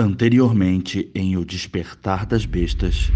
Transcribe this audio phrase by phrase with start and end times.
[0.00, 3.12] Anteriormente em O Despertar das Bestas.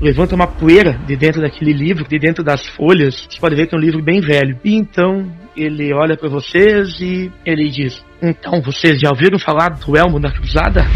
[0.00, 3.26] Levanta uma poeira de dentro daquele livro, de dentro das folhas.
[3.28, 4.58] Você pode ver que é um livro bem velho.
[4.64, 9.94] E então ele olha para vocês e ele diz: Então, vocês já ouviram falar do
[9.94, 10.86] Elmo da Cruzada?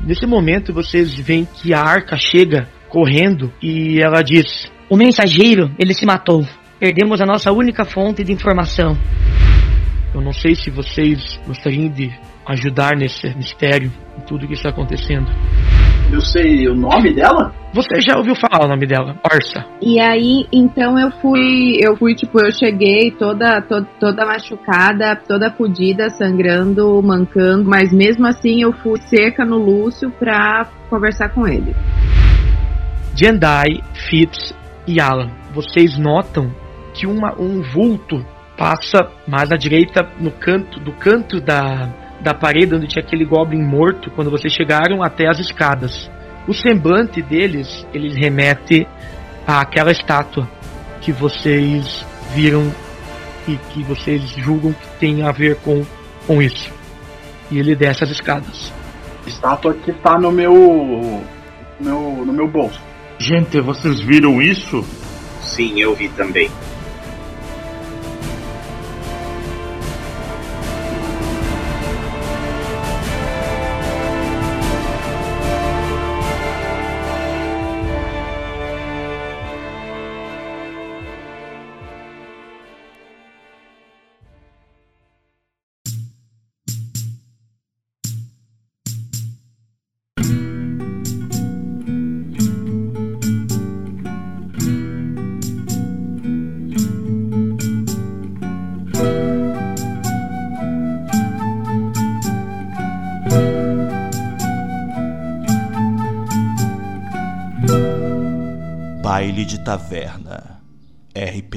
[0.00, 5.94] Nesse momento vocês veem que a arca chega correndo e ela diz: O mensageiro, ele
[5.94, 6.46] se matou.
[6.78, 8.96] Perdemos a nossa única fonte de informação.
[10.14, 12.12] Eu não sei se vocês gostariam de
[12.46, 15.30] ajudar nesse mistério, em tudo que está acontecendo.
[16.12, 17.52] Eu sei o nome dela?
[17.72, 19.66] Você já ouviu falar o nome dela, Orsa?
[19.82, 25.50] E aí, então eu fui, eu fui tipo, eu cheguei toda, toda, toda machucada, toda
[25.50, 31.74] fodida, sangrando, mancando, mas mesmo assim eu fui cerca no Lúcio pra conversar com ele.
[33.16, 34.54] Jendai, Fitz
[34.86, 36.52] e Alan, vocês notam
[36.92, 38.24] que uma, um vulto
[38.56, 41.88] passa mais à direita no canto do canto da,
[42.24, 46.10] da parede onde tinha aquele goblin morto quando vocês chegaram até as escadas.
[46.48, 48.88] O semblante deles, eles remete
[49.46, 50.48] àquela estátua
[51.02, 52.72] que vocês viram
[53.46, 55.84] e que vocês julgam que tem a ver com,
[56.26, 56.72] com isso.
[57.50, 58.72] E ele desce as escadas.
[59.26, 61.22] Estátua que tá no meu.
[61.78, 62.80] no, no meu bolso.
[63.18, 64.82] Gente, vocês viram isso?
[65.42, 66.50] Sim, eu vi também.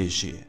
[0.08, 0.48] RPG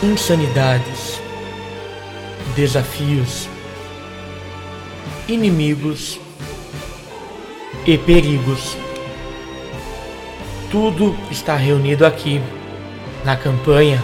[0.00, 1.20] Insanidades,
[2.56, 3.48] desafios,
[5.28, 6.18] inimigos
[7.86, 8.76] e perigos.
[10.70, 12.40] Tudo está reunido aqui
[13.24, 14.02] na campanha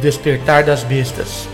[0.00, 1.48] Despertar das Bestas.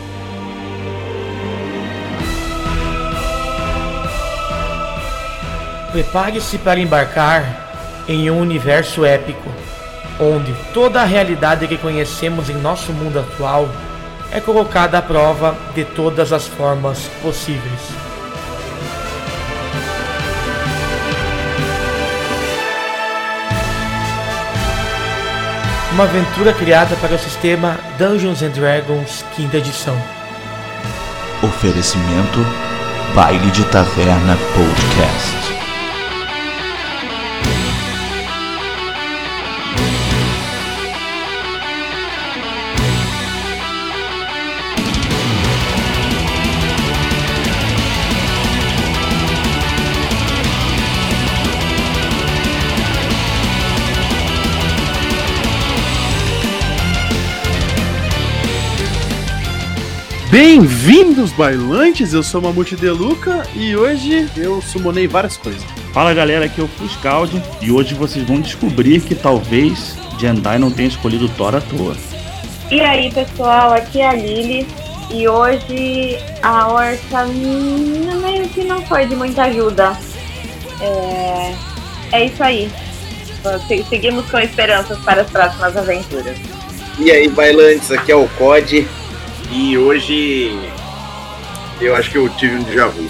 [5.91, 9.51] Prepare-se para embarcar em um universo épico,
[10.21, 13.69] onde toda a realidade que conhecemos em nosso mundo atual
[14.31, 18.08] é colocada à prova de todas as formas possíveis.
[25.99, 30.01] Uma aventura criada para o sistema Dungeons and Dragons quinta edição.
[31.43, 32.39] Oferecimento
[33.17, 35.48] Baile de Taverna Podcast.
[60.31, 62.13] Bem-vindos, bailantes!
[62.13, 65.63] Eu sou Mamute Deluca e hoje eu sumonei várias coisas.
[65.95, 70.71] Fala galera, aqui é o Fuscaldi e hoje vocês vão descobrir que talvez Jendai não
[70.71, 71.97] tenha escolhido Thor à toa.
[72.71, 74.67] E aí pessoal, aqui é a Lily
[75.11, 79.97] e hoje a Orca hum, meio que não foi de muita ajuda.
[80.83, 81.55] É,
[82.13, 82.71] é isso aí.
[83.67, 86.37] Se- Seguimos com esperanças para as próximas aventuras.
[86.99, 88.87] E aí, bailantes, aqui é o COD.
[89.51, 90.59] E hoje
[91.81, 93.09] eu acho que eu tive um déjà vu.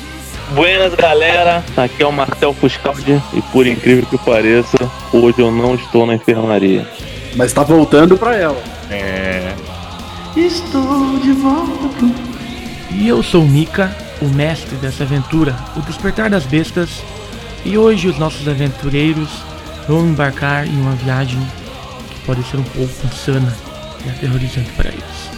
[0.54, 4.78] Buenas galera, aqui é o Marcel Fuscaldi e por incrível que pareça,
[5.12, 6.88] hoje eu não estou na enfermaria.
[7.34, 8.62] Mas tá voltando pra ela.
[8.90, 9.52] É.
[10.36, 12.06] Estou de volta.
[12.90, 17.02] E eu sou o Mika, o mestre dessa aventura, o Despertar das Bestas,
[17.64, 19.28] e hoje os nossos aventureiros
[19.86, 21.40] vão embarcar em uma viagem
[22.10, 23.54] que pode ser um pouco insana
[24.06, 25.37] e aterrorizante para eles.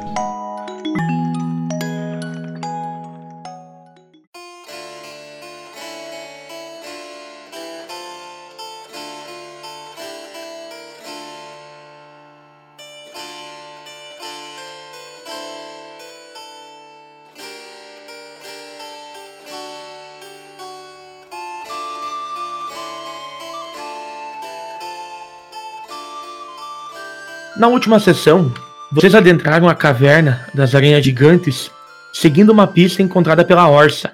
[27.61, 28.51] Na última sessão,
[28.91, 31.69] vocês adentraram a caverna das aranhas gigantes,
[32.11, 34.13] seguindo uma pista encontrada pela Orsa,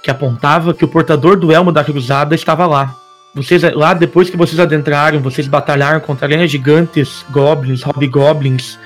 [0.00, 2.94] que apontava que o portador do elmo da cruzada estava lá.
[3.34, 8.78] Vocês lá depois que vocês adentraram, vocês batalharam contra aranhas gigantes, goblins, hobgoblins,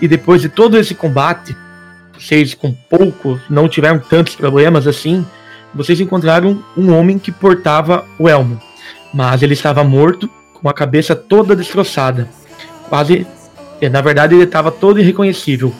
[0.00, 1.56] e depois de todo esse combate,
[2.16, 5.26] vocês com pouco não tiveram tantos problemas assim,
[5.74, 8.62] vocês encontraram um homem que portava o elmo,
[9.12, 12.28] mas ele estava morto, com a cabeça toda destroçada
[12.90, 13.26] quase.
[13.88, 15.72] Na verdade, ele estava todo irreconhecível.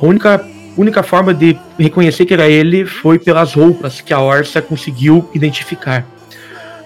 [0.00, 0.44] A única,
[0.76, 6.06] única forma de reconhecer que era ele foi pelas roupas que a Orsa conseguiu identificar.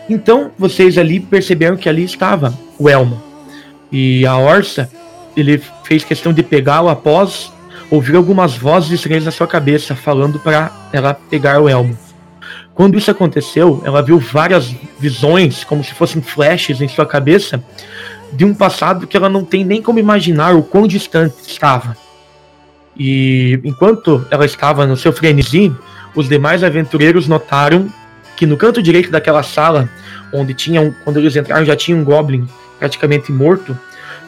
[0.08, 3.22] Então, vocês ali perceberam que ali estava o Elmo.
[3.92, 4.90] E a Orsa,
[5.36, 7.52] ele fez questão de pegá-lo após
[7.90, 11.98] ouvir algumas vozes estranhas na sua cabeça, falando para ela pegar o Elmo.
[12.72, 17.62] Quando isso aconteceu, ela viu várias visões, como se fossem flashes em sua cabeça,
[18.32, 21.96] de um passado que ela não tem nem como imaginar o quão distante estava.
[22.96, 25.74] E enquanto ela estava no seu frenesi,
[26.14, 27.88] os demais aventureiros notaram
[28.36, 29.88] que no canto direito daquela sala,
[30.32, 32.48] onde tinham, quando eles entraram já tinha um goblin
[32.78, 33.76] praticamente morto,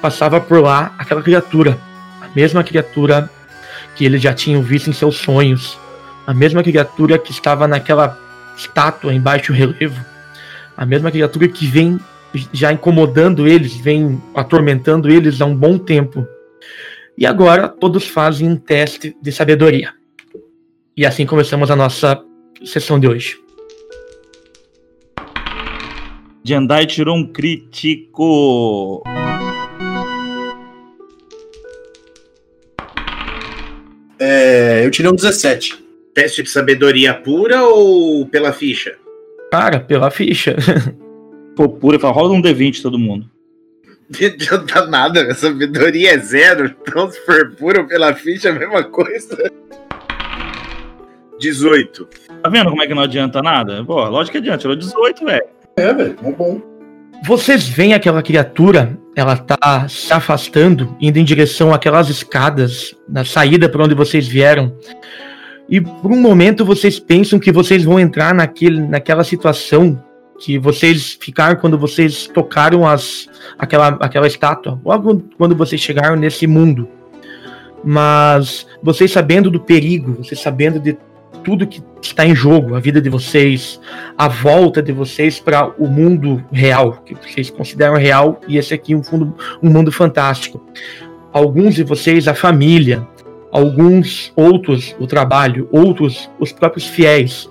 [0.01, 1.79] passava por lá aquela criatura,
[2.21, 3.31] a mesma criatura
[3.95, 5.79] que eles já tinham visto em seus sonhos,
[6.27, 8.19] a mesma criatura que estava naquela
[8.57, 10.05] estátua em baixo relevo,
[10.77, 11.99] a mesma criatura que vem
[12.53, 16.27] já incomodando eles, vem atormentando eles há um bom tempo.
[17.17, 19.93] E agora todos fazem um teste de sabedoria.
[20.97, 22.23] E assim começamos a nossa
[22.65, 23.39] sessão de hoje.
[26.45, 29.03] Jandai tirou um crítico.
[34.19, 35.83] É, eu tirei um 17.
[36.15, 38.97] Teste de sabedoria pura ou pela ficha?
[39.51, 40.57] Cara, pela ficha.
[41.57, 43.31] for pura, fala, rola um D20 todo mundo.
[44.21, 48.59] Não adianta nada, a sabedoria é zero, então se for pura pela ficha é a
[48.59, 49.51] mesma coisa.
[51.41, 52.09] 18.
[52.43, 53.85] Tá vendo como é que não adianta nada?
[53.85, 55.45] Pô, lógico que adianta, tirou 18, velho.
[55.77, 56.61] É, velho, é bom.
[57.25, 63.69] Vocês veem aquela criatura, ela tá se afastando, indo em direção àquelas escadas, na saída
[63.69, 64.77] para onde vocês vieram.
[65.69, 70.03] E por um momento vocês pensam que vocês vão entrar naquele, naquela situação
[70.43, 76.49] que vocês ficaram quando vocês tocaram as, aquela, aquela estátua, logo quando vocês chegaram nesse
[76.49, 76.89] mundo.
[77.85, 80.99] Mas vocês sabendo do perigo, vocês sabendo de
[81.45, 83.81] tudo que está em jogo, a vida de vocês,
[84.19, 88.97] a volta de vocês para o mundo real, que vocês consideram real, e esse aqui
[88.97, 90.61] um, fundo, um mundo fantástico.
[91.33, 93.07] Alguns de vocês, a família,
[93.53, 97.49] alguns outros o trabalho, outros os próprios fiéis.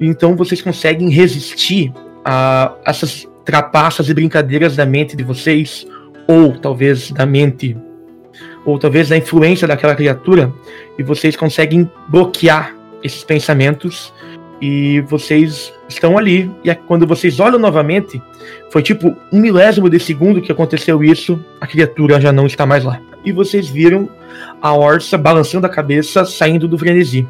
[0.00, 1.92] Então vocês conseguem resistir
[2.84, 5.86] essas trapaças e brincadeiras da mente de vocês,
[6.26, 7.76] ou talvez da mente,
[8.64, 10.52] ou talvez da influência daquela criatura,
[10.98, 14.12] e vocês conseguem bloquear esses pensamentos
[14.60, 16.50] e vocês estão ali.
[16.64, 18.22] E é quando vocês olham novamente,
[18.70, 22.82] foi tipo um milésimo de segundo que aconteceu isso, a criatura já não está mais
[22.82, 22.98] lá.
[23.24, 24.08] E vocês viram
[24.62, 27.26] a Orsa balançando a cabeça, saindo do frenesi.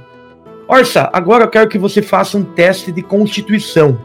[0.69, 3.99] Orsa, agora eu quero que você faça um teste de constituição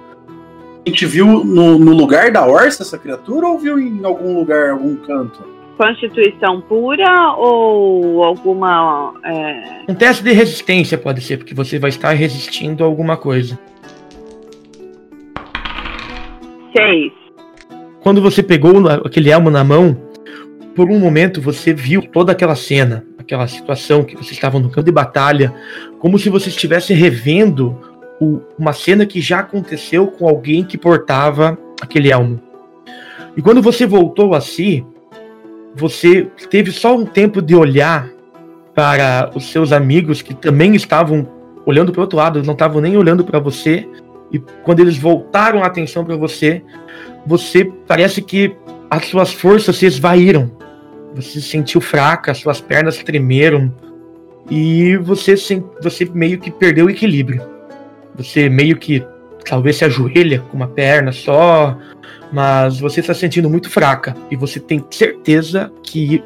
[0.90, 4.96] gente viu no, no lugar da Orsa essa criatura ou viu em algum lugar, algum
[4.98, 5.42] canto?
[5.78, 9.14] Constituição pura ou alguma.
[9.24, 9.84] É...
[9.88, 13.58] Um teste de resistência pode ser, porque você vai estar resistindo a alguma coisa.
[16.76, 17.14] Seis.
[18.02, 19.98] Quando você pegou aquele elmo na mão,
[20.76, 24.86] por um momento você viu toda aquela cena, aquela situação que vocês estavam no campo
[24.86, 25.54] de batalha,
[26.00, 27.78] como se você estivesse revendo
[28.20, 32.42] o, uma cena que já aconteceu com alguém que portava aquele elmo.
[33.36, 34.86] E quando você voltou a si,
[35.76, 38.10] você teve só um tempo de olhar
[38.74, 41.28] para os seus amigos que também estavam
[41.66, 43.88] olhando para o outro lado, não estavam nem olhando para você.
[44.32, 46.62] E quando eles voltaram a atenção para você,
[47.26, 48.56] você parece que
[48.90, 50.52] as suas forças se esvaíram.
[51.16, 53.74] Você se sentiu fraca, suas pernas tremeram
[54.50, 55.36] e você,
[55.82, 57.59] você meio que perdeu o equilíbrio.
[58.16, 59.06] Você meio que
[59.48, 61.78] talvez se ajoelha com uma perna só,
[62.32, 66.24] mas você está se sentindo muito fraca e você tem certeza que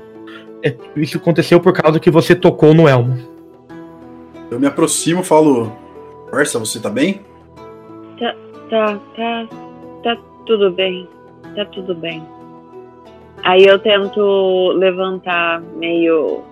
[0.64, 3.18] é- isso aconteceu por causa que você tocou no elmo.
[4.50, 5.72] Eu me aproximo e falo:
[6.32, 7.22] Orsa, você tá bem?
[8.20, 8.36] Tá,
[8.70, 9.48] tá, tá,
[10.04, 11.08] tá tudo bem.
[11.56, 12.24] Tá tudo bem.
[13.44, 16.44] Aí eu tento levantar meio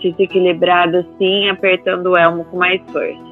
[0.00, 3.27] desequilibrado assim, apertando o elmo com mais força.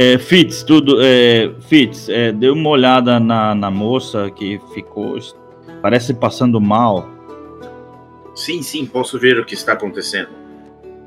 [0.00, 0.98] É, Fitz, tudo.
[1.02, 5.18] É, Fitz, é, dê uma olhada na, na moça que ficou.
[5.82, 7.04] Parece passando mal.
[8.34, 10.28] Sim, sim, posso ver o que está acontecendo.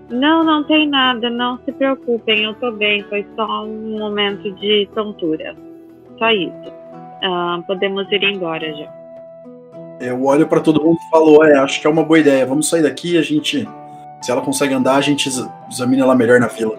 [0.10, 4.90] Não, não tem nada, não se preocupem, eu tô bem, foi só um momento de
[4.94, 5.56] tontura.
[6.20, 6.74] Só isso.
[7.24, 8.94] Ah, podemos ir embora já.
[10.02, 12.46] Eu olho pra todo mundo e falo: É, acho que é uma boa ideia.
[12.46, 13.18] Vamos sair daqui.
[13.18, 13.66] A gente,
[14.22, 16.78] se ela consegue andar, a gente ex- examina ela melhor na fila.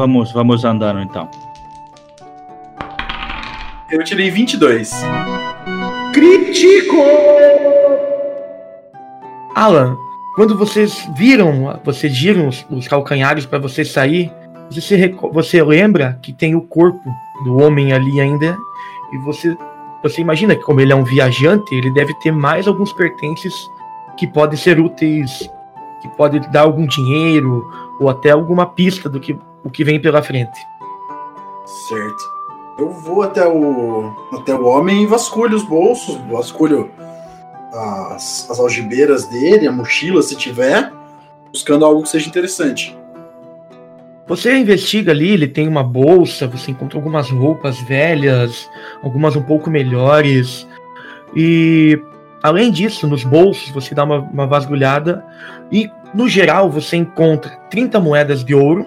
[0.00, 1.28] Vamos, vamos andando então.
[3.90, 4.90] Eu tirei 22.
[6.14, 6.96] Crítico!
[9.54, 9.98] Alan,
[10.36, 14.32] quando vocês viram, vocês giram os, os calcanhares para você sair,
[14.70, 17.14] você, se você lembra que tem o corpo
[17.44, 18.56] do homem ali ainda,
[19.12, 19.54] e você,
[20.02, 23.52] você imagina que como ele é um viajante, ele deve ter mais alguns pertences
[24.16, 25.46] que podem ser úteis,
[26.00, 30.22] que podem dar algum dinheiro, ou até alguma pista do que, o que vem pela
[30.22, 30.58] frente.
[31.88, 32.40] Certo.
[32.78, 36.90] Eu vou até o até o homem e vasculho os bolsos, vasculho
[37.72, 40.90] as, as algibeiras dele, a mochila, se tiver,
[41.50, 42.96] buscando algo que seja interessante.
[44.26, 48.68] Você investiga ali, ele tem uma bolsa, você encontra algumas roupas velhas,
[49.02, 50.66] algumas um pouco melhores.
[51.34, 52.00] E
[52.42, 55.24] além disso, nos bolsos você dá uma, uma vasculhada
[55.70, 58.84] e no geral você encontra 30 moedas de ouro,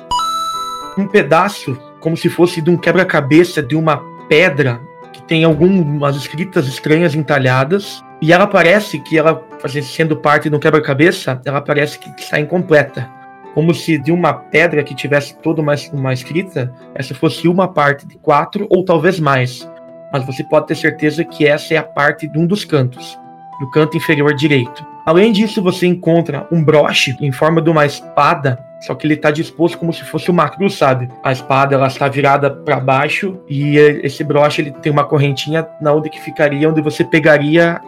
[0.98, 3.98] um pedaço como se fosse de um quebra-cabeça de uma
[4.28, 4.82] pedra
[5.12, 8.04] que tem algumas escritas estranhas entalhadas.
[8.22, 9.46] E ela parece que ela,
[9.84, 13.10] sendo parte de um quebra-cabeça, ela parece que está incompleta
[13.54, 18.06] como se de uma pedra que tivesse toda uma, uma escrita, essa fosse uma parte
[18.08, 19.70] de quatro ou talvez mais.
[20.12, 23.18] Mas você pode ter certeza que essa é a parte de um dos cantos,
[23.60, 24.86] do canto inferior direito.
[25.06, 29.32] Além disso, você encontra um broche em forma de uma espada, só que ele está
[29.32, 31.10] disposto como se fosse uma cruz, sabe?
[31.24, 35.94] A espada ela está virada para baixo e esse broche ele tem uma correntinha na
[35.94, 37.80] onde que ficaria onde você pegaria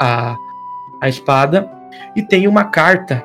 [0.00, 0.34] a,
[1.00, 1.70] a espada
[2.16, 3.22] e tem uma carta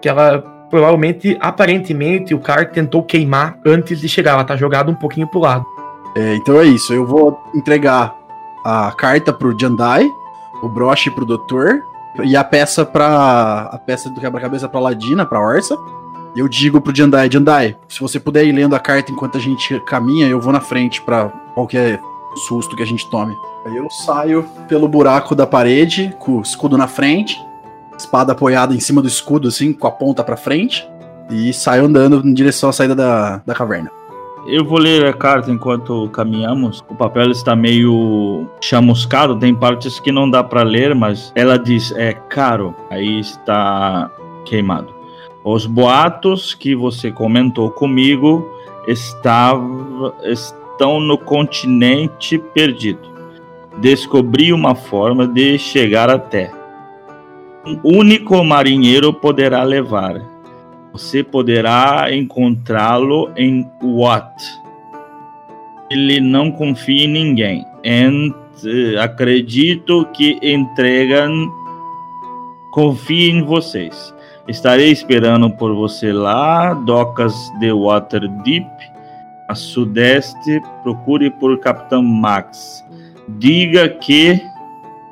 [0.00, 4.32] que ela provavelmente, aparentemente, o cara tentou queimar antes de chegar.
[4.32, 5.64] Ela tá jogada um pouquinho pro lado.
[6.14, 6.92] É, então é isso.
[6.92, 8.14] Eu vou entregar
[8.64, 10.06] a carta pro Jandai,
[10.62, 11.82] o broche pro doutor
[12.24, 15.76] e a peça para a peça do quebra-cabeça pra Ladina, pra Orsa.
[16.36, 19.80] Eu digo pro Jandai, Jandai, se você puder ir lendo a carta enquanto a gente
[19.80, 22.00] caminha, eu vou na frente pra qualquer
[22.46, 23.34] susto que a gente tome.
[23.66, 27.38] Aí eu saio pelo buraco da parede, com o escudo na frente,
[27.96, 30.88] espada apoiada em cima do escudo, assim, com a ponta pra frente,
[31.30, 33.90] e saio andando em direção à saída da, da caverna.
[34.46, 36.82] Eu vou ler a carta enquanto caminhamos.
[36.88, 41.92] O papel está meio chamuscado, tem partes que não dá para ler, mas ela diz
[41.92, 42.74] é caro.
[42.88, 44.10] Aí está
[44.46, 44.97] queimado.
[45.50, 48.46] Os boatos que você comentou comigo
[48.86, 53.08] estava, estão no continente perdido.
[53.78, 56.52] Descobri uma forma de chegar até.
[57.64, 60.20] Um único marinheiro poderá levar.
[60.92, 64.36] Você poderá encontrá-lo em Watt.
[65.90, 67.64] Ele não confia em ninguém.
[69.02, 71.50] Acredito que entregam.
[72.70, 74.14] Confie em vocês.
[74.48, 78.66] Estarei esperando por você lá, docas de Waterdeep,
[79.48, 80.60] a sudeste.
[80.82, 82.82] Procure por Capitão Max.
[83.28, 84.40] Diga que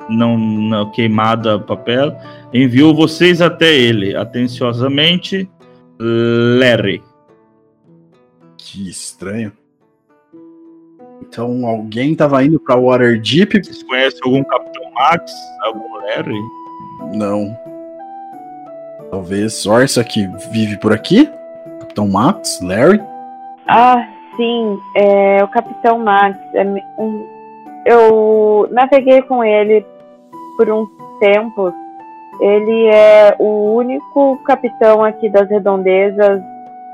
[0.09, 2.17] não, não queimada papel
[2.53, 4.17] enviou vocês até ele.
[4.17, 5.49] Atenciosamente,
[5.99, 7.03] Larry.
[8.57, 9.53] Que estranho.
[11.23, 13.65] Então alguém tava indo pra Waterdeep?
[13.65, 15.33] Vocês conhecem algum Capitão Max?
[15.63, 16.41] Algum Larry?
[17.15, 17.66] Não.
[19.11, 21.29] Talvez Orsa que vive por aqui?
[21.81, 22.61] Capitão Max?
[22.63, 23.01] Larry?
[23.69, 26.39] Ah, sim, é, o Capitão Max.
[26.55, 26.65] é
[26.99, 27.27] um-
[27.87, 29.85] eu naveguei com ele
[30.57, 30.89] por uns
[31.21, 31.73] tempos.
[32.41, 36.43] Ele é o único capitão aqui das redondezas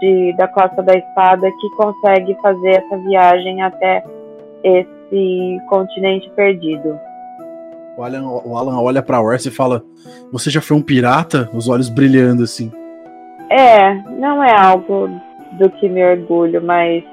[0.00, 4.04] de, da Costa da Espada que consegue fazer essa viagem até
[4.62, 6.96] esse continente perdido.
[7.96, 9.84] O Alan, o Alan olha pra Orsa e fala:
[10.32, 11.48] Você já foi um pirata?
[11.52, 12.72] Os olhos brilhando assim.
[13.50, 15.08] É, não é algo
[15.58, 17.04] do que me orgulho, mas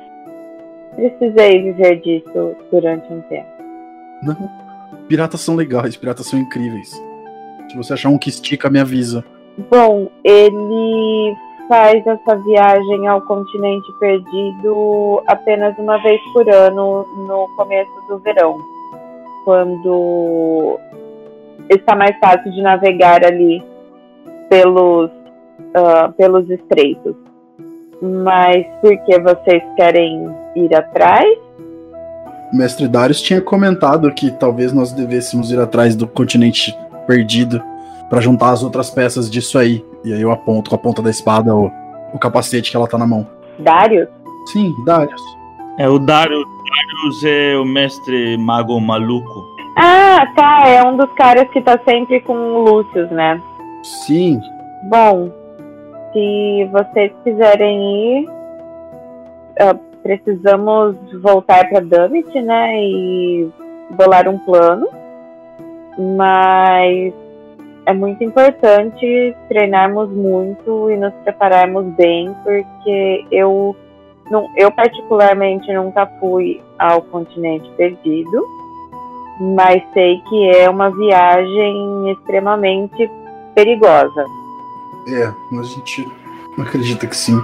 [0.95, 3.50] precisei viver disso durante um tempo.
[4.24, 4.36] Não.
[5.07, 6.91] Piratas são legais, piratas são incríveis.
[7.69, 9.24] Se você achar um que estica, me avisa.
[9.69, 11.36] Bom, ele
[11.67, 18.57] faz essa viagem ao continente perdido apenas uma vez por ano no começo do verão,
[19.46, 20.79] quando
[21.69, 23.63] está mais fácil de navegar ali
[24.50, 27.15] pelos, uh, pelos estreitos.
[28.01, 31.27] Mas por que vocês querem ir atrás?
[32.51, 37.62] O mestre Darius tinha comentado que talvez nós devêssemos ir atrás do continente perdido
[38.10, 39.86] para juntar as outras peças disso aí.
[40.03, 41.69] E aí eu aponto com a ponta da espada o,
[42.13, 43.27] o capacete que ela tá na mão.
[43.60, 44.08] Darius?
[44.51, 45.38] Sim, Darius.
[45.79, 46.45] É o Darius.
[46.45, 49.45] Darius é o mestre mago maluco.
[49.77, 50.67] Ah, tá.
[50.67, 53.41] É um dos caras que tá sempre com o Lúcio, né?
[53.81, 54.41] Sim.
[54.89, 55.31] Bom,
[56.12, 58.29] se vocês quiserem ir,
[59.62, 62.83] uh, precisamos voltar para Dummit, né?
[62.83, 63.50] E
[63.91, 64.86] bolar um plano.
[66.17, 67.13] Mas
[67.86, 73.75] é muito importante treinarmos muito e nos prepararmos bem, porque eu,
[74.29, 78.45] não, eu particularmente nunca fui ao continente perdido,
[79.39, 83.09] mas sei que é uma viagem extremamente
[83.55, 84.25] perigosa.
[85.07, 86.07] É, a gente
[86.59, 87.41] acredita que sim.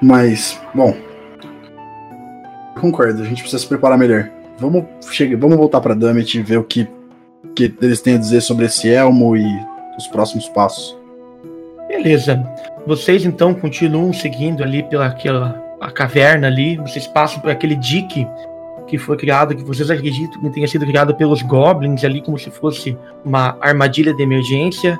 [0.00, 0.94] Mas, bom.
[2.80, 4.30] Concordo, a gente precisa se preparar melhor.
[4.58, 6.86] Vamos, chegar, vamos voltar para Dummit e ver o que,
[7.54, 9.44] que eles têm a dizer sobre esse elmo e
[9.96, 10.96] os próximos passos.
[11.88, 12.44] Beleza.
[12.86, 16.76] Vocês então continuam seguindo ali pela aquela, a caverna ali.
[16.78, 18.26] Vocês passam por aquele dique
[18.86, 22.50] que foi criado, que vocês acreditam que tenha sido criado pelos goblins ali, como se
[22.50, 24.98] fosse uma armadilha de emergência.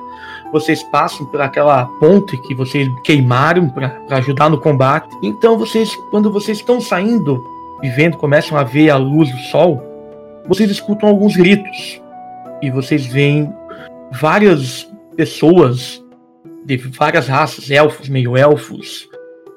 [0.51, 5.09] Vocês passam por aquela ponte que vocês queimaram para ajudar no combate.
[5.23, 7.43] Então vocês, quando vocês estão saindo
[7.81, 9.81] e vendo, começam a ver a luz do sol,
[10.47, 12.01] vocês escutam alguns gritos
[12.61, 13.51] e vocês veem
[14.11, 16.03] várias pessoas
[16.65, 19.07] de várias raças, elfos, meio-elfos,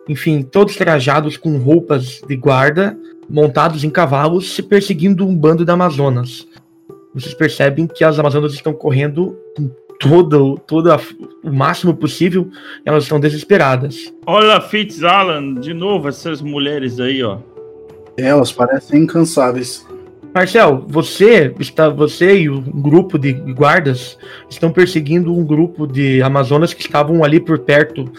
[0.09, 5.71] enfim, todos trajados com roupas de guarda, montados em cavalos, se perseguindo um bando de
[5.71, 6.49] Amazonas.
[7.15, 11.01] Vocês percebem que as Amazonas estão correndo com todo, todo a,
[11.43, 12.49] o máximo possível,
[12.85, 14.13] elas estão desesperadas.
[14.27, 17.39] Olha, Fitzalan, de novo, essas mulheres aí, ó.
[18.17, 19.87] Elas parecem incansáveis.
[20.35, 24.19] Marcel, você está, você e um grupo de guardas
[24.49, 28.11] estão perseguindo um grupo de amazonas que estavam ali por perto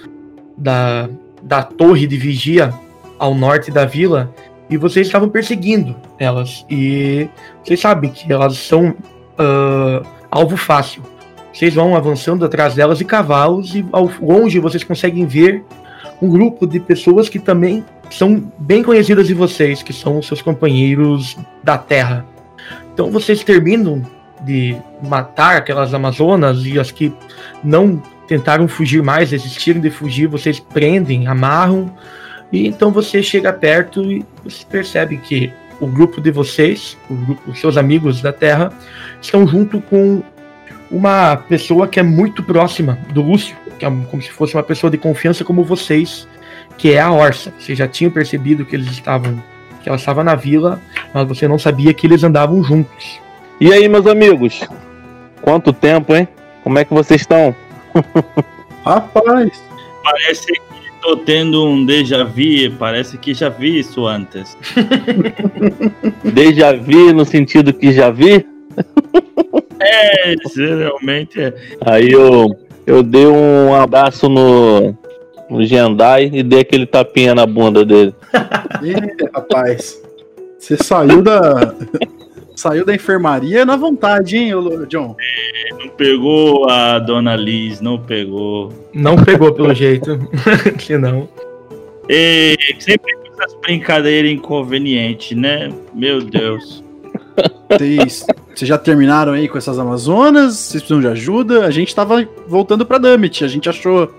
[0.57, 1.09] da,
[1.41, 2.73] da torre de vigia
[3.17, 4.33] ao norte da vila
[4.69, 7.27] e vocês estavam perseguindo elas e
[7.63, 11.03] vocês sabem que elas são uh, alvo fácil.
[11.51, 15.63] Vocês vão avançando atrás delas de cavalos e ao longe vocês conseguem ver
[16.21, 21.37] um grupo de pessoas que também são bem conhecidas de vocês, que são seus companheiros
[21.63, 22.25] da Terra.
[22.93, 24.03] Então vocês terminam
[24.41, 27.13] de matar aquelas Amazonas e as que
[27.63, 31.91] não tentaram fugir mais, desistiram de fugir, vocês prendem, amarram,
[32.51, 37.59] e então você chega perto e você percebe que o grupo de vocês, grupo, os
[37.59, 38.71] seus amigos da Terra,
[39.19, 40.21] estão junto com
[40.91, 44.91] uma pessoa que é muito próxima do Lúcio, que é como se fosse uma pessoa
[44.91, 46.27] de confiança como vocês,
[46.77, 47.51] que é a Orsa.
[47.57, 49.41] Você já tinha percebido que eles estavam,
[49.81, 50.79] que ela estava na vila,
[51.13, 53.19] mas você não sabia que eles andavam juntos.
[53.59, 54.61] E aí, meus amigos?
[55.41, 56.27] Quanto tempo, hein?
[56.63, 57.55] Como é que vocês estão?
[58.85, 59.69] Rapaz,
[60.03, 60.61] Parece que
[61.01, 64.57] tô tendo um déjà vu, parece que já vi isso antes.
[66.23, 68.45] Déjà vu no sentido que já vi?
[69.81, 71.53] É, realmente é.
[71.85, 72.49] Aí eu,
[72.85, 74.93] eu dei um abraço no,
[75.49, 78.13] no Gendai e dei aquele tapinha na bunda dele.
[78.83, 79.97] Ih, rapaz.
[80.59, 81.73] Você saiu da.
[82.59, 84.51] Saiu da enfermaria na vontade, hein,
[84.87, 85.15] John?
[85.79, 88.73] Não pegou a dona Liz, não pegou.
[88.93, 90.19] Não pegou pelo jeito,
[90.77, 91.29] que não.
[92.09, 95.71] E sempre com essas brincadeiras inconvenientes, né?
[95.93, 96.83] Meu Deus.
[97.69, 100.55] Vocês, vocês já terminaram aí com essas Amazonas?
[100.55, 101.65] Vocês precisam de ajuda?
[101.65, 103.45] A gente tava voltando pra Dummit.
[103.45, 104.13] A gente achou.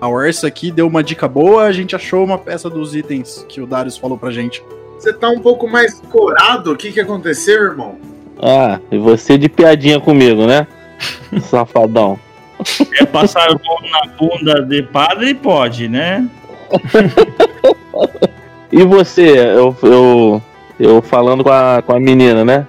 [0.00, 1.64] A Orsa aqui deu uma dica boa.
[1.64, 4.62] A gente achou uma peça dos itens que o Darius falou pra gente.
[5.02, 6.70] Você tá um pouco mais corado?
[6.70, 7.96] O que que aconteceu, irmão?
[8.40, 10.64] Ah, e você de piadinha comigo, né?
[11.42, 12.16] Safadão.
[13.00, 16.24] É passar o mão na bunda de padre, pode, né?
[18.74, 20.42] E você, eu, eu,
[20.80, 22.66] eu falando com a, com a menina, né?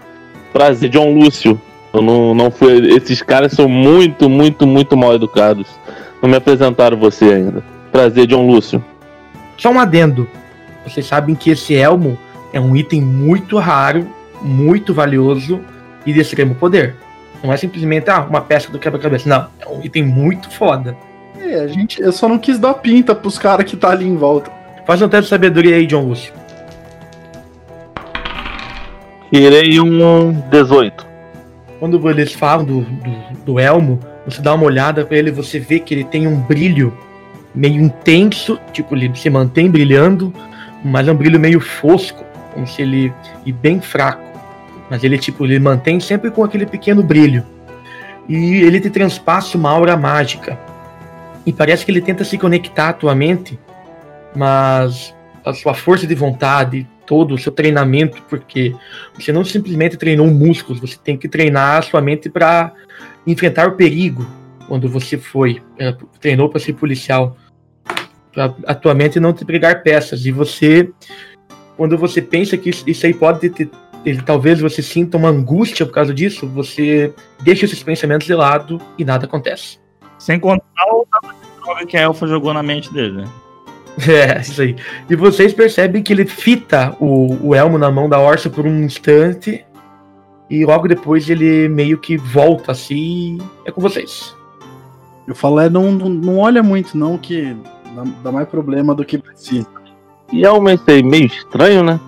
[0.51, 1.61] Prazer, John Lúcio.
[1.93, 2.93] Eu não, não fui.
[2.93, 5.67] Esses caras são muito, muito, muito mal educados.
[6.21, 7.63] Não me apresentaram você ainda.
[7.89, 8.83] Prazer, John Lúcio.
[9.57, 10.27] Só um adendo.
[10.83, 12.17] Vocês sabem que esse elmo
[12.51, 14.07] É um item muito raro,
[14.41, 15.59] muito valioso
[16.05, 16.95] e de extremo poder.
[17.43, 19.27] Não é simplesmente ah, uma peça do quebra-cabeça.
[19.27, 20.95] Não, é um item muito foda.
[21.39, 24.15] É, a gente, eu só não quis dar pinta pros caras que tá ali em
[24.15, 24.51] volta.
[24.85, 26.33] Faz um teste de sabedoria aí, John Lúcio.
[29.31, 31.07] Tirei um 18.
[31.79, 35.79] Quando eles falam do, do, do elmo, você dá uma olhada pra ele, você vê
[35.79, 36.95] que ele tem um brilho
[37.53, 40.33] meio intenso, tipo, ele se mantém brilhando,
[40.83, 43.13] mas é um brilho meio fosco, como se ele.
[43.45, 44.23] e bem fraco.
[44.89, 47.43] Mas ele, tipo, ele mantém sempre com aquele pequeno brilho.
[48.27, 50.57] E ele te transpassa uma aura mágica.
[51.45, 53.59] E parece que ele tenta se conectar à tua mente,
[54.35, 58.73] mas a sua força de vontade, todo o seu treinamento, porque
[59.13, 62.71] você não simplesmente treinou músculos, você tem que treinar a sua mente para
[63.27, 64.25] enfrentar o perigo
[64.67, 67.35] quando você foi, é, treinou para ser policial,
[68.65, 70.25] a tua mente não te pregar peças.
[70.25, 70.89] E você,
[71.77, 73.69] quando você pensa que isso, isso aí pode ter,
[74.05, 78.81] ele, talvez você sinta uma angústia por causa disso, você deixa esses pensamentos de lado
[78.97, 79.79] e nada acontece.
[80.17, 81.05] Sem contar o
[81.63, 83.29] droga que a Elfa jogou na mente dele, né?
[84.09, 84.75] É, isso aí.
[85.07, 88.83] E vocês percebem que ele fita o, o elmo na mão da Orsa por um
[88.83, 89.63] instante.
[90.49, 93.37] E logo depois ele meio que volta assim.
[93.65, 94.35] É com vocês.
[95.27, 97.55] Eu falo, é, não, não, não olha muito, não, que
[97.95, 99.67] dá, dá mais problema do que precisa.
[100.31, 101.99] E esse aí meio estranho, né?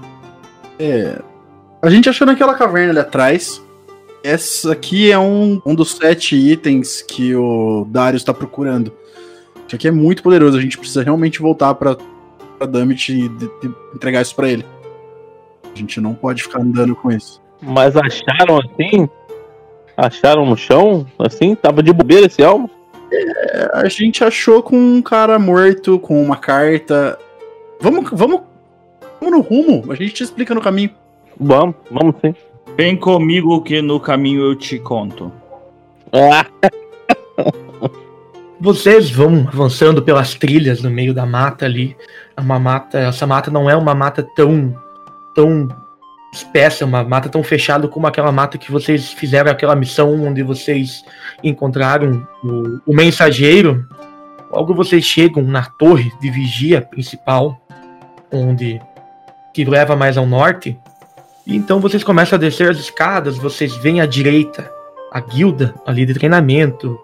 [0.80, 1.21] É.
[1.82, 3.62] A gente achou naquela caverna ali atrás.
[4.24, 8.91] Essa aqui é um, um dos sete itens que o Darius está procurando.
[9.67, 10.58] Isso aqui é muito poderoso.
[10.58, 11.95] A gente precisa realmente voltar pra,
[12.58, 14.65] pra Damit e de- de entregar isso pra ele.
[15.74, 17.39] A gente não pode ficar andando com isso.
[17.62, 19.08] Mas acharam assim?
[19.95, 21.06] Acharam no chão?
[21.19, 21.54] Assim?
[21.56, 22.69] Tava de bobeira esse elmo?
[23.15, 27.17] É, a gente achou com um cara morto, com uma carta.
[27.80, 28.41] Vamos, vamos,
[29.19, 29.91] vamos no rumo.
[29.91, 30.91] A gente te explica no caminho.
[31.39, 32.34] Vamos, vamos sim.
[32.78, 35.32] Vem comigo que no caminho eu te conto.
[36.12, 36.45] Ah,
[38.60, 41.95] Vocês vão avançando pelas trilhas no meio da mata ali.
[42.36, 44.75] É uma mata, essa mata não é uma mata tão
[45.36, 45.67] tão
[46.36, 51.04] espessa, uma mata tão fechada como aquela mata que vocês fizeram aquela missão onde vocês
[51.43, 53.88] encontraram o, o mensageiro.
[54.52, 57.60] Logo vocês chegam na torre de vigia principal,
[58.32, 58.80] onde
[59.54, 60.78] que leva mais ao norte.
[61.48, 64.69] E então vocês começam a descer as escadas, vocês veem à direita
[65.12, 67.00] a guilda ali de treinamento,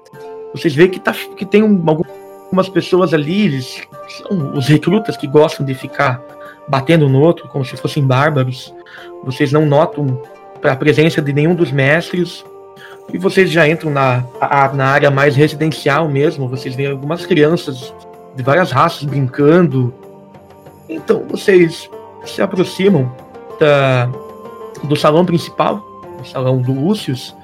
[0.54, 3.82] vocês veem que, tá, que tem um- algumas pessoas ali, eles
[4.17, 6.22] são os recrutas que gostam de ficar
[6.67, 8.74] batendo no outro, como se fossem bárbaros.
[9.24, 10.21] Vocês não notam
[10.63, 12.43] a presença de nenhum dos mestres.
[13.12, 16.47] E vocês já entram na, a- na área mais residencial mesmo.
[16.47, 17.93] Vocês veem algumas crianças
[18.36, 19.93] de várias raças brincando.
[20.88, 21.89] Então vocês
[22.26, 23.12] se aproximam
[23.60, 24.10] da,
[24.84, 25.84] do salão principal,
[26.21, 27.36] o salão do Lúcius.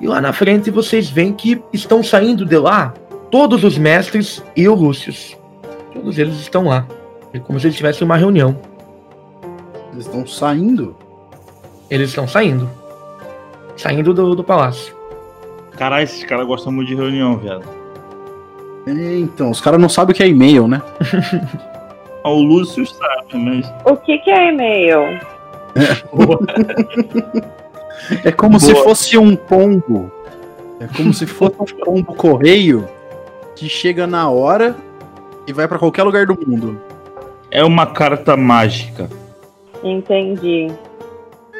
[0.00, 2.92] E lá na frente vocês veem que estão saindo de lá
[3.30, 5.36] todos os mestres e o Lúcius.
[5.92, 6.86] Todos eles estão lá.
[7.34, 8.56] É como se eles tivessem uma reunião.
[9.92, 10.96] Eles estão saindo.
[11.90, 12.70] Eles estão saindo.
[13.76, 14.94] Saindo do, do palácio.
[15.72, 17.64] Caralho, esses caras gostam muito de reunião, viado.
[18.86, 20.80] É, então, os caras não sabem o que é e-mail, né?
[22.26, 23.70] O Lúcio sabe, mas.
[23.84, 25.20] O que, que é e-mail?
[28.24, 28.84] É como se Boa.
[28.84, 30.10] fosse um pombo.
[30.80, 32.88] É como se fosse um pombo correio
[33.54, 34.74] que chega na hora
[35.46, 36.80] e vai pra qualquer lugar do mundo.
[37.54, 39.08] É uma carta mágica.
[39.84, 40.72] Entendi.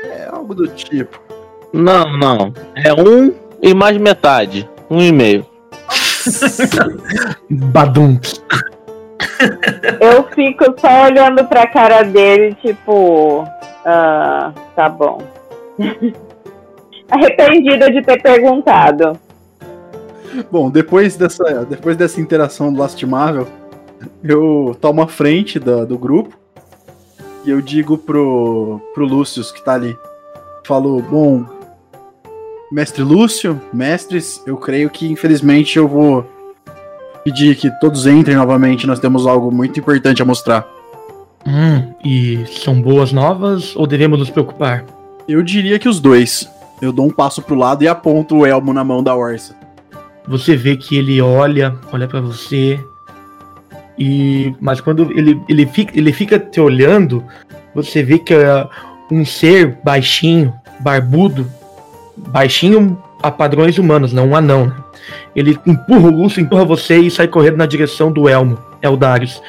[0.02, 1.20] É algo do tipo.
[1.72, 2.52] não, não.
[2.74, 4.68] É um e mais metade.
[4.90, 5.46] Um e meio.
[7.48, 8.18] Badum.
[10.00, 13.46] Eu fico só olhando pra cara dele, tipo.
[13.87, 15.22] Ah, tá bom.
[17.09, 19.16] Arrependida de ter perguntado.
[20.50, 23.46] Bom, depois dessa, depois dessa interação lastimável,
[24.23, 26.37] eu tomo a frente da- do grupo
[27.45, 29.97] e eu digo pro, pro Lúcio que tá ali.
[30.67, 31.45] Falo, bom,
[32.73, 36.27] mestre Lúcio, mestres, eu creio que infelizmente eu vou
[37.23, 40.67] pedir que todos entrem novamente, nós temos algo muito importante a mostrar.
[41.47, 44.85] Hum, e são boas novas ou devemos nos preocupar?
[45.29, 46.49] Eu diria que os dois.
[46.83, 49.55] Eu dou um passo pro lado e aponto o elmo na mão da Orsa.
[50.27, 52.81] Você vê que ele olha, olha pra você.
[53.98, 57.24] E mas quando ele, ele, fica, ele fica te olhando,
[57.74, 58.66] você vê que é
[59.11, 61.50] um ser baixinho, barbudo,
[62.16, 64.66] baixinho a padrões humanos, não um anão.
[64.66, 64.74] né?
[65.35, 69.40] Ele empurra o Lúcio, empurra você e sai correndo na direção do Elmo, Eldarius.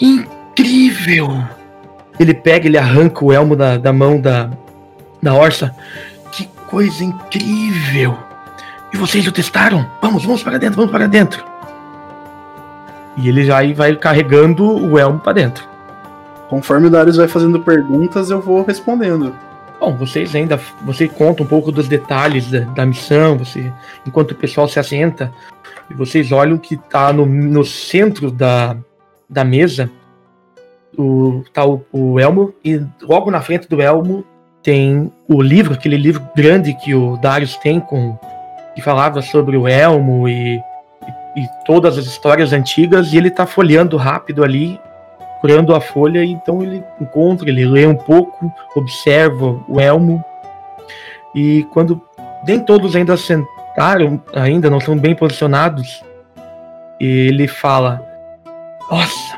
[0.00, 1.42] Incrível!
[2.18, 4.50] Ele pega, ele arranca o elmo da, da mão da,
[5.22, 5.74] da Orsa.
[6.30, 8.16] Que coisa incrível!
[8.92, 9.88] E vocês o testaram?
[10.00, 11.51] Vamos, vamos para dentro, vamos para dentro.
[13.16, 15.64] E ele já vai carregando o elmo para dentro.
[16.48, 19.34] Conforme o Darius vai fazendo perguntas, eu vou respondendo.
[19.80, 23.72] Bom, vocês ainda você conta um pouco dos detalhes da, da missão, você
[24.06, 25.32] enquanto o pessoal se assenta,
[25.90, 28.76] e vocês olham que tá no, no centro da,
[29.28, 29.90] da mesa
[30.96, 34.24] o, tá o, o elmo e logo na frente do elmo
[34.62, 38.16] tem o livro, aquele livro grande que o Darius tem com
[38.74, 40.62] que falava sobre o elmo e,
[41.36, 44.80] e, e todas as histórias antigas e ele tá folheando rápido ali
[45.42, 50.24] procurando a folha, então ele encontra, ele lê um pouco, observa o elmo,
[51.34, 52.00] e quando
[52.46, 56.04] nem todos ainda sentaram, ainda não são bem posicionados,
[57.00, 58.00] ele fala:
[58.88, 59.36] Nossa,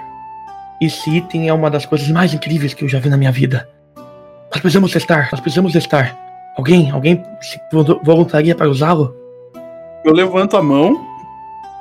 [0.79, 3.67] esse item é uma das coisas mais incríveis que eu já vi na minha vida.
[3.97, 6.15] Nós precisamos testar, nós precisamos testar.
[6.55, 7.59] Alguém, alguém se
[8.03, 9.17] voluntaria para usá-lo?
[10.05, 11.14] Eu levanto a mão,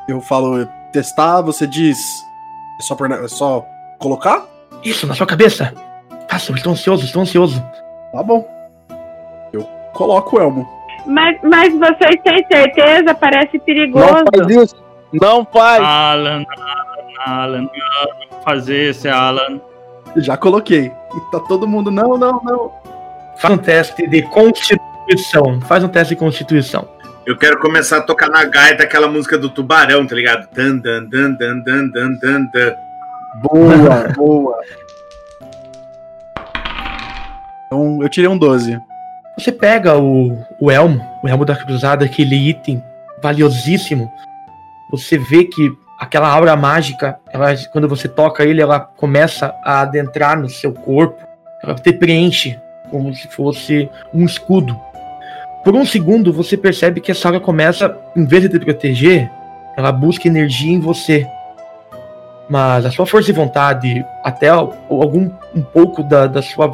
[0.07, 1.97] eu falo testar, você diz
[2.79, 3.65] é só, é só
[3.99, 4.45] colocar?
[4.83, 5.73] Isso, na sua cabeça.
[6.29, 7.63] Faça, eu estou ansioso, estou ansioso.
[8.11, 8.47] Tá bom.
[9.51, 9.63] Eu
[9.93, 10.69] coloco o elmo.
[11.05, 13.13] Mas, mas vocês têm certeza?
[13.13, 14.05] Parece perigoso.
[14.05, 14.83] Não faz isso.
[15.11, 15.83] Não faz.
[15.83, 16.43] Alan,
[17.25, 19.61] Alan, Alan, não fazer esse Alan.
[20.17, 20.91] Já coloquei.
[21.31, 22.71] Tá todo mundo, não, não, não.
[23.37, 25.61] Faz um teste de constituição.
[25.61, 26.87] Faz um teste de constituição.
[27.25, 30.45] Eu quero começar a tocar na gaita aquela música do tubarão, tá ligado?
[30.51, 32.75] Dan, dan, dan, dan, dan, dan, dan, dan.
[33.41, 34.57] Boa, boa.
[37.65, 38.77] Então eu tirei um 12.
[39.37, 42.83] Você pega o, o elmo, o elmo da cruzada, aquele item
[43.21, 44.11] valiosíssimo.
[44.91, 50.37] Você vê que aquela aura mágica, ela, quando você toca ele, ela começa a adentrar
[50.37, 51.25] no seu corpo.
[51.63, 52.59] Ela te preenche
[52.91, 54.77] como se fosse um escudo.
[55.63, 59.31] Por um segundo, você percebe que essa aura começa, em vez de te proteger,
[59.77, 61.25] ela busca energia em você
[62.49, 66.71] mas a sua força de vontade, até algum um pouco da, da sua,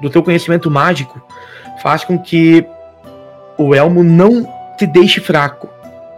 [0.00, 1.20] do teu conhecimento mágico,
[1.82, 2.66] faz com que
[3.56, 4.46] o elmo não
[4.76, 5.68] te deixe fraco.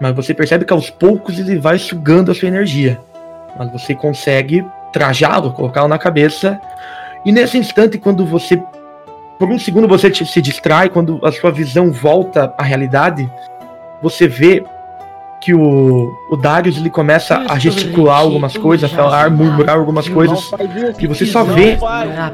[0.00, 3.00] Mas você percebe que aos poucos ele vai sugando a sua energia.
[3.58, 6.60] Mas você consegue trajá-lo, colocá-lo na cabeça.
[7.24, 8.62] E nesse instante, quando você.
[9.40, 13.26] Por um segundo você te, se distrai, quando a sua visão volta à realidade,
[14.02, 14.62] você vê
[15.40, 20.50] que o, o Darius ele começa a gesticular algumas coisas, a falar, murmurar algumas coisas,
[20.98, 21.78] que você só vê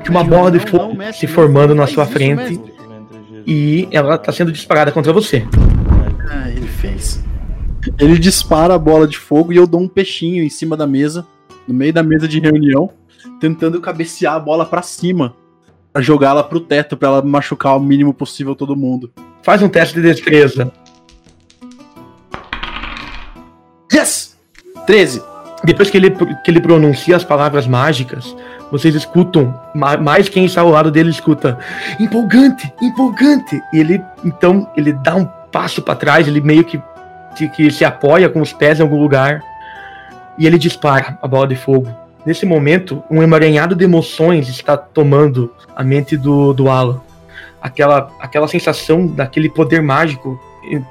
[0.03, 2.61] que uma bola de fogo se formando na sua frente
[3.47, 5.47] e ela está sendo disparada contra você.
[6.29, 7.25] Ah, ele fez.
[8.01, 11.25] Ele dispara a bola de fogo e eu dou um peixinho em cima da mesa,
[11.69, 12.91] no meio da mesa de reunião,
[13.41, 15.37] tentando cabecear a bola para cima,
[16.01, 19.11] jogá-la pro teto, para ela machucar o mínimo possível todo mundo.
[19.43, 20.73] Faz um teste de destreza.
[23.93, 24.37] Yes!
[24.87, 25.23] 13.
[25.65, 28.37] Depois que ele, que ele pronuncia as palavras mágicas,
[28.71, 31.59] vocês escutam, mais quem está ao lado dele escuta,
[31.99, 33.61] empolgante, empolgante.
[33.73, 36.81] E ele, então, ele dá um passo para trás, ele meio que,
[37.37, 39.43] que, que se apoia com os pés em algum lugar
[40.39, 42.06] e ele dispara a bola de fogo.
[42.27, 47.01] Nesse momento, um emaranhado de emoções está tomando a mente do, do Alan.
[47.63, 50.41] Aquela, aquela sensação daquele poder mágico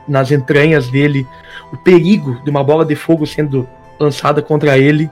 [0.07, 1.27] nas entranhas dele,
[1.73, 3.67] o perigo de uma bola de fogo sendo
[3.99, 5.09] lançada contra ele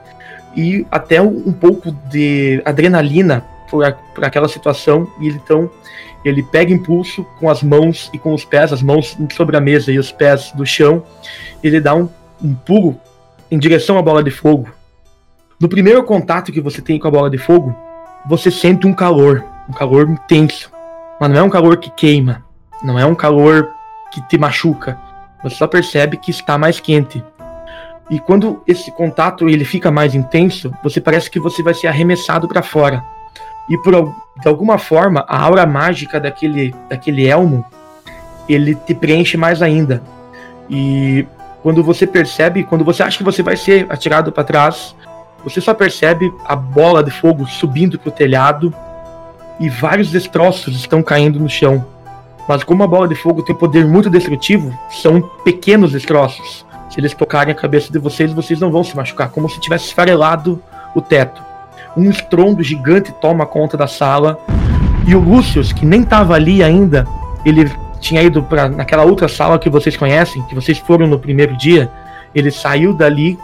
[0.56, 5.12] e até um, pouco de adrenalina por, a, por aquela situação.
[5.20, 5.70] E então
[6.24, 9.92] ele pega impulso com as mãos e com os pés, as mãos sobre a mesa
[9.92, 11.04] e os pés do chão.
[11.62, 12.08] Ele dá um,
[12.42, 12.98] um pulo
[13.52, 14.70] em direção à bola de fogo.
[15.60, 17.76] No primeiro contato que você tem com a bola de fogo,
[18.26, 20.72] você sente um calor, um calor intenso.
[21.20, 22.44] Mas não é um calor que queima,
[22.84, 23.70] não é um calor
[24.12, 24.98] que te machuca.
[25.44, 27.24] Você só percebe que está mais quente.
[28.10, 32.48] E quando esse contato ele fica mais intenso, você parece que você vai ser arremessado
[32.48, 33.04] para fora.
[33.70, 37.66] E por de alguma forma, a aura mágica daquele daquele elmo,
[38.50, 40.04] ele te preenche mais ainda.
[40.70, 41.26] E
[41.62, 44.96] quando você percebe, quando você acha que você vai ser atirado para trás,
[45.44, 48.74] você só percebe a bola de fogo subindo pro telhado
[49.60, 51.86] e vários destroços estão caindo no chão.
[52.48, 56.66] Mas como a bola de fogo tem um poder muito destrutivo, são pequenos destroços.
[56.90, 59.86] Se eles tocarem a cabeça de vocês, vocês não vão se machucar, como se tivesse
[59.86, 60.62] esfarelado
[60.94, 61.42] o teto.
[61.96, 64.38] Um estrondo gigante toma conta da sala
[65.06, 67.06] e o Lucius, que nem estava ali ainda,
[67.46, 71.58] ele tinha ido para naquela outra sala que vocês conhecem, que vocês foram no primeiro
[71.58, 71.90] dia.
[72.34, 73.40] Ele saiu dali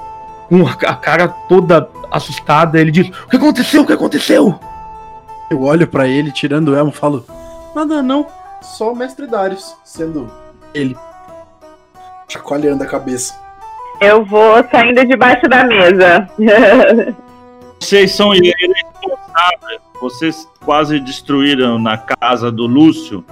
[0.49, 2.79] com a cara toda assustada.
[2.79, 3.83] Ele diz: O que aconteceu?
[3.83, 4.59] O que aconteceu?
[5.49, 7.23] Eu olho pra ele, tirando o elmo, falo:
[7.75, 8.27] Nada não,
[8.61, 10.29] só o mestre Darius, sendo
[10.73, 10.97] ele.
[12.27, 13.33] Chacoalhando a cabeça.
[14.01, 16.29] Eu vou saindo debaixo da mesa.
[17.79, 19.81] Vocês são irresponsáveis.
[20.01, 23.23] Vocês quase destruíram na casa do Lúcio,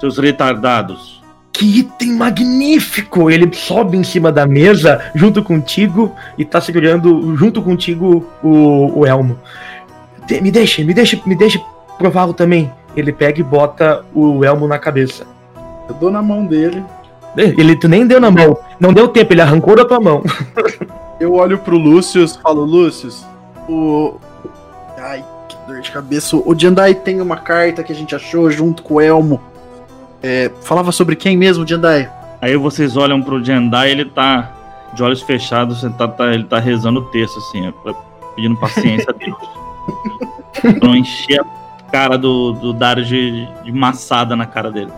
[0.00, 1.22] seus retardados.
[1.56, 3.30] Que item magnífico!
[3.30, 9.06] Ele sobe em cima da mesa junto contigo e tá segurando junto contigo o, o
[9.06, 9.38] elmo.
[10.26, 11.58] De- me deixe, me deixe, me deixe
[11.96, 12.70] prová-lo também.
[12.94, 15.26] Ele pega e bota o elmo na cabeça.
[15.88, 16.84] Eu dou na mão dele.
[17.34, 20.22] Ele tu nem deu na mão, não deu tempo, ele arrancou da tua mão.
[21.18, 23.10] Eu olho pro Lúcio falo, Lúcio,
[23.66, 24.16] o.
[24.98, 26.36] Ai, que dor de cabeça.
[26.36, 29.40] O Jandai tem uma carta que a gente achou junto com o Elmo.
[30.28, 32.10] É, falava sobre quem mesmo, Jandai?
[32.40, 34.52] Aí vocês olham pro Jendai, ele tá
[34.92, 37.92] de olhos fechados, sentado, tá- ele tá rezando o texto, assim, ó,
[38.34, 39.38] pedindo paciência a Deus.
[40.80, 44.90] pra não encher a cara do, do Darius de, de maçada na cara dele.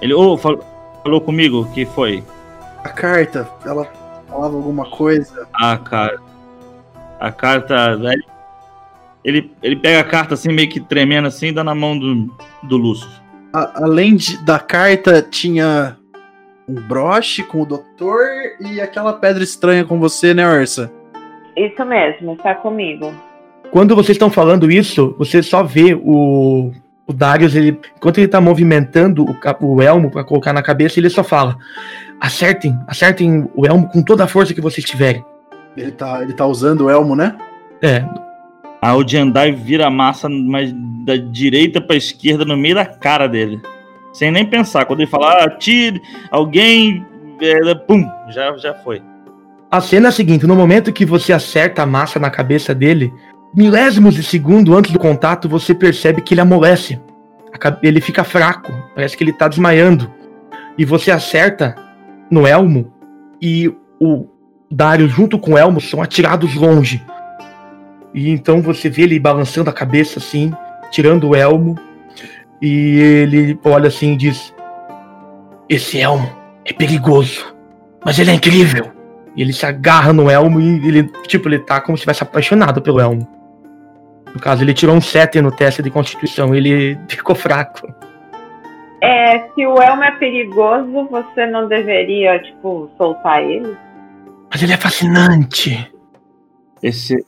[0.00, 0.58] Ele, ô, fal-
[1.02, 2.24] falou comigo, o que foi?
[2.82, 3.86] A carta, ela
[4.28, 5.46] falava alguma coisa.
[5.52, 6.18] A cara.
[7.20, 7.98] A carta.
[8.02, 8.24] Ele,
[9.22, 12.34] ele, ele pega a carta assim, meio que tremendo assim, e dá na mão do,
[12.62, 13.21] do Lúcio.
[13.52, 15.96] A- além de- da carta, tinha
[16.68, 18.20] um broche com o doutor
[18.60, 20.90] e aquela pedra estranha com você, né, Orsa?
[21.56, 23.12] Isso mesmo, tá comigo.
[23.70, 26.70] Quando vocês estão falando isso, você só vê o,
[27.06, 29.36] o Darius, ele, enquanto ele tá movimentando o,
[29.66, 31.56] o elmo pra colocar na cabeça, ele só fala:
[32.20, 35.24] acertem, acertem o elmo com toda a força que vocês tiverem.
[35.76, 37.36] Ele tá, ele tá usando o elmo, né?
[37.82, 38.04] É,
[38.80, 43.26] Aí o Jendai vira a massa mas da direita pra esquerda no meio da cara
[43.26, 43.60] dele.
[44.12, 44.84] Sem nem pensar.
[44.84, 47.04] Quando ele fala, ah, tire, alguém.
[47.40, 49.02] é, pum, já, já foi.
[49.70, 53.12] A cena é a seguinte: no momento que você acerta a massa na cabeça dele,
[53.54, 57.00] milésimos de segundo antes do contato, você percebe que ele amolece.
[57.82, 60.10] Ele fica fraco, parece que ele tá desmaiando.
[60.76, 61.74] E você acerta
[62.30, 62.92] no elmo
[63.40, 64.26] e o
[64.70, 67.02] Darius junto com o elmo são atirados longe.
[68.14, 70.52] E então você vê ele balançando a cabeça assim,
[70.92, 71.76] tirando o elmo,
[72.60, 74.54] e ele olha assim e diz:
[75.68, 76.30] Esse elmo
[76.64, 77.52] é perigoso,
[78.04, 78.92] mas ele é incrível.
[79.34, 82.82] E ele se agarra no elmo e ele, tipo, ele tá como se estivesse apaixonado
[82.82, 83.26] pelo elmo.
[84.34, 87.92] No caso, ele tirou um 7 no teste de constituição, ele ficou fraco.
[89.00, 93.76] É, se o elmo é perigoso, você não deveria, tipo, soltar ele?
[94.50, 95.90] Mas ele é fascinante.
[96.82, 97.24] Esse,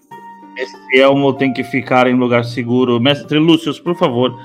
[0.57, 3.01] esse elmo tem que ficar em lugar seguro.
[3.01, 4.39] Mestre Lúcio, por favor,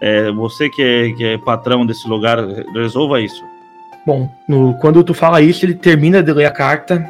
[0.00, 2.38] é, você que é, que é patrão desse lugar,
[2.74, 3.44] resolva isso.
[4.06, 7.04] Bom, no- quando tu fala isso, ele termina de ler a carta,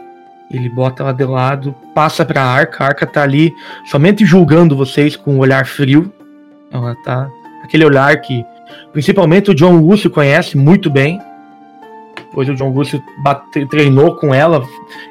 [0.50, 5.14] ele bota ela de lado, passa pra arca, a arca tá ali somente julgando vocês
[5.14, 6.12] com um olhar frio.
[6.72, 7.30] Ela tá.
[7.62, 8.44] Aquele olhar que
[8.92, 11.20] principalmente o John Lúcio conhece muito bem.
[12.32, 13.02] Pois o John Lúcio
[13.70, 14.62] treinou com ela,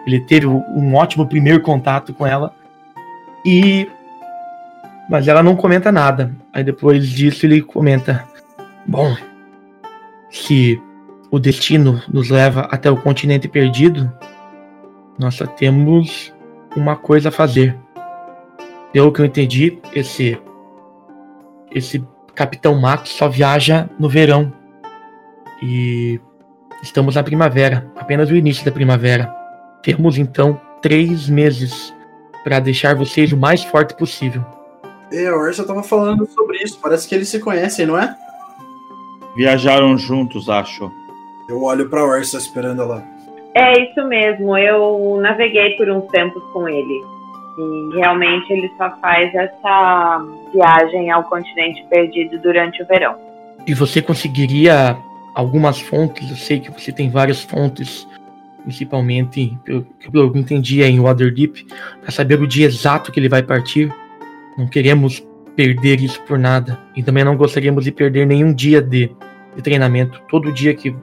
[0.06, 2.54] ele teve um ótimo primeiro contato com ela.
[3.46, 3.88] E.
[5.10, 6.32] Mas ela não comenta nada.
[6.54, 8.28] Aí depois disso ele comenta:
[8.86, 9.16] Bom,
[10.30, 10.82] se
[11.32, 14.12] o destino nos leva até o continente perdido,
[15.18, 16.34] nós só temos
[16.76, 17.76] uma coisa a fazer.
[18.92, 20.40] Pelo que eu entendi, esse
[21.72, 24.52] esse Capitão Max só viaja no verão.
[25.62, 26.20] E
[26.82, 29.34] estamos na primavera, apenas o início da primavera.
[29.84, 31.94] Temos então três meses
[32.44, 34.44] para deixar vocês o mais forte possível.
[35.12, 36.80] É, a Orsa tava falando sobre isso.
[36.82, 38.16] Parece que eles se conhecem, não é?
[39.36, 40.92] Viajaram juntos, acho.
[41.48, 43.04] Eu olho pra Orsa esperando ela.
[43.56, 47.04] É isso mesmo, eu naveguei por uns tempos com ele.
[47.58, 53.16] E realmente ele só faz essa viagem ao continente perdido durante o verão.
[53.66, 54.96] E você conseguiria
[55.36, 58.08] algumas fontes, eu sei que você tem várias fontes,
[58.64, 59.84] principalmente, pelo
[60.32, 61.66] que eu entendi, é em Waterdeep,
[62.02, 63.94] para saber o dia exato que ele vai partir.
[64.58, 66.80] Não queremos perder isso por nada.
[66.96, 69.12] E também não gostaríamos de perder nenhum dia de,
[69.56, 70.22] de treinamento.
[70.30, 70.96] Todo dia que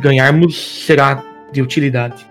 [0.00, 1.22] ganharmos será
[1.52, 2.26] de utilidade.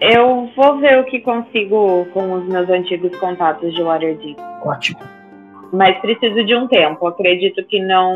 [0.00, 4.36] Eu vou ver o que consigo com os meus antigos contatos de Waterdeep.
[4.62, 5.00] Ótimo.
[5.72, 7.06] Mas preciso de um tempo.
[7.06, 8.14] Acredito que não.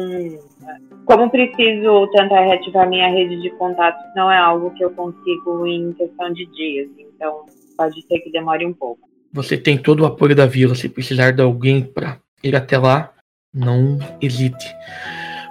[1.07, 5.92] Como preciso tentar reativar minha rede de contatos, não é algo que eu consigo em
[5.92, 6.88] questão de dias.
[6.98, 7.46] Então
[7.76, 9.01] pode ser que demore um pouco.
[9.32, 10.74] Você tem todo o apoio da vila.
[10.74, 13.12] Se precisar de alguém para ir até lá,
[13.53, 14.74] não hesite.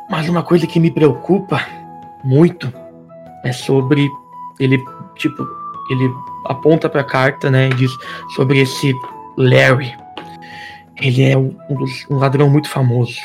[0.09, 1.59] Mas uma coisa que me preocupa
[2.23, 2.71] muito
[3.43, 4.07] é sobre
[4.59, 4.77] ele,
[5.15, 5.47] tipo,
[5.89, 6.09] ele
[6.45, 7.91] aponta para a carta, né, e diz
[8.35, 8.93] sobre esse
[9.37, 9.95] Larry.
[11.01, 11.55] Ele é um,
[12.09, 13.19] um ladrão muito famoso.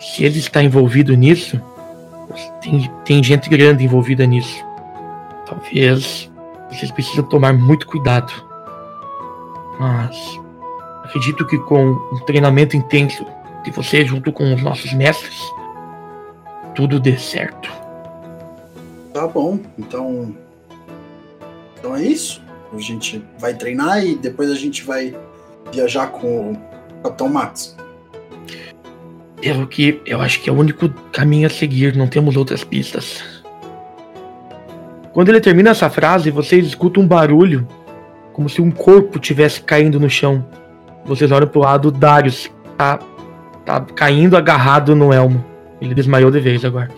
[0.00, 1.60] Se ele está envolvido nisso,
[2.60, 4.64] tem, tem gente grande envolvida nisso.
[5.46, 6.30] Talvez
[6.70, 8.32] vocês precisam tomar muito cuidado.
[9.78, 10.16] Mas
[11.04, 13.24] acredito que com um treinamento intenso
[13.64, 15.38] de você junto com os nossos mestres,
[16.74, 17.70] tudo dê certo.
[19.12, 20.34] Tá bom, então.
[21.78, 22.42] Então é isso.
[22.72, 25.16] A gente vai treinar e depois a gente vai
[25.72, 26.58] viajar com o
[27.02, 27.77] Capitão Max.
[29.40, 33.22] Pelo que eu acho que é o único caminho a seguir, não temos outras pistas.
[35.12, 37.66] Quando ele termina essa frase, vocês escutam um barulho,
[38.32, 40.44] como se um corpo tivesse caindo no chão.
[41.04, 42.98] Vocês olham pro lado, Darius tá,
[43.64, 45.44] tá caindo agarrado no elmo.
[45.80, 46.88] Ele desmaiou de vez agora.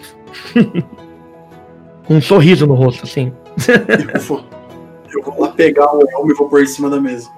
[2.07, 3.33] Com um sorriso no rosto, assim.
[4.15, 4.45] eu, vou,
[5.15, 7.29] eu vou lá pegar o elmo e vou pôr em cima da mesa.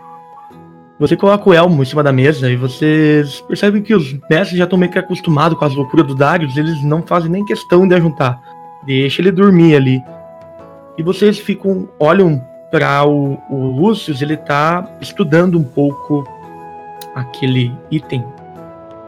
[1.03, 4.63] Você coloca o elmo em cima da mesa e vocês percebem que os mestres já
[4.63, 7.97] estão meio que acostumados com as loucuras do Darius, eles não fazem nem questão de
[7.97, 8.41] ajuntar.
[8.87, 10.01] Deixa ele dormir ali.
[10.97, 12.41] E vocês ficam, olham
[12.71, 16.25] para o, o Lucius, ele tá estudando um pouco
[17.17, 18.25] aquele item,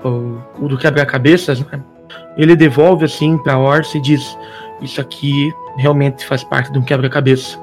[0.02, 1.80] o, o do quebra-cabeças, né?
[2.36, 4.36] Ele devolve assim para Orsa e diz:
[4.82, 7.56] Isso aqui realmente faz parte de um quebra-cabeça.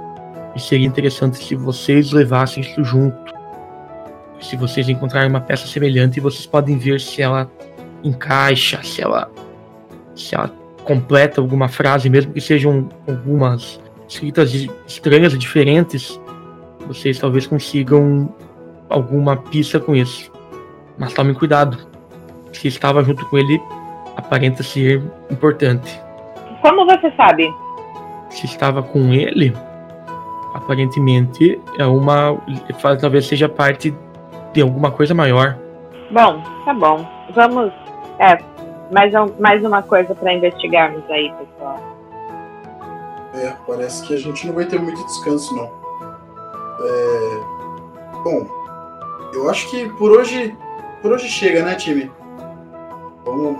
[0.56, 3.41] E seria interessante se vocês levassem isso junto.
[4.42, 7.50] Se vocês encontrarem uma peça semelhante, vocês podem ver se ela
[8.04, 9.32] encaixa, se ela,
[10.16, 10.50] se ela
[10.84, 13.80] completa alguma frase, mesmo que sejam algumas
[14.10, 14.54] escritas
[14.88, 16.20] estranhas e diferentes.
[16.88, 18.34] Vocês talvez consigam
[18.89, 20.32] alguma pista com isso.
[20.98, 21.78] Mas tomem cuidado.
[22.52, 23.62] Se estava junto com ele,
[24.18, 26.00] aparenta ser importante.
[26.62, 27.50] Como você sabe?
[28.30, 29.54] Se estava com ele,
[30.54, 32.38] aparentemente é uma.
[33.00, 33.94] Talvez seja parte
[34.54, 35.58] de alguma coisa maior.
[36.12, 37.06] Bom, tá bom.
[37.34, 37.72] Vamos.
[38.20, 38.38] É,
[38.91, 41.80] mais, um, mais uma coisa para investigarmos aí, pessoal.
[43.34, 45.72] É, parece que a gente não vai ter muito descanso, não.
[46.86, 47.62] É...
[48.24, 48.45] Bom,
[49.34, 50.56] eu acho que por hoje.
[51.02, 52.12] Por hoje chega, né, time?
[53.26, 53.58] Vamos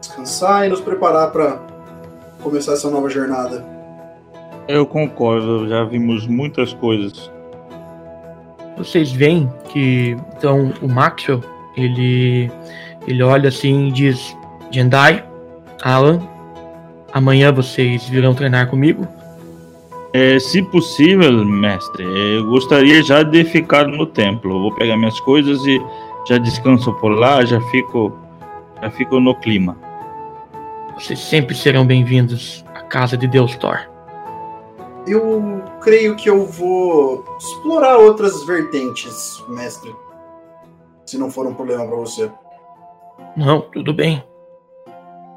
[0.00, 1.58] descansar e nos preparar para
[2.42, 3.64] começar essa nova jornada.
[4.68, 7.32] Eu concordo, já vimos muitas coisas.
[8.78, 11.42] Vocês veem que então o Maxwell
[11.76, 12.50] ele
[13.06, 14.36] ele olha assim e diz:
[14.70, 15.24] Jendai,
[15.82, 16.20] Alan,
[17.12, 19.06] amanhã vocês virão treinar comigo?
[20.14, 24.54] É, se possível, mestre, eu gostaria já de ficar no templo.
[24.54, 25.80] Eu vou pegar minhas coisas e
[26.28, 28.16] já descanso por lá, já fico
[28.80, 29.76] já fico no clima.
[30.94, 33.97] Vocês sempre serão bem-vindos à casa de Deus Thor.
[35.08, 39.94] Eu creio que eu vou explorar outras vertentes, mestre.
[41.06, 42.30] Se não for um problema para você.
[43.34, 44.22] Não, tudo bem.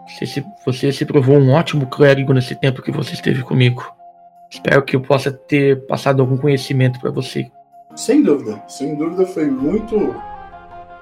[0.07, 3.83] Você se, você se provou um ótimo clérigo nesse tempo que você esteve comigo.
[4.49, 7.49] Espero que eu possa ter passado algum conhecimento para você.
[7.95, 10.13] Sem dúvida, sem dúvida foi muito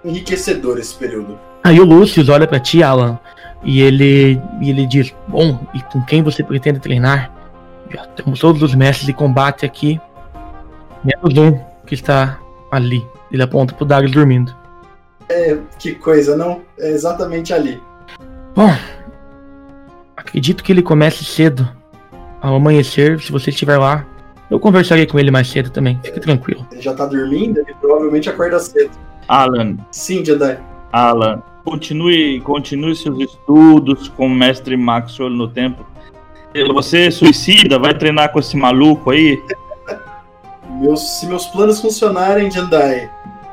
[0.05, 1.39] enriquecedor esse período.
[1.63, 3.19] Aí o Lucius olha para ti, Alan,
[3.63, 7.38] e ele, e ele diz: Bom, e com quem você pretende treinar?
[7.89, 9.99] Já temos todos os mestres de combate aqui,
[11.03, 12.39] menos um que está
[12.71, 13.05] ali.
[13.31, 14.55] Ele aponta pro Darius dormindo.
[15.29, 16.61] É, que coisa, não?
[16.77, 17.81] É exatamente ali.
[18.55, 18.75] Bom,
[20.17, 21.67] acredito que ele comece cedo.
[22.41, 24.05] Ao amanhecer, se você estiver lá,
[24.49, 25.99] eu conversarei com ele mais cedo também.
[26.03, 26.65] Fique tranquilo.
[26.71, 28.91] Ele já tá dormindo, ele provavelmente acorda cedo.
[29.27, 29.77] Alan.
[29.91, 30.57] Sim, Jedi.
[30.91, 35.85] Alan, continue, continue seus estudos com o mestre Maxwell no tempo.
[36.73, 39.41] Você é suicida, vai treinar com esse maluco aí?
[40.81, 43.09] Meus, se meus planos funcionarem, Jedi,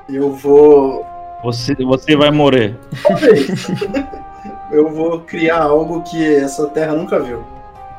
[0.09, 1.05] eu vou.
[1.45, 2.75] Você, você vai morrer.
[3.03, 3.69] Talvez.
[4.73, 7.45] eu vou criar algo que essa terra nunca viu.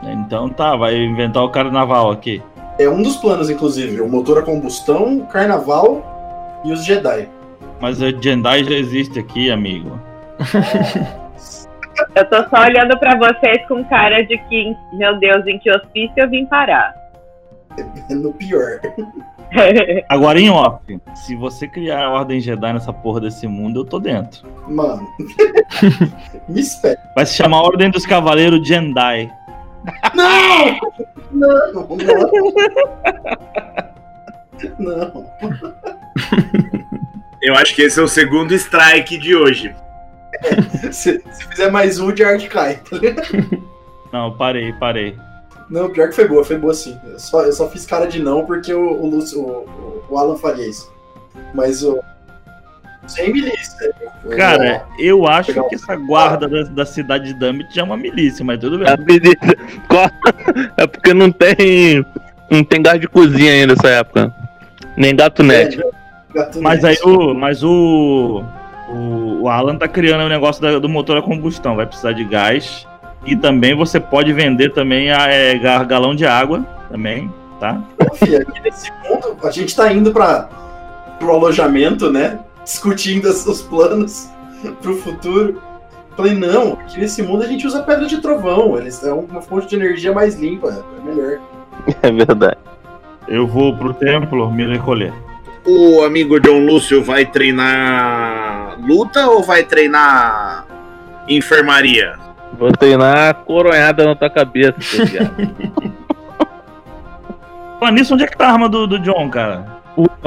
[0.03, 2.41] Então tá, vai inventar o carnaval aqui.
[2.79, 4.01] É um dos planos, inclusive.
[4.01, 7.29] O motor a combustão, o carnaval e os Jedi.
[7.79, 9.99] Mas o Jedi já existe aqui, amigo.
[12.17, 16.15] Eu tô só olhando para vocês com cara de que, meu Deus, em que hospício
[16.17, 16.95] eu vim parar.
[18.09, 18.79] No pior.
[20.09, 23.99] Agora em off, se você criar a Ordem Jedi nessa porra desse mundo, eu tô
[23.99, 24.47] dentro.
[24.67, 25.07] Mano.
[26.49, 26.97] Me espere.
[27.15, 29.31] Vai se chamar Ordem dos Cavaleiros Jedi.
[30.15, 30.79] Não!
[31.31, 31.87] Não, não.
[34.79, 35.25] Não.
[37.41, 39.75] Eu acho que esse é o segundo strike de hoje.
[40.43, 42.79] É, se, se, fizer mais um, o Jark cai,
[44.11, 45.17] Não, parei, parei.
[45.69, 46.97] Não, pior que foi boa, foi boa sim.
[47.05, 50.37] Eu só, eu só fiz cara de não porque o, o, Lúcio, o, o Alan
[50.37, 50.91] faria isso.
[51.53, 51.99] Mas o.
[53.05, 53.93] Sem milícia.
[54.35, 58.59] Cara, eu acho que essa guarda da, da cidade de Dumbit é uma milícia, mas
[58.59, 58.87] tudo bem.
[58.87, 59.57] A milícia.
[60.77, 62.05] É porque não tem.
[62.49, 64.33] Não tem gás de cozinha ainda nessa época.
[64.95, 65.79] Nem gato net.
[66.61, 67.33] Mas aí o.
[67.33, 68.43] Mas o.
[68.89, 71.75] O, o Alan tá criando o negócio da- do motor a combustão.
[71.75, 72.87] Vai precisar de gás.
[73.25, 77.81] E também você pode vender também a, é, ga- galão de água também, tá?
[77.99, 80.47] Aqui nesse mundo, a gente tá indo para
[81.19, 82.39] pro alojamento, né?
[82.63, 84.29] Discutindo as- os planos
[84.81, 85.61] pro futuro.
[86.15, 88.77] Falei, não, aqui nesse mundo a gente usa pedra de trovão.
[88.77, 90.69] Eles é uma fonte de energia mais limpa,
[90.99, 91.39] é melhor.
[92.01, 92.57] É verdade.
[93.27, 95.13] Eu vou pro templo me recolher.
[95.67, 100.65] O amigo John Lúcio vai treinar luta ou vai treinar
[101.27, 102.17] enfermaria?
[102.57, 104.73] Vou treinar coronhada na tua cabeça.
[107.77, 109.65] Falando nisso, onde é que tá a arma do, do John, cara?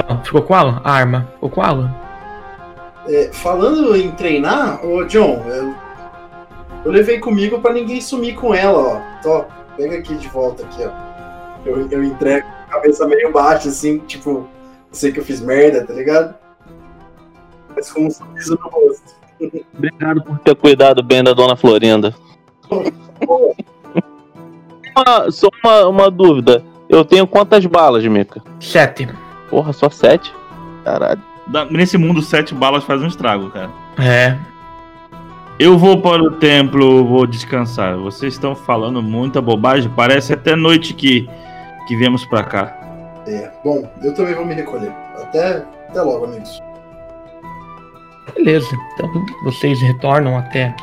[0.07, 1.27] Ah, Ficou com a arma.
[1.33, 1.91] Ficou com Alan?
[3.07, 5.73] É, falando em treinar, ô John, eu,
[6.85, 9.01] eu levei comigo pra ninguém sumir com ela, ó.
[9.23, 10.91] Tó, pega aqui de volta aqui, ó.
[11.65, 14.47] Eu, eu entrego com a cabeça meio baixa, assim, tipo,
[14.91, 16.35] sei que eu fiz merda, tá ligado?
[17.75, 19.11] Mas com um sorriso no rosto.
[19.75, 22.13] Obrigado por ter cuidado bem da dona Florinda.
[24.95, 26.63] Uma- só uma, uma dúvida.
[26.89, 28.41] Eu tenho quantas balas, Mika?
[28.59, 29.07] Sete.
[29.49, 30.33] Porra, só sete?
[30.83, 31.21] Caralho.
[31.47, 33.69] Da- nesse mundo, sete balas faz um estrago, cara.
[33.97, 34.37] É.
[35.57, 37.95] Eu vou para o templo, vou descansar.
[37.97, 39.91] Vocês estão falando muita bobagem.
[39.95, 41.29] Parece até noite que,
[41.87, 42.77] que viemos pra cá.
[43.27, 44.91] É, bom, eu também vou me recolher.
[45.21, 46.61] Até, até logo, amigos.
[48.33, 48.67] Beleza.
[48.93, 49.09] Então
[49.43, 50.75] vocês retornam até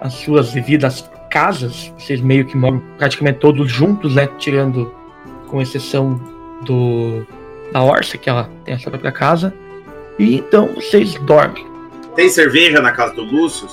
[0.00, 1.92] as suas devidas casas.
[1.98, 4.28] Vocês meio que moram praticamente todos juntos, né?
[4.38, 4.92] Tirando,
[5.48, 6.20] com exceção
[6.62, 7.26] do
[7.72, 9.54] da Orsa, que ela tem a sua própria casa.
[10.18, 11.66] E então vocês dormem.
[12.14, 13.68] Tem cerveja na casa do Lúcio?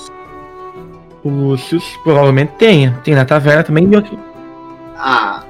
[1.24, 2.98] O Lúcio provavelmente tenha.
[3.02, 3.90] Tem na taverna também.
[3.90, 4.18] E aqui.
[4.96, 5.44] Ah,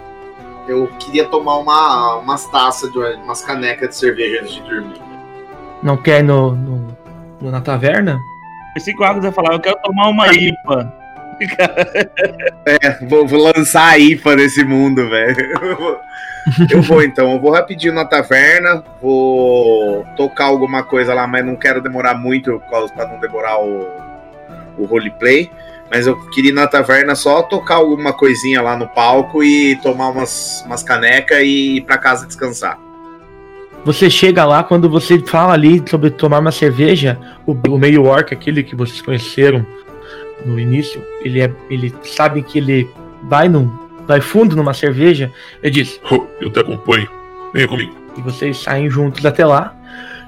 [0.69, 5.01] eu queria tomar uma, umas taças, de, umas canecas de cerveja antes de dormir.
[5.83, 6.97] Não quer no, no-
[7.41, 8.19] no- na taverna?
[8.75, 10.93] Pensei que o Argus ia falar, eu quero tomar uma IPA.
[12.67, 15.99] É, vou, vou lançar a IPA nesse mundo, velho.
[16.71, 21.55] Eu vou então, eu vou rapidinho na taverna, vou tocar alguma coisa lá, mas não
[21.55, 23.87] quero demorar muito por causa- pra não demorar o,
[24.79, 25.51] o roleplay.
[25.91, 30.11] Mas eu queria ir na taverna só tocar alguma coisinha lá no palco e tomar
[30.11, 32.79] umas, umas canecas e ir pra casa descansar.
[33.85, 38.35] Você chega lá, quando você fala ali sobre tomar uma cerveja, o, o meio orc,
[38.35, 39.65] aquele que vocês conheceram
[40.45, 41.51] no início, ele é.
[41.71, 42.89] Ele sabe que ele
[43.23, 43.71] vai num.
[44.07, 45.33] vai fundo numa cerveja,
[45.63, 47.09] ele diz, Oh, eu te acompanho.
[47.55, 47.95] Venha comigo.
[48.17, 49.75] e vocês saem juntos até lá.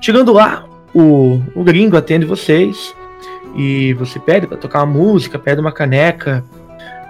[0.00, 2.94] Chegando lá, o, o gringo atende vocês
[3.56, 6.44] e você pede pra tocar uma música, pede uma caneca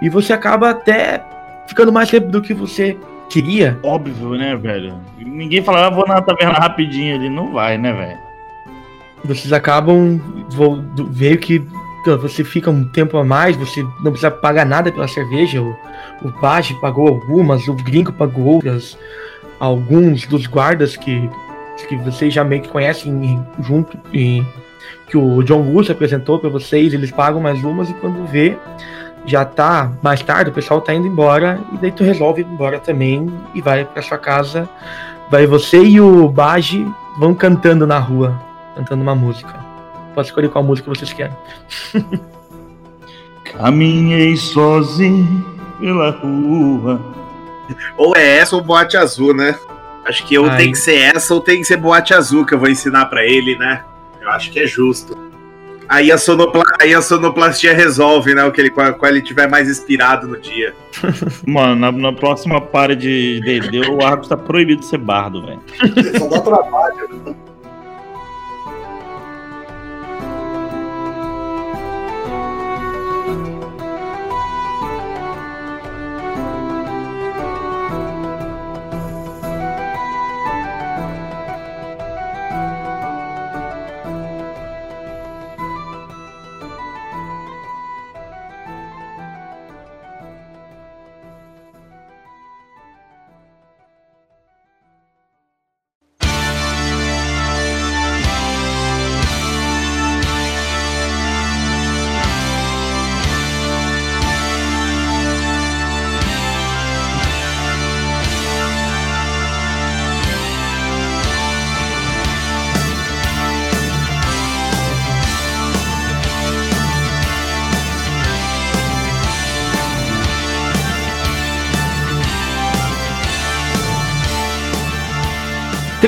[0.01, 1.23] e você acaba até
[1.67, 2.97] ficando mais tempo do que você
[3.29, 3.79] queria.
[3.83, 4.95] Óbvio, né, velho?
[5.19, 7.29] Ninguém fala, ah, vou na taverna rapidinho ali.
[7.29, 8.17] Não vai, né, velho?
[9.23, 10.19] vocês acabam
[10.49, 11.63] vo- do- veio que
[12.19, 15.61] você fica um tempo a mais, você não precisa pagar nada pela cerveja.
[15.61, 15.77] O,
[16.23, 18.97] o Page pagou algumas, o Gringo pagou outras.
[19.59, 21.29] Alguns dos guardas que,
[21.87, 24.43] que vocês já meio que conhecem em- junto e
[25.11, 28.57] que o John Lúcio apresentou para vocês, eles pagam mais umas e quando vê
[29.25, 32.79] já tá mais tarde, o pessoal tá indo embora e daí tu resolve ir embora
[32.79, 34.69] também e vai para sua casa.
[35.29, 36.89] Vai você e o Baji
[37.19, 38.41] vão cantando na rua,
[38.73, 39.53] cantando uma música.
[40.15, 41.35] Pode escolher qual música vocês querem.
[43.43, 45.45] Caminhei sozinho
[45.77, 47.01] pela rua.
[47.97, 49.59] Ou é essa ou boate azul, né?
[50.05, 50.57] Acho que eu Ai.
[50.57, 53.25] tenho que ser essa ou tem que ser boate azul que eu vou ensinar pra
[53.25, 53.83] ele, né?
[54.21, 55.17] Eu acho que é justo.
[55.89, 56.63] Aí a, sonopla...
[56.79, 58.45] Aí a sonoplastia resolve, né?
[58.45, 60.73] O que ele, qual, qual ele tiver mais inspirado no dia.
[61.45, 65.61] Mano, na, na próxima para de D&D, o Argus tá proibido de ser bardo, velho.
[66.17, 67.35] Só dá trabalho.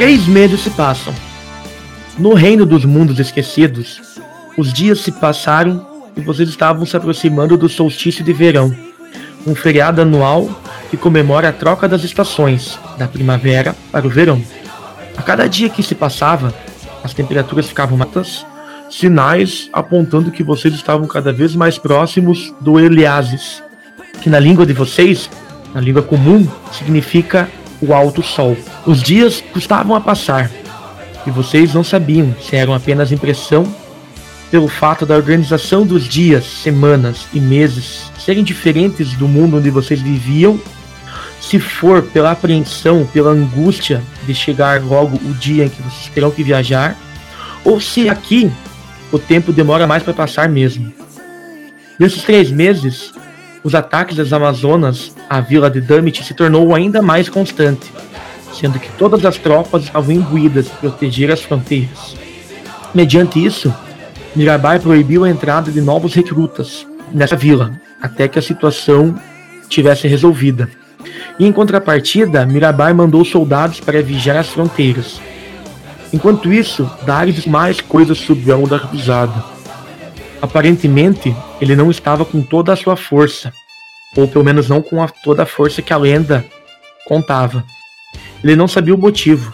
[0.03, 1.13] Três meses se passam.
[2.19, 4.01] No reino dos mundos esquecidos,
[4.57, 8.75] os dias se passaram e vocês estavam se aproximando do solstício de verão,
[9.47, 10.49] um feriado anual
[10.89, 14.43] que comemora a troca das estações, da primavera para o verão.
[15.15, 16.53] A cada dia que se passava,
[17.01, 18.45] as temperaturas ficavam mais altas,
[18.89, 23.63] sinais apontando que vocês estavam cada vez mais próximos do Eliases,
[24.21, 25.29] que na língua de vocês,
[25.73, 27.47] na língua comum, significa
[27.83, 28.55] o alto sol.
[28.85, 30.49] Os dias custavam a passar
[31.25, 33.65] e vocês não sabiam se eram apenas impressão
[34.49, 39.99] pelo fato da organização dos dias, semanas e meses serem diferentes do mundo onde vocês
[39.99, 40.59] viviam,
[41.41, 46.29] se for pela apreensão, pela angústia de chegar logo o dia em que vocês terão
[46.29, 46.95] que viajar,
[47.65, 48.51] ou se aqui
[49.11, 50.93] o tempo demora mais para passar mesmo.
[51.99, 53.11] Nesses três meses,
[53.63, 57.91] os ataques das Amazonas à vila de Damit se tornou ainda mais constante,
[58.53, 62.15] sendo que todas as tropas estavam imbuídas de proteger as fronteiras.
[62.93, 63.73] Mediante isso,
[64.35, 69.15] Mirabai proibiu a entrada de novos recrutas nessa vila, até que a situação
[69.69, 70.69] tivesse resolvida.
[71.39, 75.19] E em contrapartida, Mirabai mandou soldados para vigiar as fronteiras.
[76.11, 79.52] Enquanto isso, Darius mais coisas o da cruzada.
[80.43, 83.53] Aparentemente, ele não estava com toda a sua força,
[84.13, 86.43] ou pelo menos não com a, toda a força que a lenda
[87.07, 87.63] contava.
[88.43, 89.53] Ele não sabia o motivo,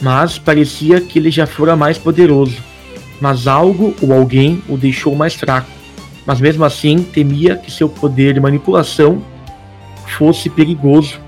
[0.00, 2.56] mas parecia que ele já fora mais poderoso.
[3.20, 5.68] Mas algo ou alguém o deixou mais fraco.
[6.24, 9.24] Mas mesmo assim, temia que seu poder de manipulação
[10.16, 11.18] fosse perigoso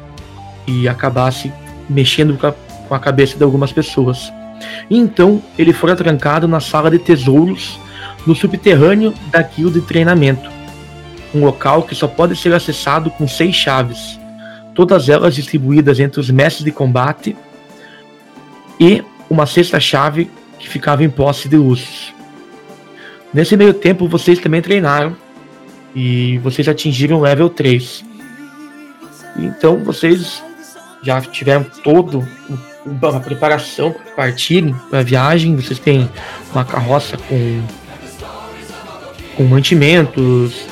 [0.69, 1.53] e acabasse
[1.91, 4.33] mexendo com a cabeça de algumas pessoas.
[4.89, 7.85] E então ele fora trancado na sala de tesouros
[8.27, 10.51] no subterrâneo da guilda de treinamento,
[11.35, 14.19] um local que só pode ser acessado com seis chaves,
[14.75, 17.37] todas elas distribuídas entre os mestres de combate
[18.81, 22.15] e uma sexta chave que ficava em posse de Lúcio.
[23.33, 25.17] Nesse meio tempo, vocês também treinaram
[25.95, 28.05] e vocês atingiram o level 3.
[29.39, 30.43] Então, vocês
[31.03, 32.27] já tiveram todo
[32.85, 35.57] uma preparação para partirem para a viagem.
[35.57, 36.09] Vocês têm
[36.53, 37.63] uma carroça com
[39.37, 40.67] com mantimentos,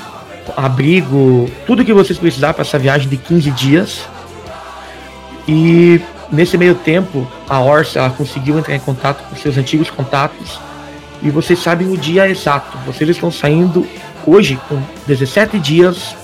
[0.57, 4.05] abrigo, tudo que vocês precisar para essa viagem de 15 dias.
[5.47, 6.01] E
[6.33, 10.59] nesse meio tempo, a Orsa ela conseguiu entrar em contato com seus antigos contatos.
[11.23, 12.77] E vocês sabem o dia exato.
[12.87, 13.87] Vocês estão saindo
[14.27, 16.15] hoje com 17 dias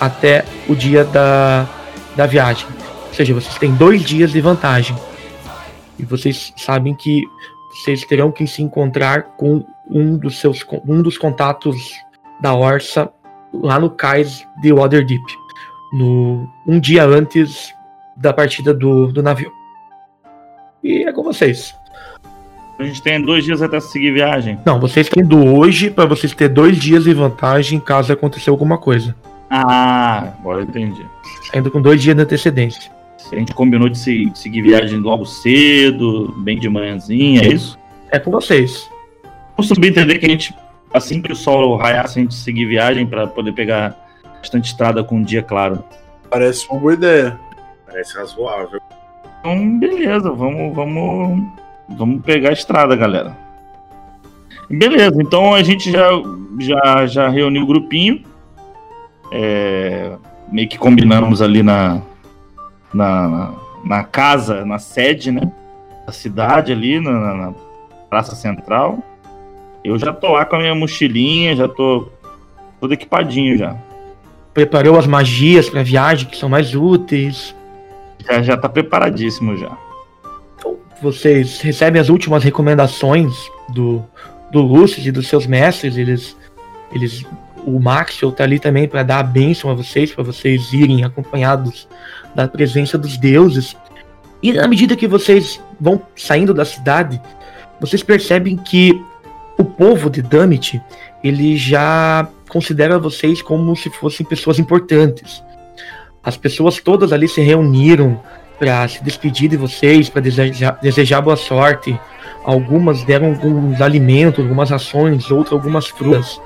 [0.00, 1.66] até o dia da,
[2.16, 2.66] da viagem.
[3.08, 4.96] Ou seja, vocês têm dois dias de vantagem.
[5.98, 7.22] E vocês sabem que
[7.70, 11.92] vocês terão que se encontrar com um dos seus um dos contatos
[12.40, 13.10] da Orsa
[13.52, 15.22] lá no cais de Waterdeep,
[15.92, 17.72] no um dia antes
[18.16, 19.52] da partida do, do navio.
[20.82, 21.74] E é com vocês.
[22.78, 24.58] A gente tem dois dias até seguir viagem.
[24.64, 28.76] Não, vocês têm do hoje para vocês ter dois dias de vantagem caso aconteça alguma
[28.76, 29.14] coisa.
[29.48, 31.06] Ah, agora entendi.
[31.52, 32.90] Ainda com dois dias de antecedência.
[33.32, 37.78] A gente combinou de seguir viagem logo cedo, bem de manhãzinha, é isso?
[38.10, 38.90] É com vocês.
[39.56, 40.54] Vamos subentender que a gente,
[40.92, 43.96] assim que o sol raiasse, a gente seguir viagem para poder pegar
[44.38, 45.84] bastante estrada com um dia claro.
[46.28, 47.38] Parece uma boa ideia.
[47.86, 48.80] Parece razoável.
[49.40, 51.44] Então, beleza, vamos, vamos,
[51.96, 53.36] vamos pegar a estrada, galera.
[54.68, 56.08] Beleza, então a gente já,
[56.58, 58.22] já, já reuniu o grupinho.
[59.30, 60.16] É,
[60.50, 62.00] meio que combinamos ali na,
[62.92, 63.52] na,
[63.84, 65.50] na casa, na sede, né?
[66.06, 67.54] Da cidade ali, na, na
[68.08, 68.98] Praça Central.
[69.84, 72.08] Eu já tô lá com a minha mochilinha, já tô
[72.80, 73.76] todo equipadinho já.
[74.54, 77.54] Preparou as magias pra viagem, que são mais úteis.
[78.26, 79.76] Já, já tá preparadíssimo já.
[80.56, 83.34] Então, vocês recebem as últimas recomendações
[83.68, 84.02] do,
[84.50, 85.98] do Lúcio e dos seus mestres.
[85.98, 86.34] Eles,
[86.90, 87.26] eles
[87.66, 91.88] o Maxwell tá ali também para dar a bênção a vocês, para vocês irem acompanhados
[92.34, 93.76] da presença dos deuses.
[94.42, 97.20] E na medida que vocês vão saindo da cidade,
[97.80, 99.02] vocês percebem que
[99.56, 100.80] o povo de Damit,
[101.22, 105.42] ele já considera vocês como se fossem pessoas importantes.
[106.22, 108.20] As pessoas todas ali se reuniram
[108.58, 111.98] para se despedir de vocês, para desejar, desejar boa sorte.
[112.44, 116.40] Algumas deram alguns alimentos, algumas ações, outras algumas frutas.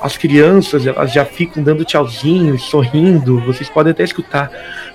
[0.00, 3.40] As crianças, elas já ficam dando tchauzinhos, sorrindo.
[3.40, 4.50] Vocês podem até escutar.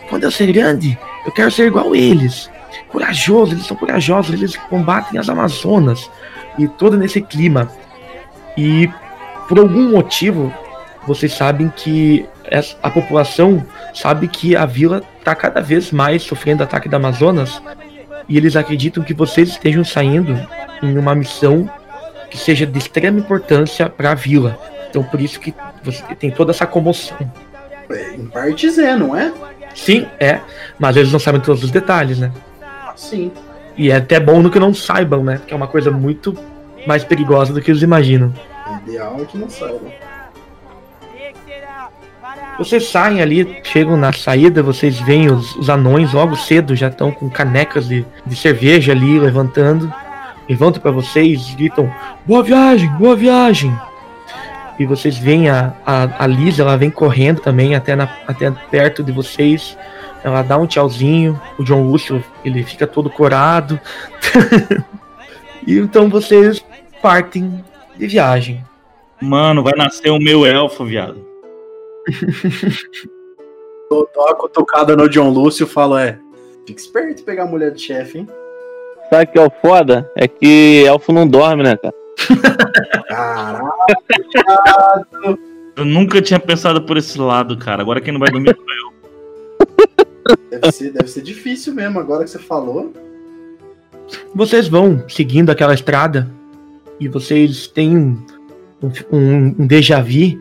[0.09, 2.49] Quando eu ser grande, eu quero ser igual eles.
[2.89, 6.09] Corajosos, eles são corajosos, eles combatem as Amazonas.
[6.57, 7.69] E todo nesse clima.
[8.57, 8.89] E
[9.47, 10.53] por algum motivo,
[11.05, 12.25] vocês sabem que
[12.81, 17.61] a população sabe que a vila está cada vez mais sofrendo ataque da Amazonas
[18.27, 20.37] e eles acreditam que vocês estejam saindo
[20.81, 21.69] em uma missão
[22.29, 24.59] que seja de extrema importância para a vila.
[24.89, 25.53] Então por isso que
[25.83, 27.17] você tem toda essa comoção.
[27.89, 29.31] É, Em partes é, não é?
[29.75, 30.39] Sim, é,
[30.79, 32.31] mas eles não sabem todos os detalhes, né?
[32.95, 33.31] Sim.
[33.77, 35.41] E é até bom no que não saibam, né?
[35.45, 36.37] Que é uma coisa muito
[36.87, 38.33] mais perigosa do que eles imaginam.
[38.67, 39.81] O ideal é que não saiba.
[42.57, 47.11] Vocês saem ali, chegam na saída, vocês veem os, os anões logo cedo, já estão
[47.11, 49.91] com canecas de, de cerveja ali levantando.
[50.47, 51.91] Levantam para vocês, gritam:
[52.25, 53.77] Boa viagem, boa viagem!
[54.77, 59.03] E vocês veem a, a, a Liz, ela vem correndo também até, na, até perto
[59.03, 59.77] de vocês.
[60.25, 61.39] Ela dá um tchauzinho.
[61.59, 63.79] O John Lúcio, ele fica todo corado.
[65.67, 66.65] e então vocês
[66.99, 67.63] partem
[67.95, 68.65] de viagem.
[69.21, 71.23] Mano, vai nascer o meu elfo, viado.
[73.87, 76.17] Dou uma cutucada no John Lúcio e falo, é.
[76.65, 78.27] Fica esperto em pegar a mulher do chefe, hein?
[79.11, 80.11] Sabe o que é o foda?
[80.15, 81.93] É que elfo não dorme, né, cara?
[83.07, 83.69] Caralho!
[85.77, 87.81] Eu nunca tinha pensado por esse lado, cara.
[87.81, 88.94] Agora quem não vai dormir sou eu.
[90.49, 92.91] Deve ser, deve ser difícil mesmo, agora que você falou.
[94.33, 96.29] Vocês vão seguindo aquela estrada
[96.99, 98.23] e vocês têm um,
[99.11, 100.09] um, um déjà vu.
[100.09, 100.37] de-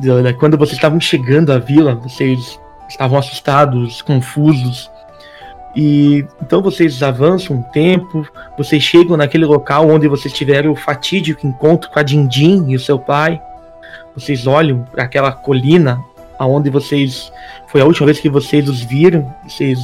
[0.00, 4.90] de Quando vocês estavam chegando à vila, vocês estavam assustados, confusos.
[5.74, 8.26] E então vocês avançam um tempo,
[8.58, 12.80] vocês chegam naquele local onde vocês tiveram o fatídico encontro com a Dindim e o
[12.80, 13.40] seu pai.
[14.14, 15.98] Vocês olham para aquela colina
[16.42, 17.32] aonde vocês
[17.68, 19.32] foi a última vez que vocês os viram.
[19.46, 19.78] Vocês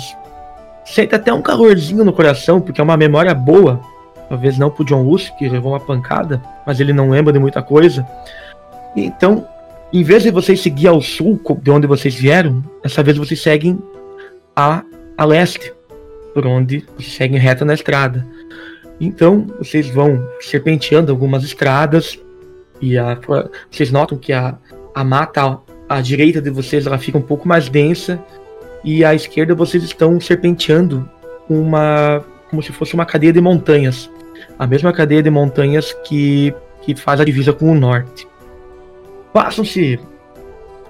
[0.84, 3.80] sente até um calorzinho no coração, porque é uma memória boa.
[4.28, 7.62] Talvez não pro John Lúcio, que levou uma pancada, mas ele não lembra de muita
[7.62, 8.04] coisa.
[8.96, 9.46] Então,
[9.92, 13.78] em vez de vocês seguir ao sul, de onde vocês vieram, dessa vez vocês seguem
[14.56, 14.82] a,
[15.16, 15.72] a leste,
[16.34, 18.26] por onde vocês seguem reto na estrada.
[19.00, 22.18] Então, vocês vão serpenteando algumas estradas,
[22.80, 23.16] e a,
[23.70, 24.58] vocês notam que a,
[24.92, 28.18] a mata à direita de vocês ela fica um pouco mais densa,
[28.84, 31.08] e à esquerda vocês estão serpenteando
[31.48, 34.10] uma como se fosse uma cadeia de montanhas,
[34.58, 38.26] a mesma cadeia de montanhas que que faz a divisa com o norte.
[39.32, 40.00] Passam-se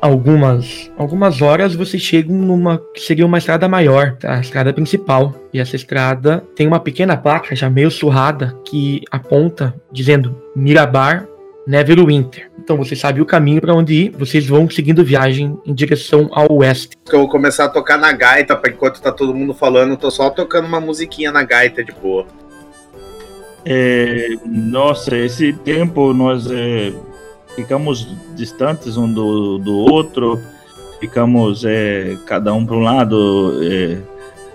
[0.01, 5.35] algumas algumas horas, vocês chegam numa que seria uma estrada maior, a estrada principal.
[5.53, 11.27] E essa estrada tem uma pequena placa já meio surrada que aponta dizendo Mirabar
[11.69, 12.51] Neverwinter.
[12.59, 16.51] Então você sabe o caminho para onde ir, vocês vão seguindo viagem em direção ao
[16.51, 16.97] oeste.
[17.13, 20.11] Eu vou começar a tocar na gaita, pra enquanto tá todo mundo falando, eu tô
[20.11, 22.27] só tocando uma musiquinha na gaita de boa.
[23.67, 26.91] É, nossa, esse tempo nós é,
[27.55, 30.41] ficamos distantes um do, do outro,
[30.99, 33.99] ficamos é, cada um para um lado é,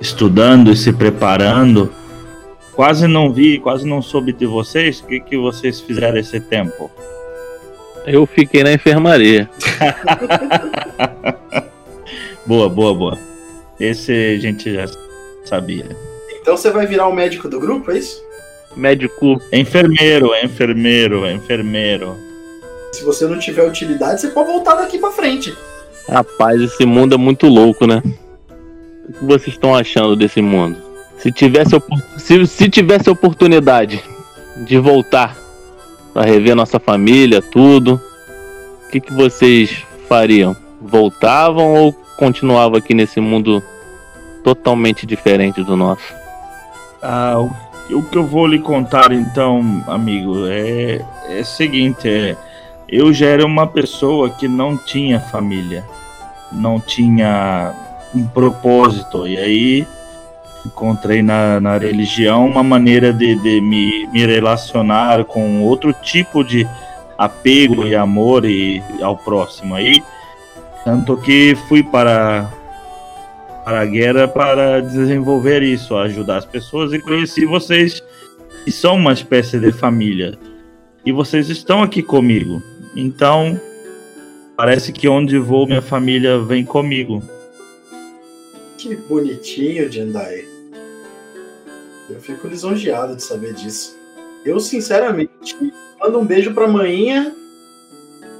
[0.01, 1.93] estudando e se preparando.
[2.75, 4.99] Quase não vi, quase não soube de vocês.
[4.99, 6.89] O que, que vocês fizeram esse tempo?
[8.05, 9.49] Eu fiquei na enfermaria.
[12.45, 13.19] boa, boa, boa.
[13.79, 14.85] Esse a gente já
[15.45, 15.85] sabia.
[16.41, 18.21] Então você vai virar o médico do grupo, é isso?
[18.75, 19.39] Médico.
[19.51, 22.17] Enfermeiro, enfermeiro, enfermeiro.
[22.91, 25.55] Se você não tiver utilidade, você pode voltar daqui pra frente.
[26.09, 28.01] Rapaz, esse mundo é muito louco, né?
[29.07, 30.82] O que vocês estão achando desse mundo?
[31.23, 31.81] Se tivesse,
[32.17, 34.03] se, se tivesse oportunidade
[34.67, 35.37] de voltar
[36.13, 37.93] para rever nossa família, tudo,
[38.85, 40.53] o que, que vocês fariam?
[40.81, 43.63] Voltavam ou continuavam aqui nesse mundo
[44.43, 46.13] totalmente diferente do nosso?
[47.01, 50.99] Ah, o, o que eu vou lhe contar então, amigo, é,
[51.29, 52.35] é o seguinte, é,
[52.89, 55.85] eu já era uma pessoa que não tinha família,
[56.51, 57.73] não tinha
[58.13, 59.87] um propósito, e aí
[60.65, 66.67] encontrei na, na religião uma maneira de, de me, me relacionar com outro tipo de
[67.17, 70.01] apego e amor e, ao próximo aí,
[70.83, 72.51] tanto que fui para
[73.63, 78.03] para a guerra para desenvolver isso, ajudar as pessoas e conheci vocês
[78.65, 80.37] que são uma espécie de família.
[81.05, 82.61] E vocês estão aqui comigo.
[82.93, 83.59] Então,
[84.57, 87.23] parece que onde vou minha família vem comigo.
[88.77, 90.52] Que bonitinho, Jendai.
[92.13, 93.97] Eu fico lisonjeado de saber disso.
[94.45, 95.57] Eu, sinceramente,
[95.99, 97.33] mando um beijo pra manhinha.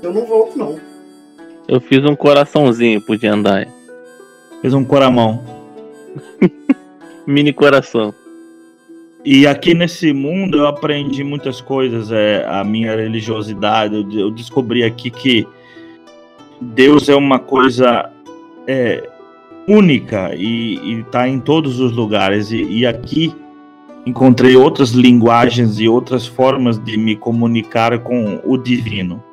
[0.02, 0.80] Eu não volto, não.
[1.68, 3.68] Eu fiz um coraçãozinho pro Jandai.
[4.62, 5.44] Fez um coramão.
[7.26, 8.14] Mini coração.
[9.26, 14.84] E aqui nesse mundo eu aprendi muitas coisas, é, a minha religiosidade, eu, eu descobri
[14.84, 15.48] aqui que
[16.62, 18.12] Deus é uma coisa
[18.68, 19.10] é,
[19.68, 22.52] única e está em todos os lugares.
[22.52, 23.34] E, e aqui
[24.06, 29.24] encontrei outras linguagens e outras formas de me comunicar com o divino.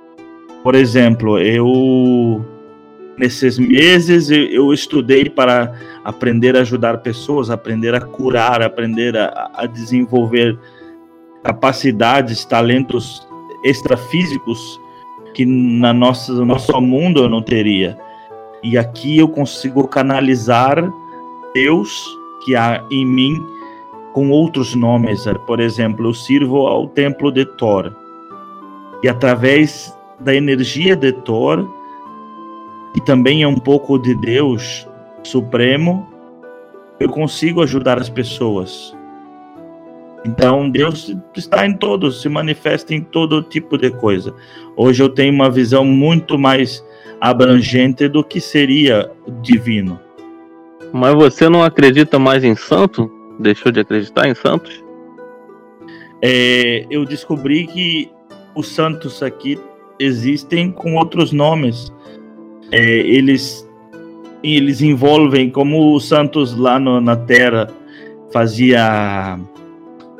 [0.62, 2.44] Por exemplo, eu
[3.18, 9.66] nesses meses eu, estudei para aprender a ajudar pessoas, aprender a curar, aprender a, a
[9.66, 10.58] desenvolver
[11.42, 13.26] capacidades, talentos
[13.62, 14.80] extrafísicos
[15.34, 17.98] que na nossa, no nosso mundo eu não teria.
[18.62, 20.82] E aqui eu consigo canalizar
[21.54, 22.02] Deus
[22.44, 23.38] que há em mim
[24.12, 25.24] com outros nomes.
[25.46, 27.92] Por exemplo, eu sirvo ao templo de Thor.
[29.02, 31.66] E através da energia de Thor,
[32.94, 34.86] e também é um pouco de Deus
[35.22, 36.06] Supremo,
[36.98, 38.94] eu consigo ajudar as pessoas.
[40.24, 44.34] Então Deus está em todos, se manifesta em todo tipo de coisa.
[44.76, 46.84] Hoje eu tenho uma visão muito mais
[47.20, 49.98] abrangente do que seria divino.
[50.92, 53.10] Mas você não acredita mais em santo?
[53.40, 54.84] Deixou de acreditar em santos?
[56.22, 58.10] É, eu descobri que
[58.54, 59.58] os santos aqui
[59.98, 61.92] existem com outros nomes.
[62.70, 63.66] É, eles
[64.42, 67.68] eles envolvem como os santos lá no, na Terra
[68.32, 69.38] fazia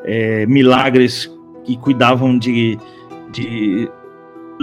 [0.05, 1.31] é, milagres
[1.67, 2.79] e cuidavam de,
[3.33, 3.91] de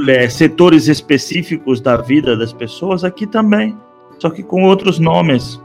[0.08, 3.76] é, setores específicos da vida das pessoas aqui também,
[4.20, 5.60] só que com outros nomes.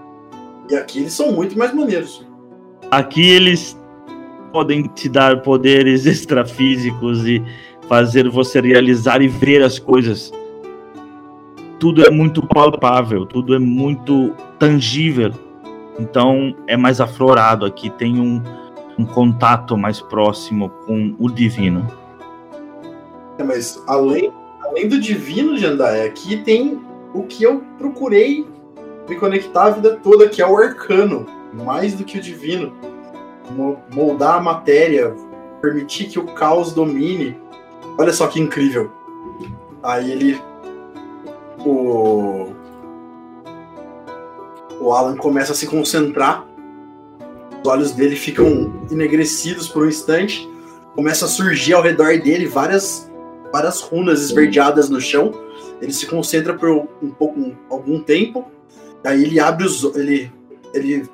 [0.70, 2.24] E aqui eles são muito mais maneiros.
[2.92, 3.74] Aqui eles
[4.52, 7.42] podem te dar poderes extrafísicos e
[7.88, 10.30] fazer você realizar e ver as coisas.
[11.80, 15.32] Tudo é muito palpável, tudo é muito tangível.
[15.98, 18.42] Então é mais aflorado aqui, tem um,
[18.98, 21.86] um contato mais próximo com o divino.
[23.38, 24.30] É, mas além,
[24.60, 26.78] além do divino, Jandai, aqui tem
[27.14, 28.46] o que eu procurei
[29.08, 32.72] me conectar a vida toda, que é o arcano, mais do que o divino.
[33.94, 35.14] Moldar a matéria,
[35.60, 37.36] permitir que o caos domine.
[37.98, 38.90] Olha só que incrível.
[39.82, 40.40] Aí ele.
[41.64, 42.52] O.
[44.80, 46.46] O Alan começa a se concentrar.
[47.62, 50.48] Os olhos dele ficam enegrecidos por um instante.
[50.94, 53.10] Começa a surgir ao redor dele várias
[53.52, 55.32] várias runas esverdeadas no chão.
[55.80, 58.50] Ele se concentra por um pouco, um, algum tempo.
[59.04, 60.32] Aí ele abre os ele
[60.74, 61.08] ele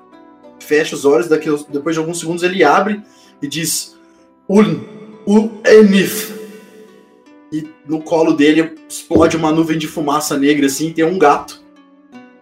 [0.61, 3.02] fecha os olhos, daqui, depois de alguns segundos ele abre
[3.40, 3.98] e diz
[4.48, 4.80] Un,
[5.26, 6.36] U Enif.
[7.52, 11.62] E no colo dele explode uma nuvem de fumaça negra assim, tem um gato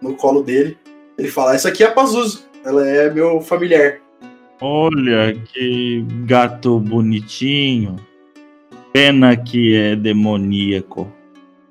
[0.01, 0.77] no colo dele.
[1.17, 4.01] Ele fala: "Essa aqui é a Pazuzu, ela é meu familiar".
[4.59, 7.95] Olha que gato bonitinho.
[8.91, 11.11] Pena que é demoníaco.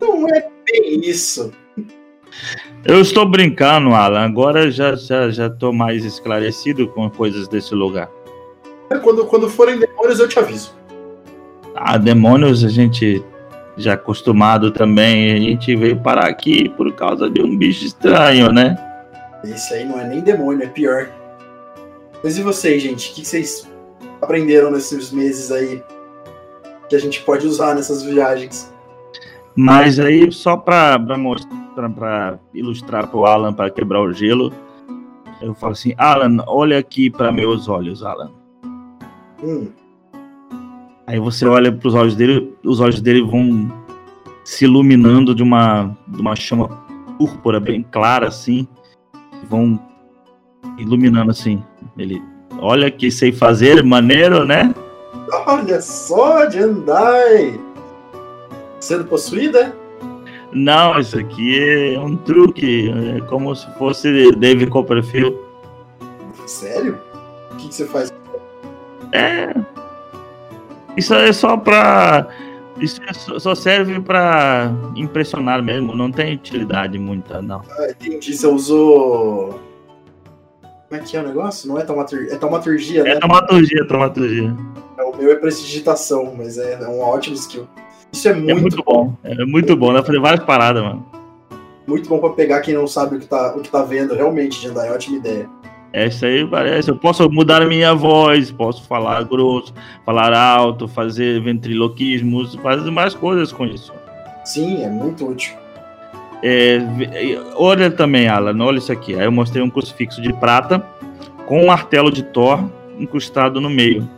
[0.00, 1.52] Não é bem isso.
[2.84, 4.20] Eu estou brincando, Alan.
[4.20, 8.08] Agora já, já, já tô mais esclarecido com coisas desse lugar.
[8.90, 10.74] É, quando, quando forem demônios, eu te aviso.
[11.74, 13.24] Ah, demônios a gente
[13.76, 15.32] já acostumado também.
[15.32, 18.76] A gente veio parar aqui por causa de um bicho estranho, né?
[19.44, 21.10] Esse aí não é nem demônio, é pior.
[22.22, 23.10] Mas e vocês, gente?
[23.10, 23.68] O que vocês
[24.22, 25.82] aprenderam nesses meses aí
[26.88, 28.72] que a gente pode usar nessas viagens.
[29.54, 34.52] Mas aí, só para mostrar, para ilustrar para o Alan, para quebrar o gelo,
[35.40, 38.30] eu falo assim: Alan, olha aqui para meus olhos, Alan.
[39.42, 39.68] Hum.
[41.06, 43.70] Aí você olha para os olhos dele, os olhos dele vão
[44.44, 46.68] se iluminando de uma, de uma chama
[47.18, 48.66] púrpura bem clara, assim,
[49.48, 49.78] vão
[50.78, 51.62] iluminando assim.
[51.96, 52.22] Ele,
[52.58, 54.74] olha que sei fazer, maneiro, né?
[55.46, 57.60] Olha só, Jandai!
[58.80, 59.74] Sendo possuída?
[60.56, 62.90] Não, isso aqui é um truque.
[63.14, 65.36] É como se fosse David Copperfield.
[66.46, 66.98] Sério?
[67.52, 68.12] O que, que você faz?
[69.12, 69.54] É.
[70.96, 72.26] Isso é só pra.
[72.80, 75.94] Isso é só serve pra impressionar mesmo.
[75.94, 77.62] Não tem utilidade muita, não.
[77.78, 78.34] Ah, entendi.
[78.34, 79.60] Você usou.
[80.88, 81.68] Como é que é o negócio?
[81.68, 83.10] Não é taumaturgia, é taumaturgia, né?
[83.10, 84.56] É taumaturgia, taumaturgia.
[84.96, 87.68] É, o meu é prestidigitação, mas é, é um ótimo skill.
[88.12, 89.14] Isso é muito, é muito bom.
[89.22, 91.06] É muito bom, dá pra fazer várias paradas, mano.
[91.86, 94.60] Muito bom pra pegar quem não sabe o que tá, o que tá vendo, realmente,
[94.60, 95.48] Jandai, é ótima ideia.
[95.92, 96.90] É isso aí parece.
[96.90, 99.72] Eu posso mudar a minha voz, posso falar grosso,
[100.04, 103.92] falar alto, fazer ventriloquismos, fazer mais coisas com isso.
[104.44, 105.54] Sim, é muito útil.
[106.42, 106.78] É,
[107.54, 109.14] olha também, Alan, olha isso aqui.
[109.14, 110.84] Aí eu mostrei um crucifixo de prata
[111.46, 114.08] com um martelo de Thor incrustado no meio.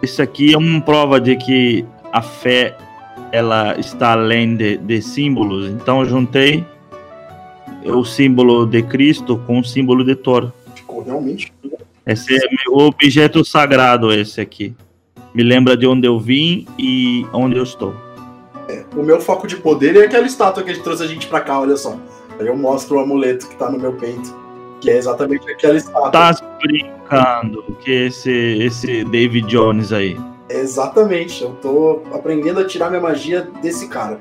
[0.00, 2.76] Isso aqui é uma prova de que a fé
[3.32, 5.68] ela está além de, de símbolos.
[5.70, 6.64] Então eu juntei
[7.84, 10.52] o símbolo de Cristo com o símbolo de Thor.
[10.74, 11.52] Ficou realmente.
[12.06, 14.74] Esse é o objeto sagrado, esse aqui.
[15.34, 17.94] Me lembra de onde eu vim e onde eu estou.
[18.94, 21.76] O meu foco de poder é aquela estátua que trouxe a gente pra cá, olha
[21.76, 21.96] só.
[22.38, 24.34] Aí eu mostro o amuleto que tá no meu peito.
[24.80, 26.10] Que é exatamente aquela estátua.
[26.10, 30.18] Tá brincando que esse, esse David Jones aí.
[30.60, 31.42] Exatamente.
[31.42, 34.20] Eu tô aprendendo a tirar minha magia desse cara.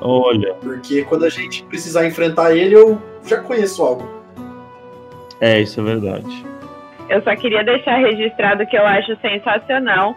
[0.00, 4.08] Olha, Porque quando a gente precisar enfrentar ele, eu já conheço algo.
[5.40, 6.44] é, isso é verdade.
[7.08, 10.14] Eu só queria deixar registrado que eu acho sensacional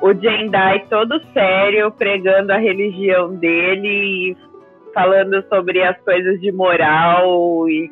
[0.00, 3.88] o Jendai todo sério, pregando a religião dele
[4.32, 4.36] e
[4.94, 7.90] falando sobre as coisas de moral e,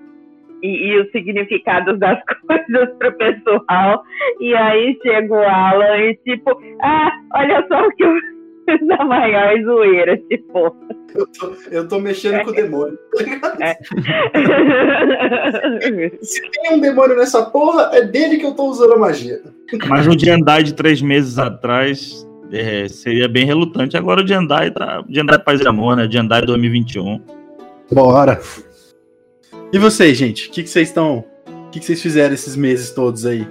[0.66, 4.02] e, e os significados das coisas pro pessoal.
[4.40, 8.12] E aí chega o Alan e tipo, ah, olha só o que eu
[8.68, 10.74] fiz da maior zoeira, tipo.
[11.14, 12.98] Eu tô, eu tô mexendo com o demônio.
[16.20, 19.40] Se tem um demônio nessa porra, é dele que eu tô usando a magia.
[19.88, 23.96] Mas o Jendai de três meses atrás é, seria bem relutante.
[23.96, 25.02] Agora o Jendai tá.
[25.08, 26.06] Jendai Paz e Amor, né?
[26.10, 27.20] Jendai 2021.
[27.92, 28.40] Bora.
[29.72, 30.48] E vocês, gente?
[30.48, 31.24] O que, vocês estão.
[31.46, 33.46] O que vocês fizeram esses meses todos aí?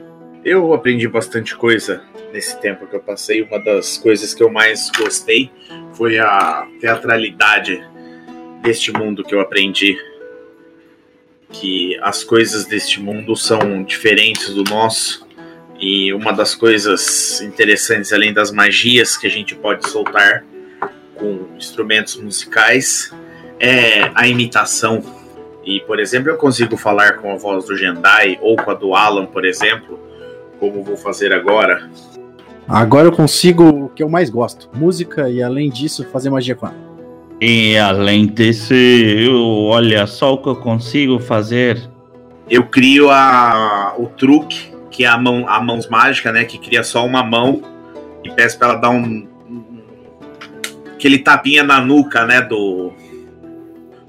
[0.46, 2.02] Eu aprendi bastante coisa
[2.32, 3.42] nesse tempo que eu passei.
[3.42, 5.52] Uma das coisas que eu mais gostei
[5.94, 7.86] foi a teatralidade
[8.62, 9.98] deste mundo que eu aprendi.
[11.52, 15.28] Que as coisas deste mundo são diferentes do nosso.
[15.78, 20.46] E uma das coisas interessantes, além das magias que a gente pode soltar
[21.16, 23.14] com instrumentos musicais,
[23.60, 25.25] é a imitação.
[25.66, 28.94] E, por exemplo, eu consigo falar com a voz do Jendai ou com a do
[28.94, 30.00] Alan, por exemplo,
[30.60, 31.90] como vou fazer agora.
[32.68, 36.68] Agora eu consigo o que eu mais gosto: música e, além disso, fazer magia com
[36.68, 36.86] ela.
[37.42, 38.74] E além desse,
[39.28, 41.82] eu- olha só o que eu consigo fazer.
[42.50, 46.46] Eu crio a, o truque, que é a, mão, a mãos mágica, né?
[46.46, 47.62] Que cria só uma mão
[48.24, 49.82] e peço pra ela dar um, um-
[50.94, 52.40] aquele tapinha na nuca, né?
[52.42, 52.94] Do,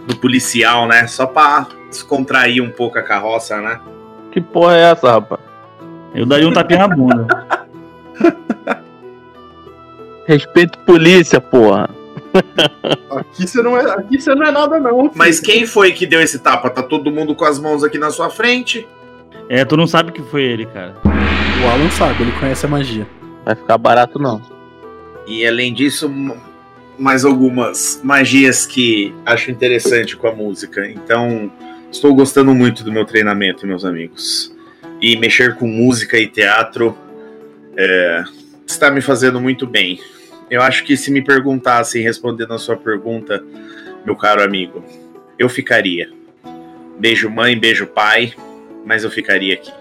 [0.07, 1.07] do policial, né?
[1.07, 3.81] Só pra descontrair um pouco a carroça, né?
[4.31, 5.41] Que porra é essa, rapaz?
[6.15, 7.47] Eu daria um tapinha na bunda.
[10.27, 11.89] Respeito polícia, porra.
[13.11, 15.11] Aqui você não é, aqui você não é nada, não.
[15.15, 16.69] Mas quem foi que deu esse tapa?
[16.69, 18.87] Tá todo mundo com as mãos aqui na sua frente?
[19.49, 20.95] É, tu não sabe que foi ele, cara.
[21.05, 23.07] O Alan sabe, ele conhece a magia.
[23.45, 24.43] Vai ficar barato, não.
[25.27, 26.11] E além disso,
[26.99, 30.89] mais algumas magias que acho interessante com a música.
[30.89, 31.51] Então,
[31.91, 34.55] estou gostando muito do meu treinamento, meus amigos.
[35.01, 36.97] E mexer com música e teatro
[37.77, 38.25] é,
[38.67, 40.01] está me fazendo muito bem.
[40.51, 43.45] Eu acho que se me perguntassem, respondendo a sua pergunta,
[44.05, 44.85] meu caro amigo,
[45.39, 46.11] eu ficaria.
[46.99, 48.33] Beijo mãe, beijo pai,
[48.85, 49.73] mas eu ficaria aqui.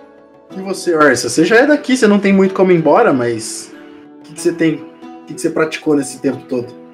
[0.56, 1.30] E você, Orsa?
[1.30, 3.74] Você já é daqui, você não tem muito como ir embora, mas.
[4.20, 4.76] O que, que você tem.
[4.76, 6.85] O que, que você praticou nesse tempo todo?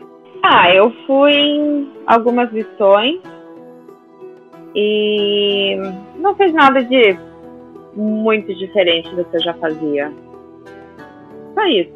[0.54, 3.22] Ah, eu fui em algumas missões
[4.76, 5.78] e
[6.18, 7.18] não fiz nada de
[7.96, 10.12] muito diferente do que eu já fazia.
[11.54, 11.94] Só isso.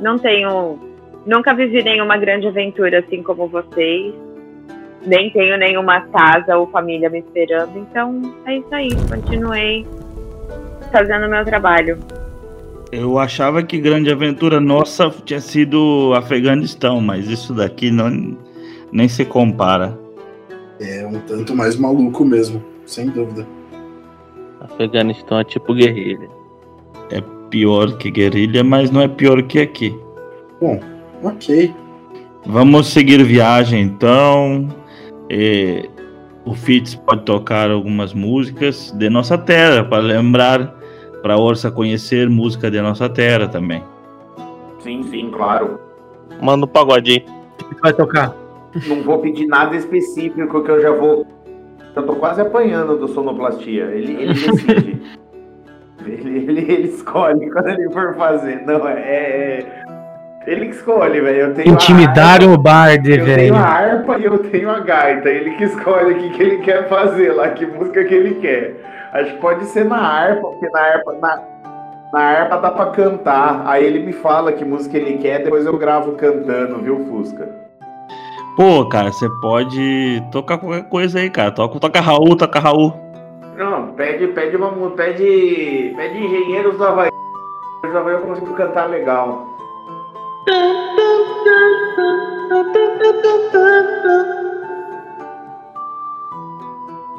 [0.00, 0.78] Não tenho.
[1.26, 4.14] Nunca vivi nenhuma grande aventura assim como vocês.
[5.04, 7.78] Nem tenho nenhuma casa ou família me esperando.
[7.78, 8.88] Então é isso aí.
[9.06, 9.86] Continuei
[10.90, 11.98] fazendo o meu trabalho.
[12.96, 18.38] Eu achava que grande aventura nossa tinha sido Afeganistão, mas isso daqui não,
[18.92, 19.98] nem se compara.
[20.80, 23.44] É um tanto mais maluco mesmo, sem dúvida.
[24.60, 26.28] Afeganistão é tipo guerrilha.
[27.10, 27.20] É
[27.50, 29.92] pior que guerrilha, mas não é pior que aqui.
[30.60, 30.78] Bom,
[31.24, 31.74] ok.
[32.46, 34.68] Vamos seguir viagem então.
[35.28, 35.90] E
[36.44, 40.72] o Fitz pode tocar algumas músicas de nossa terra para lembrar,
[41.24, 43.82] para Orsa conhecer música de nossa terra também.
[44.80, 45.80] Sim, sim, claro.
[46.38, 47.22] Manda um pagodinho.
[47.56, 48.34] que vai tocar?
[48.86, 51.26] Não vou pedir nada específico que eu já vou.
[51.96, 53.84] Eu tô quase apanhando do sonoplastia.
[53.84, 55.00] Ele, ele decide.
[56.04, 58.60] ele, ele, ele escolhe quando ele for fazer.
[58.66, 59.00] Não, é.
[59.00, 59.84] é-
[60.46, 61.54] Ele que escolhe, velho.
[61.56, 63.38] Eu Intimidaram harpa, o Bard, Eu velho.
[63.38, 65.30] tenho a harpa e eu tenho a gaita.
[65.30, 68.92] Ele que escolhe o que, que ele quer fazer lá, que música que ele quer.
[69.14, 71.12] Acho que pode ser na harpa, porque na harpa.
[71.12, 71.42] Na,
[72.12, 73.62] na harpa dá pra cantar.
[73.64, 77.48] Aí ele me fala que música ele quer, depois eu gravo cantando, viu, Fusca?
[78.56, 81.52] Pô, cara, você pode tocar qualquer coisa aí, cara.
[81.52, 82.92] Toca, toca Raul, toca Raul.
[83.56, 87.10] Não, pede, pede uma pede, pede Engenheiros do Havaí.
[87.82, 89.46] Do Havaí eu consigo cantar legal.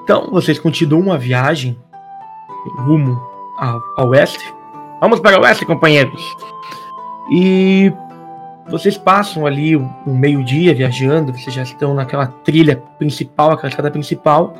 [0.03, 1.79] Então, vocês continuam a viagem
[2.69, 3.19] rumo
[3.57, 4.53] ao, oeste.
[4.99, 6.21] Vamos para o oeste, companheiros.
[7.31, 7.91] E
[8.69, 13.91] vocês passam ali o, o meio-dia viajando, vocês já estão naquela trilha principal, aquela estrada
[13.91, 14.53] principal.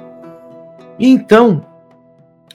[0.99, 1.63] E então,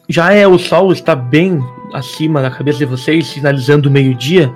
[0.08, 1.60] já é o sol está bem
[1.92, 4.52] acima da cabeça de vocês, sinalizando o meio-dia,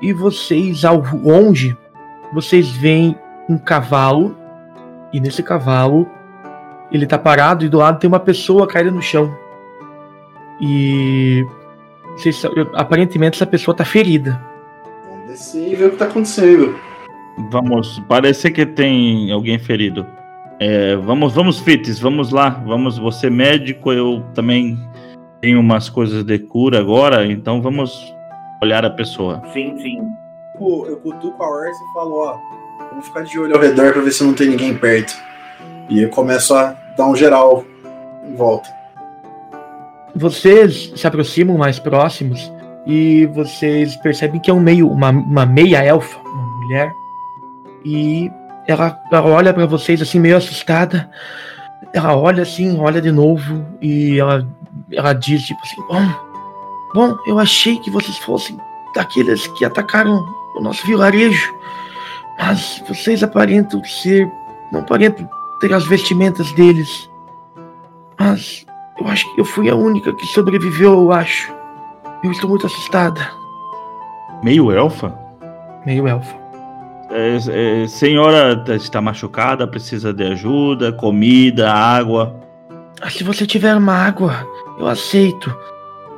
[0.00, 1.76] e vocês ao longe,
[2.32, 3.16] vocês veem
[3.48, 4.36] um cavalo,
[5.12, 6.08] e nesse cavalo
[6.90, 9.34] ele tá parado e do lado tem uma pessoa caída no chão.
[10.60, 11.44] E
[12.16, 12.42] vocês,
[12.74, 14.40] aparentemente essa pessoa tá ferida.
[15.08, 16.78] Vamos descer e ver o que tá acontecendo.
[17.50, 20.06] Vamos, parece que tem alguém ferido.
[20.60, 22.50] É, vamos, vamos, Fites, vamos lá.
[22.64, 24.78] Vamos, você é médico, eu também
[25.40, 28.14] tenho umas coisas de cura agora, então vamos
[28.62, 29.42] olhar a pessoa.
[29.52, 30.00] Sim, sim.
[30.58, 32.38] Pô, eu cutuco a Orsa e falo, ó,
[32.90, 35.14] vamos ficar de olho ao redor pra ver se não tem ninguém perto.
[35.90, 37.64] E eu começo a dar um geral
[38.26, 38.68] em volta.
[40.16, 42.52] Vocês se aproximam mais próximos
[42.86, 46.92] e vocês percebem que é um meio, uma, uma meia elfa, uma mulher,
[47.84, 48.30] e
[48.66, 51.10] ela, ela olha para vocês assim meio assustada.
[51.92, 54.46] Ela olha assim, olha de novo e ela,
[54.92, 56.08] ela diz tipo assim: bom,
[56.94, 58.56] bom, eu achei que vocês fossem
[58.94, 61.52] daqueles que atacaram o nosso vilarejo,
[62.38, 64.30] mas vocês aparentam ser,
[64.72, 65.28] não aparentam
[65.60, 67.10] ter as vestimentas deles.
[68.18, 68.63] Mas
[68.98, 71.52] eu acho que eu fui a única que sobreviveu, eu acho.
[72.22, 73.30] Eu estou muito assustada.
[74.42, 75.16] Meio elfa?
[75.84, 76.36] Meio elfa.
[77.10, 82.34] É, é, senhora está machucada, precisa de ajuda, comida, água.
[83.00, 84.46] Ah, se você tiver uma água,
[84.78, 85.54] eu aceito.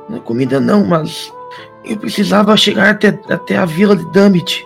[0.07, 1.33] Não, comida não, mas
[1.83, 4.65] eu precisava chegar até, até a vila de Damit.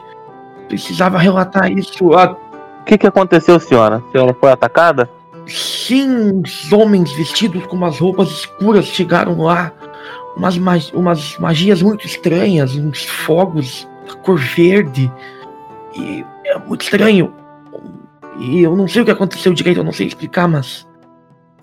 [0.67, 2.05] Precisava relatar isso.
[2.05, 3.97] O que, que aconteceu, senhora?
[3.97, 5.09] A senhora foi atacada?
[5.53, 9.71] Sim, os homens vestidos com umas roupas escuras chegaram lá.
[10.37, 15.11] Umas, mag umas magias muito estranhas, uns fogos da cor verde.
[15.95, 17.33] E é muito estranho.
[18.39, 20.87] E eu não sei o que aconteceu direito, eu não sei explicar, mas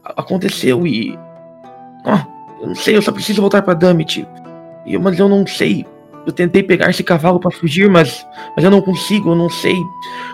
[0.04, 1.18] aconteceu e.
[2.04, 2.18] Ó,
[2.60, 4.26] eu não sei, eu só preciso voltar pra Damit.
[5.00, 5.86] Mas eu não sei.
[6.26, 9.74] Eu tentei pegar esse cavalo pra fugir, mas, mas eu não consigo, eu não sei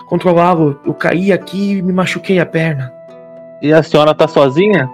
[0.07, 0.77] controlá-lo.
[0.85, 2.94] Eu caí aqui e me machuquei a perna.
[3.61, 4.89] E a senhora tá sozinha?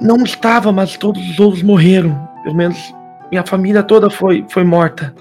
[0.00, 2.16] Não estava, mas todos os outros morreram.
[2.42, 2.94] Pelo menos
[3.30, 5.14] minha família toda foi, foi morta.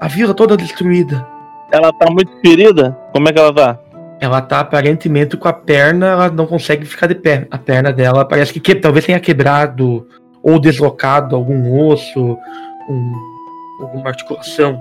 [0.00, 1.26] A vila toda destruída.
[1.72, 2.96] Ela tá muito ferida?
[3.12, 3.78] Como é que ela tá?
[4.20, 7.46] Ela tá aparentemente com a perna, ela não consegue ficar de pé.
[7.50, 10.06] A perna dela parece que, que- talvez tenha quebrado
[10.42, 12.38] ou deslocado algum osso,
[12.88, 13.12] um-
[13.80, 14.78] alguma articulação.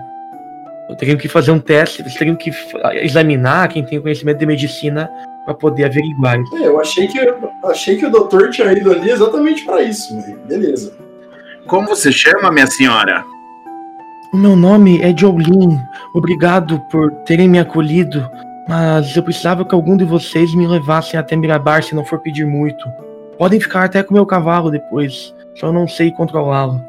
[0.89, 2.51] Eu teria que fazer um teste, eles teriam que
[3.01, 5.09] examinar quem tem conhecimento de medicina
[5.45, 6.57] para poder averiguar isso.
[6.57, 7.19] É, eu achei que,
[7.63, 10.93] achei que o doutor tinha ido ali exatamente pra isso, mas beleza.
[11.67, 13.23] Como você chama, minha senhora?
[14.33, 15.79] O meu nome é Jolene.
[16.13, 18.27] Obrigado por terem me acolhido.
[18.67, 22.45] Mas eu precisava que algum de vocês me levassem até Mirabar se não for pedir
[22.45, 22.83] muito.
[23.37, 25.33] Podem ficar até com meu cavalo depois.
[25.55, 26.81] Só não sei controlá-lo.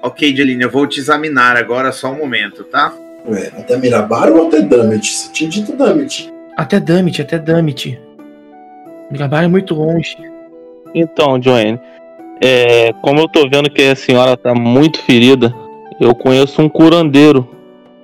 [0.00, 2.94] Ok, Jeline, eu vou te examinar agora, só um momento, tá?
[3.28, 5.12] Ué, até Mirabar ou até Damit?
[5.12, 6.32] Você tinha dito Damit.
[6.58, 8.00] Até Damit, até Damit.
[9.12, 10.16] É muito longe.
[10.92, 11.80] Então, Joanne,
[12.42, 15.54] é, como eu tô vendo que a senhora tá muito ferida,
[16.00, 17.48] eu conheço um curandeiro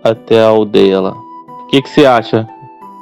[0.04, 1.10] até a aldeia lá.
[1.10, 2.48] O que, que você acha?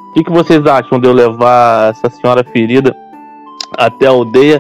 [0.08, 2.96] O que, que vocês acham de eu levar essa senhora ferida
[3.76, 4.58] até a aldeia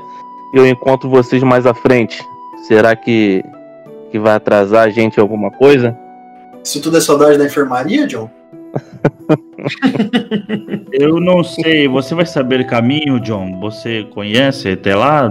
[0.52, 2.22] e eu encontro vocês mais à frente?
[2.68, 3.42] Será que,
[4.10, 5.96] que vai atrasar a gente em alguma coisa?
[6.62, 8.28] Isso tudo é saudade da enfermaria, John?
[10.92, 13.58] Eu não sei, você vai saber o caminho, John?
[13.60, 15.30] Você conhece até lá?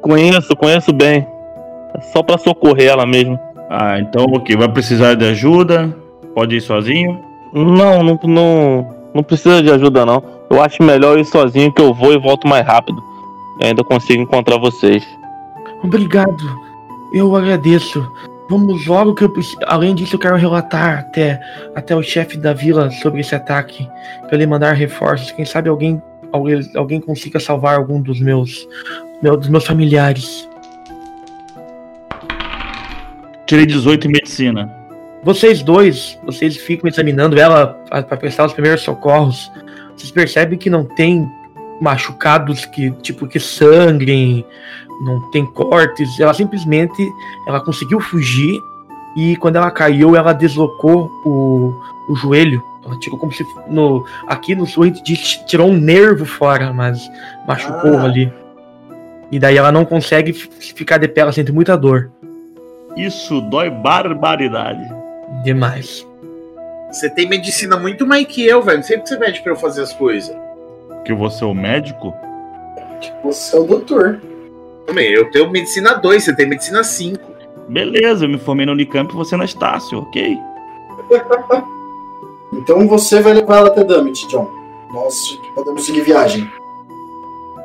[0.00, 1.26] Conheço, conheço bem.
[1.94, 3.38] É só pra socorrer ela mesmo.
[3.70, 5.94] Ah, então ok, vai precisar de ajuda?
[6.34, 7.18] Pode ir sozinho?
[7.52, 10.22] Não, não, não, não precisa de ajuda não.
[10.50, 13.02] Eu acho melhor ir sozinho que eu vou e volto mais rápido.
[13.60, 15.06] E ainda consigo encontrar vocês.
[15.82, 16.44] Obrigado.
[17.12, 18.04] Eu agradeço.
[18.52, 19.56] Vamos logo que eu preciso.
[19.64, 21.40] Além disso, eu quero relatar até,
[21.74, 23.88] até o chefe da vila sobre esse ataque.
[24.26, 25.30] Pra ele mandar reforços.
[25.30, 28.68] Quem sabe alguém, alguém, alguém consiga salvar algum dos meus,
[29.22, 30.46] meu, dos meus familiares.
[33.46, 34.70] Tirei 18 em medicina.
[35.22, 39.50] Vocês dois, vocês ficam examinando ela para prestar os primeiros socorros.
[39.96, 41.26] Vocês percebem que não tem
[41.80, 44.44] machucados que tipo que sangrem,
[45.02, 46.18] não tem cortes.
[46.18, 47.10] Ela simplesmente
[47.46, 48.60] ela conseguiu fugir
[49.16, 51.74] e quando ela caiu ela deslocou o,
[52.08, 52.62] o joelho.
[52.84, 56.72] Ela tirou como se no aqui no sul a gente diz, tirou um nervo fora,
[56.72, 57.10] mas
[57.46, 58.04] machucou Ah.
[58.04, 58.32] ali.
[59.30, 62.10] E daí ela não consegue ficar de pé, ela sente muita dor.
[62.96, 64.86] Isso dói barbaridade.
[65.42, 66.06] Demais.
[66.90, 68.78] Você tem medicina muito mais que eu, velho.
[68.78, 70.36] Não sei porque você pede pra eu fazer as coisas.
[71.06, 72.12] Que você é o médico?
[73.24, 74.20] Você é o doutor.
[74.86, 77.18] Também, eu tenho medicina 2, você tem medicina 5.
[77.68, 80.38] Beleza, eu me formei na Unicamp e você na Estácio, ok?
[82.52, 84.46] Então você vai levar ela até Damit, John.
[84.92, 86.46] Nós podemos seguir viagem.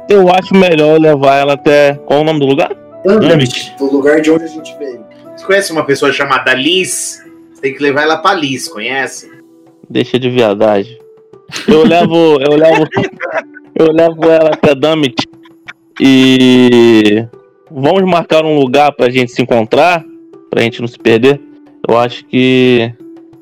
[0.10, 1.95] Eu acho melhor levar ela até.
[2.06, 2.73] Qual é o nome do lugar?
[3.03, 5.03] Damit, do lugar de onde a gente veio.
[5.35, 7.22] Você conhece uma pessoa chamada Liz?
[7.53, 9.30] Você tem que levar ela pra Liz, conhece?
[9.89, 10.98] Deixa de viadagem.
[11.68, 12.39] Eu levo.
[12.41, 12.88] Eu levo.
[13.76, 15.27] eu levo ela até Damit.
[15.99, 17.25] E.
[17.69, 20.03] Vamos marcar um lugar pra gente se encontrar.
[20.49, 21.39] Pra gente não se perder.
[21.87, 22.91] Eu acho que.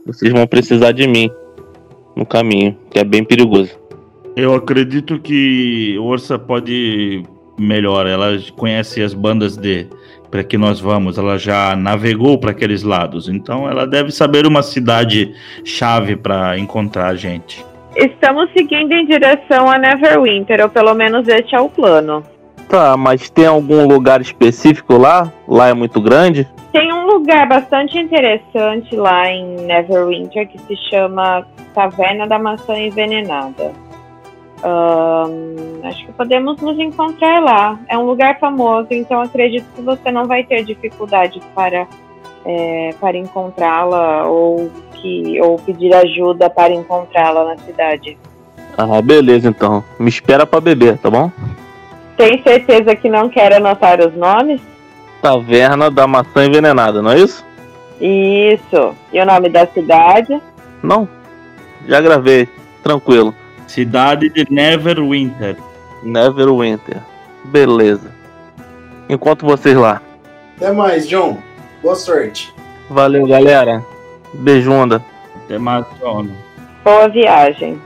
[0.05, 1.29] Vocês vão precisar de mim.
[2.15, 3.77] No caminho, que é bem perigoso.
[4.35, 7.23] Eu acredito que Orsa pode
[7.59, 8.07] melhor.
[8.07, 9.87] Ela conhece as bandas de
[10.35, 11.17] para que nós vamos.
[11.17, 15.33] Ela já navegou para aqueles lados, então ela deve saber uma cidade
[15.63, 17.65] chave para encontrar a gente.
[17.95, 22.21] Estamos seguindo em direção a Neverwinter, ou pelo menos este é o plano.
[22.67, 25.31] Tá, mas tem algum lugar específico lá?
[25.47, 26.47] Lá é muito grande?
[26.71, 33.71] Tem um lugar bastante interessante lá em Neverwinter que se chama Taverna da Maçã Envenenada.
[35.83, 37.79] Acho que podemos nos encontrar lá.
[37.87, 41.87] É um lugar famoso, então acredito que você não vai ter dificuldades para,
[42.43, 48.17] é, para encontrá-la ou, que, ou pedir ajuda para encontrá-la na cidade.
[48.77, 49.83] Ah, beleza então.
[49.99, 51.31] Me espera pra beber, tá bom?
[52.17, 54.61] Tem certeza que não quer anotar os nomes?
[55.21, 57.43] Taverna da Maçã Envenenada, não é isso?
[57.99, 58.95] Isso.
[59.11, 60.41] E o nome da cidade?
[60.81, 61.07] Não.
[61.87, 62.47] Já gravei.
[62.83, 63.33] Tranquilo.
[63.67, 65.57] Cidade de Neverwinter.
[66.03, 67.01] Neverwinter.
[67.45, 68.11] Beleza.
[69.09, 70.01] Encontro vocês lá.
[70.55, 71.37] Até mais, John.
[71.81, 72.53] Boa sorte.
[72.89, 73.83] Valeu, galera.
[74.33, 75.03] Beijunda.
[75.43, 76.27] Até mais, John.
[76.83, 77.81] Boa viagem.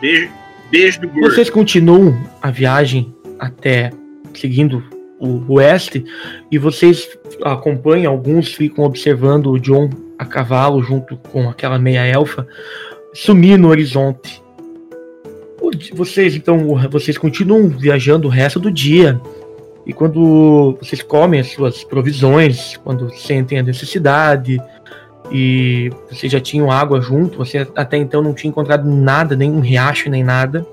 [0.00, 0.30] Beijo,
[0.70, 1.30] beijo do gordo.
[1.30, 3.90] Vocês continuam a viagem até
[4.32, 4.84] seguindo
[5.18, 6.04] o oeste
[6.50, 7.08] e vocês
[7.42, 12.46] acompanham, alguns ficam observando o John a cavalo junto com aquela meia elfa
[13.12, 14.40] sumir no horizonte.
[15.92, 19.20] Vocês então, vocês continuam viajando o resto do dia.
[19.84, 24.60] E quando vocês comem as suas provisões, quando sentem a necessidade,
[25.30, 30.08] e vocês já tinham água junto, você até então não tinha encontrado nada, nenhum riacho,
[30.08, 30.64] nem nada.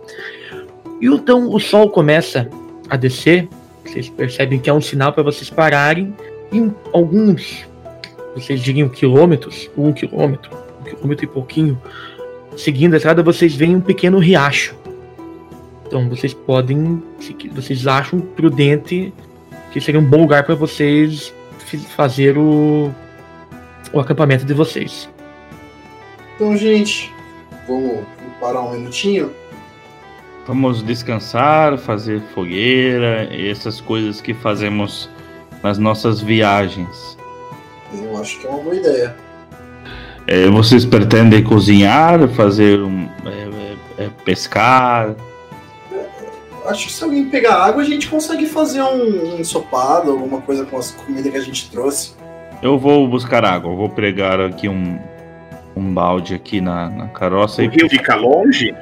[1.02, 2.50] E então o sol começa
[2.90, 3.48] a descer,
[3.86, 6.14] vocês percebem que é um sinal para vocês pararem,
[6.52, 7.66] em alguns,
[8.36, 11.82] vocês diriam quilômetros, um quilômetro, um quilômetro e pouquinho,
[12.58, 14.76] seguindo a estrada, vocês veem um pequeno riacho.
[15.86, 17.02] Então vocês podem,
[17.54, 19.14] vocês acham prudente
[19.72, 21.34] que seria um bom lugar para vocês
[21.96, 22.92] fazer o,
[23.94, 25.10] o acampamento de vocês.
[26.36, 27.12] Então, gente,
[27.68, 28.06] vamos
[28.40, 29.32] parar um minutinho.
[30.50, 35.08] Vamos descansar, fazer fogueira, essas coisas que fazemos
[35.62, 37.16] nas nossas viagens.
[37.94, 39.16] Eu acho que é uma boa ideia.
[40.26, 45.16] É, vocês pretendem cozinhar, fazer um, é, é, é, pescar?
[46.66, 50.66] Acho que se alguém pegar água, a gente consegue fazer um, um ensopado, alguma coisa
[50.66, 52.16] com as comidas que a gente trouxe.
[52.60, 54.98] Eu vou buscar água, vou pregar aqui um,
[55.76, 58.74] um balde aqui na, na carroça O rio fica longe?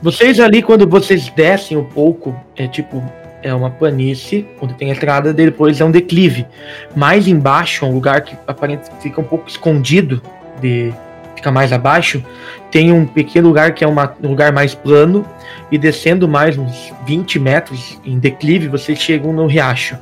[0.00, 3.02] Vocês ali, quando vocês descem um pouco, é tipo,
[3.42, 6.46] é uma planície, onde tem a estrada, depois é um declive.
[6.94, 10.22] Mais embaixo, um lugar que aparentemente fica um pouco escondido,
[10.60, 10.92] de
[11.34, 12.22] fica mais abaixo,
[12.70, 15.24] tem um pequeno lugar que é uma, um lugar mais plano,
[15.70, 19.96] e descendo mais uns 20 metros em declive, vocês chegam no riacho.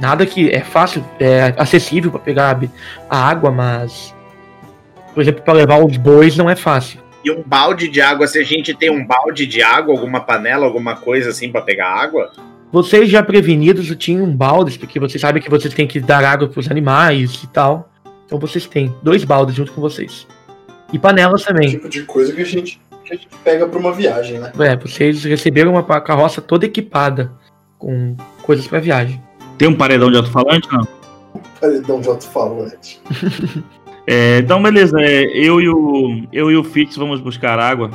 [0.00, 2.58] Nada que é fácil, é acessível para pegar
[3.08, 4.14] a água, mas,
[5.14, 6.98] por exemplo, para levar os bois não é fácil.
[7.24, 10.64] E um balde de água, se a gente tem um balde de água, alguma panela,
[10.64, 12.30] alguma coisa assim pra pegar água?
[12.72, 16.48] Vocês já prevenidos tinham um baldes, porque vocês sabem que vocês têm que dar água
[16.48, 17.90] para os animais e tal.
[18.24, 20.26] Então vocês têm dois baldes junto com vocês.
[20.92, 21.70] E panelas também.
[21.70, 24.52] Tipo de coisa que a gente, que a gente pega pra uma viagem, né?
[24.60, 27.32] É, vocês receberam uma carroça toda equipada
[27.78, 29.20] com coisas para viagem.
[29.58, 30.86] Tem um paredão de alto-falante, não?
[31.60, 33.00] Paredão de alto-falante.
[34.06, 35.00] É, então, beleza.
[35.00, 37.90] é, eu, e o, eu e o Fitz vamos buscar água.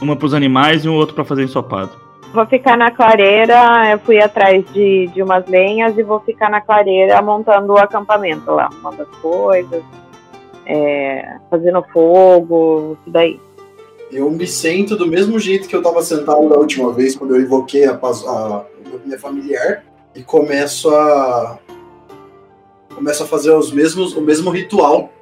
[0.00, 1.90] Uma para os animais e um outro para fazer ensopado.
[2.34, 6.60] Vou ficar na clareira, eu fui atrás de, de umas lenhas e vou ficar na
[6.60, 9.82] clareira montando o acampamento lá, arrumando as coisas,
[10.66, 13.40] é, fazendo fogo, isso daí.
[14.12, 17.40] Eu me sento do mesmo jeito que eu tava sentado da última vez, quando eu
[17.40, 18.64] invoquei a, paz- a-
[19.04, 19.82] minha familiar
[20.14, 21.58] e começo a
[22.96, 25.12] começo a fazer os mesmos o mesmo ritual.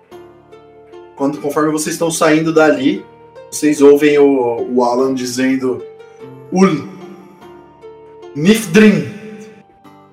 [1.16, 3.04] Quando conforme vocês estão saindo dali,
[3.50, 5.84] vocês ouvem o, o Alan dizendo
[6.52, 6.88] Ul
[8.34, 9.12] Nifdrin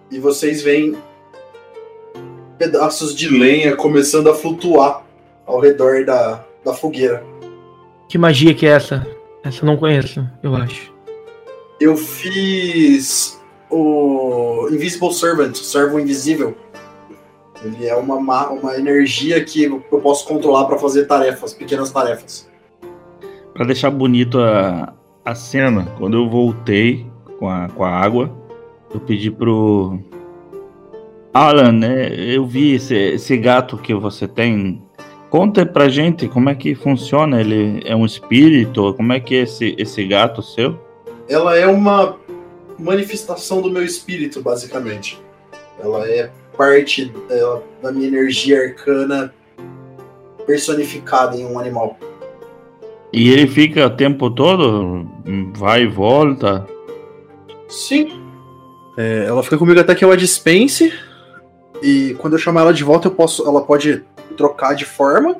[0.09, 0.97] e vocês veem
[2.57, 5.03] pedaços de lenha começando a flutuar
[5.45, 7.23] ao redor da, da fogueira.
[8.09, 9.07] Que magia que é essa?
[9.43, 10.91] Essa eu não conheço, eu acho.
[11.79, 13.39] Eu fiz
[13.69, 16.55] o Invisible Servant, servo invisível.
[17.63, 22.49] Ele é uma, ma- uma energia que eu posso controlar para fazer tarefas, pequenas tarefas.
[23.53, 24.93] Pra deixar bonito a,
[25.23, 27.05] a cena, quando eu voltei
[27.37, 28.31] com a, com a água,
[28.93, 29.99] eu pedi pro.
[31.33, 32.13] Alan, né?
[32.13, 34.81] Eu vi esse, esse gato que você tem.
[35.29, 37.39] Conta pra gente como é que funciona.
[37.39, 38.93] Ele é um espírito?
[38.95, 40.77] Como é que é esse, esse gato seu?
[41.29, 42.17] Ela é uma
[42.77, 45.21] manifestação do meu espírito, basicamente.
[45.81, 49.33] Ela é parte da, da minha energia arcana
[50.45, 51.97] personificada em um animal.
[53.13, 55.05] E ele fica o tempo todo?
[55.55, 56.65] Vai e volta?
[57.67, 58.21] Sim.
[58.97, 60.93] É, ela fica comigo até que eu a dispense.
[61.81, 64.03] E quando eu chamar ela de volta, eu posso, ela pode
[64.37, 65.35] trocar de forma.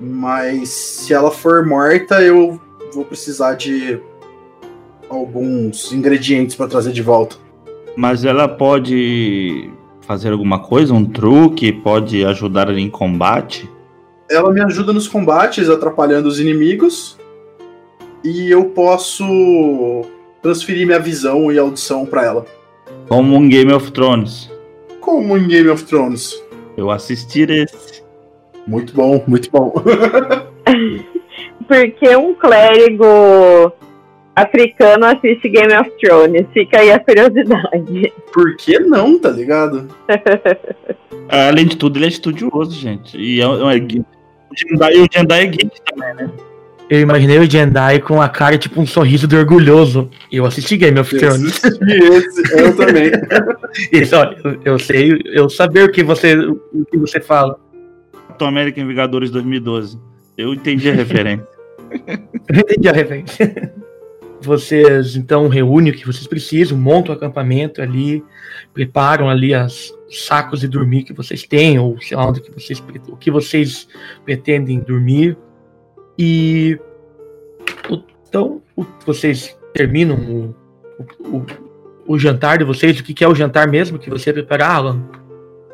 [0.00, 2.60] Mas se ela for morta, eu
[2.92, 4.00] vou precisar de
[5.08, 7.36] alguns ingredientes para trazer de volta.
[7.96, 9.70] Mas ela pode
[10.02, 10.92] fazer alguma coisa?
[10.92, 11.72] Um truque?
[11.72, 13.68] Pode ajudar em combate?
[14.30, 17.18] Ela me ajuda nos combates, atrapalhando os inimigos.
[18.22, 20.02] E eu posso
[20.42, 22.46] transferir minha visão e audição para ela.
[23.08, 24.50] Como um Game of Thrones.
[25.00, 26.42] Como em Game of Thrones.
[26.76, 28.04] Eu assisti esse.
[28.66, 29.72] Muito bom, muito bom.
[31.66, 33.72] Porque um clérigo
[34.36, 36.46] africano assiste Game of Thrones.
[36.52, 38.12] Fica aí a curiosidade.
[38.32, 39.88] Por que não, tá ligado?
[41.28, 43.16] Além de tudo, ele é estudioso, gente.
[43.16, 46.30] E é, é, o Jendai, o Jendai é geek também, né?
[46.88, 50.08] Eu imaginei o Jendai com a cara tipo um sorriso do orgulhoso.
[50.30, 51.60] Eu assisti Game of Thrones.
[51.64, 53.10] Esse, eu também.
[53.90, 57.58] Isso, olha, eu, eu sei, eu saber o que você, o que você fala.
[58.28, 59.98] Capitão América em Vingadores 2012.
[60.38, 61.48] Eu entendi a referência.
[62.48, 63.74] Eu entendi a referência.
[64.40, 68.22] Vocês então reúnem o que vocês precisam, montam o acampamento ali,
[68.74, 72.82] preparam ali as sacos de dormir que vocês têm, ou sei lá onde que vocês,
[73.08, 73.88] o que vocês
[74.24, 75.36] pretendem dormir.
[76.18, 76.78] E
[78.28, 78.62] então
[79.04, 80.54] vocês terminam o,
[81.20, 81.46] o,
[82.06, 82.98] o- jantar de vocês.
[83.00, 85.02] O que, que é o jantar mesmo que você preparar, Alan?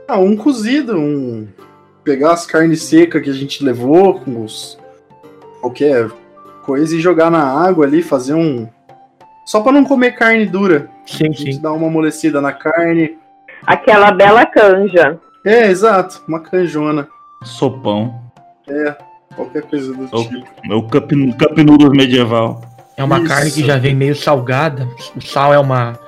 [0.09, 1.48] Ah, um cozido, um.
[2.05, 4.78] Pegar as carnes secas que a gente levou, com os.
[5.60, 6.10] qualquer
[6.62, 8.68] coisa e jogar na água ali, fazer um.
[9.44, 10.89] Só pra não comer carne dura.
[11.06, 13.18] Sim, a gente dá uma amolecida na carne.
[13.66, 15.18] Aquela bela canja.
[15.44, 17.09] É, exato, uma canjona.
[17.43, 18.20] Sopão.
[18.68, 18.94] É,
[19.34, 20.74] qualquer coisa do O, tipo.
[20.74, 22.62] o cup, cup noodles medieval.
[22.97, 23.28] É uma Isso.
[23.28, 24.86] carne que já vem meio salgada.
[25.16, 25.98] O sal é uma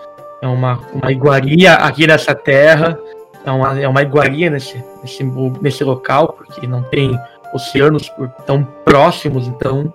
[0.41, 2.99] é uma, uma iguaria aqui nessa terra.
[3.45, 5.25] É uma, é uma iguaria nesse, nesse,
[5.61, 7.19] nesse local, porque não tem
[7.53, 9.93] oceanos por- tão próximos, então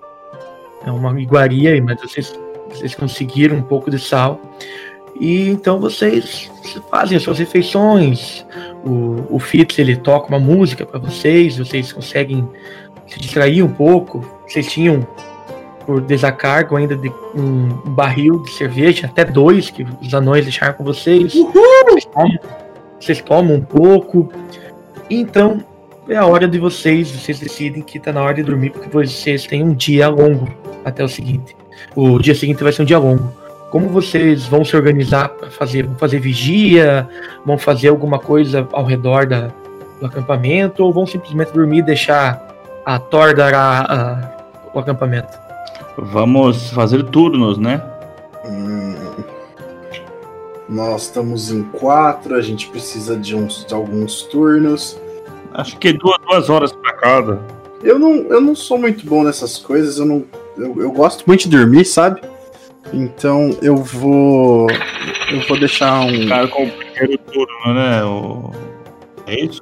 [0.90, 2.38] é uma iguaria, mas vocês,
[2.70, 4.40] vocês conseguiram um pouco de sal.
[5.20, 6.50] E então vocês
[6.90, 8.46] fazem as suas refeições.
[8.86, 12.48] O, o Fitz ele toca uma música para vocês, vocês conseguem
[13.08, 14.26] se distrair um pouco.
[14.48, 15.06] Vocês tinham
[15.86, 20.84] por desacargo ainda de um barril de cerveja, até dois que os anões deixaram com
[20.84, 21.34] vocês.
[21.34, 22.40] Vocês tomam,
[23.00, 24.32] vocês tomam um pouco.
[25.10, 25.64] Então
[26.08, 29.46] é a hora de vocês, vocês decidem que tá na hora de dormir, porque vocês
[29.46, 30.48] têm um dia longo
[30.86, 31.56] até o seguinte.
[31.96, 33.32] O dia seguinte vai ser um dia longo.
[33.72, 35.86] Como vocês vão se organizar para fazer?
[35.86, 37.08] Vão fazer vigia?
[37.46, 39.52] Vão fazer alguma coisa ao redor da,
[40.00, 40.84] do acampamento?
[40.84, 42.48] Ou vão simplesmente dormir e deixar
[42.86, 44.38] a Thor dar a- a-
[44.74, 45.38] o acampamento?
[45.98, 47.82] Vamos fazer turnos, né?
[48.46, 48.96] Hum,
[50.68, 55.00] nós estamos em quatro, a gente precisa de, uns, de alguns turnos.
[55.54, 57.40] Acho que duas, duas horas pra cada.
[57.84, 60.24] Eu não, eu não sou muito bom nessas coisas, eu não.
[60.60, 62.22] Eu, eu gosto muito de dormir, sabe?
[62.94, 64.68] Então eu vou.
[65.32, 66.28] Eu vou deixar um.
[66.28, 68.04] Cara, com o primeiro turno, né?
[68.04, 68.52] O...
[69.28, 69.62] É isso?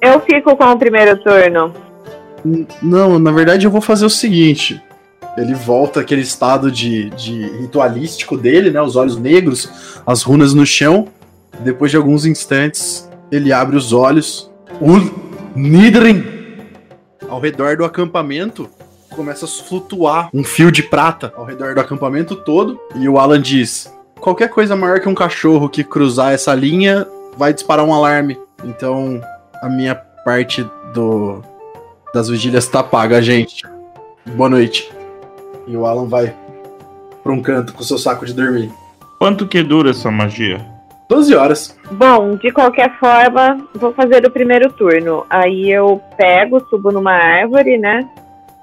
[0.00, 1.74] Eu fico com o primeiro turno.
[2.44, 4.80] N- Não, na verdade eu vou fazer o seguinte.
[5.36, 8.80] Ele volta àquele estado de, de ritualístico dele, né?
[8.82, 11.08] Os olhos negros, as runas no chão.
[11.60, 14.50] Depois de alguns instantes, ele abre os olhos.
[14.80, 15.10] Ul
[15.56, 16.24] Nidrin!
[17.28, 18.68] Ao redor do acampamento,
[19.12, 22.78] começa a flutuar um fio de prata ao redor do acampamento todo.
[22.96, 27.06] E o Alan diz: qualquer coisa maior que um cachorro que cruzar essa linha
[27.36, 28.38] vai disparar um alarme.
[28.64, 29.20] Então,
[29.62, 30.64] a minha parte
[30.94, 31.42] do
[32.12, 33.64] das vigílias tá paga, gente.
[34.34, 34.92] Boa noite.
[35.66, 36.34] E o Alan vai
[37.22, 38.70] pra um canto com seu saco de dormir.
[39.18, 40.60] Quanto que dura essa magia?
[41.08, 41.78] 12 horas.
[41.90, 45.26] Bom, de qualquer forma, vou fazer o primeiro turno.
[45.28, 48.08] Aí eu pego, subo numa árvore, né?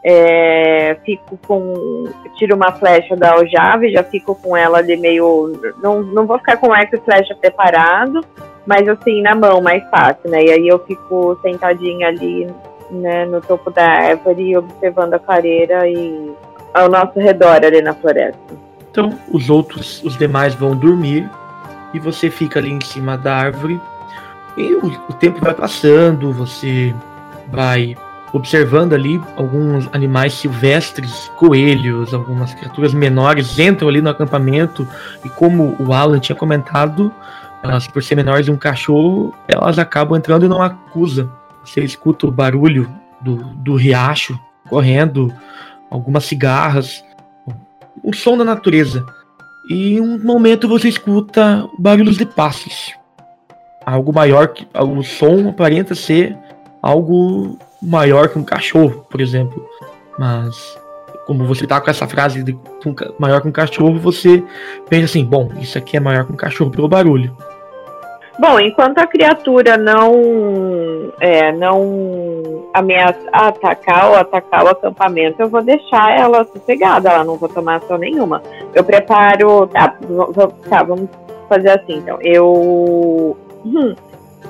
[0.03, 2.05] É, fico com.
[2.37, 5.59] Tiro uma flecha da aljava, já fico com ela ali meio.
[5.81, 8.21] Não, não vou ficar com arco e flecha preparado,
[8.65, 10.43] mas assim, na mão, mais fácil, né?
[10.45, 12.47] E aí eu fico sentadinha ali,
[12.89, 16.31] né, no topo da árvore, observando a clareira e
[16.73, 18.39] ao nosso redor ali na floresta.
[18.91, 21.29] Então, os outros, os demais vão dormir
[21.93, 23.79] e você fica ali em cima da árvore.
[24.57, 26.93] E o, o tempo vai passando, você
[27.51, 27.95] vai
[28.31, 34.87] observando ali alguns animais silvestres, coelhos, algumas criaturas menores entram ali no acampamento
[35.23, 37.11] e como o Alan tinha comentado,
[37.63, 41.29] elas por ser menores de um cachorro, elas acabam entrando e não acusa.
[41.63, 42.89] Você escuta o barulho
[43.21, 44.39] do, do riacho
[44.69, 45.33] correndo,
[45.89, 47.03] algumas cigarras,
[48.03, 49.05] o som da natureza.
[49.69, 52.93] E em um momento você escuta barulhos de passos.
[53.85, 56.37] Algo maior que o som aparenta ser
[56.81, 59.67] algo maior que um cachorro, por exemplo.
[60.17, 60.77] Mas
[61.25, 62.57] como você tá com essa frase de
[63.19, 64.43] maior que um cachorro, você
[64.89, 67.35] pensa assim, bom, isso aqui é maior que um cachorro pelo barulho.
[68.39, 75.61] Bom, enquanto a criatura não é, não ameaça atacar ou atacar o acampamento, eu vou
[75.61, 78.41] deixar ela sossegada, ela não vou tomar ação nenhuma.
[78.73, 79.67] Eu preparo.
[79.67, 80.31] Tá, vou,
[80.69, 81.09] tá vamos
[81.49, 82.17] fazer assim então.
[82.21, 83.35] Eu.
[83.65, 83.93] Hum,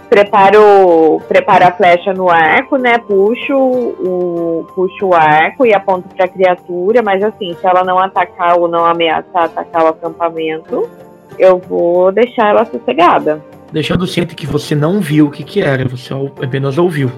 [0.09, 2.97] preparo, preparo a flecha no arco, né?
[2.97, 7.99] Puxo o, puxo o arco e aponto para a criatura, mas assim, se ela não
[7.99, 10.89] atacar ou não ameaçar atacar o acampamento,
[11.37, 13.41] eu vou deixar ela sossegada.
[13.71, 16.13] Deixando ciente que você não viu o que, que era, você
[16.43, 17.11] apenas ouviu.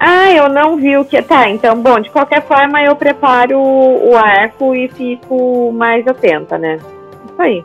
[0.00, 1.20] Ah, eu não vi o que.
[1.22, 6.78] Tá, então, bom, de qualquer forma eu preparo o arco e fico mais atenta, né?
[7.24, 7.64] Isso aí.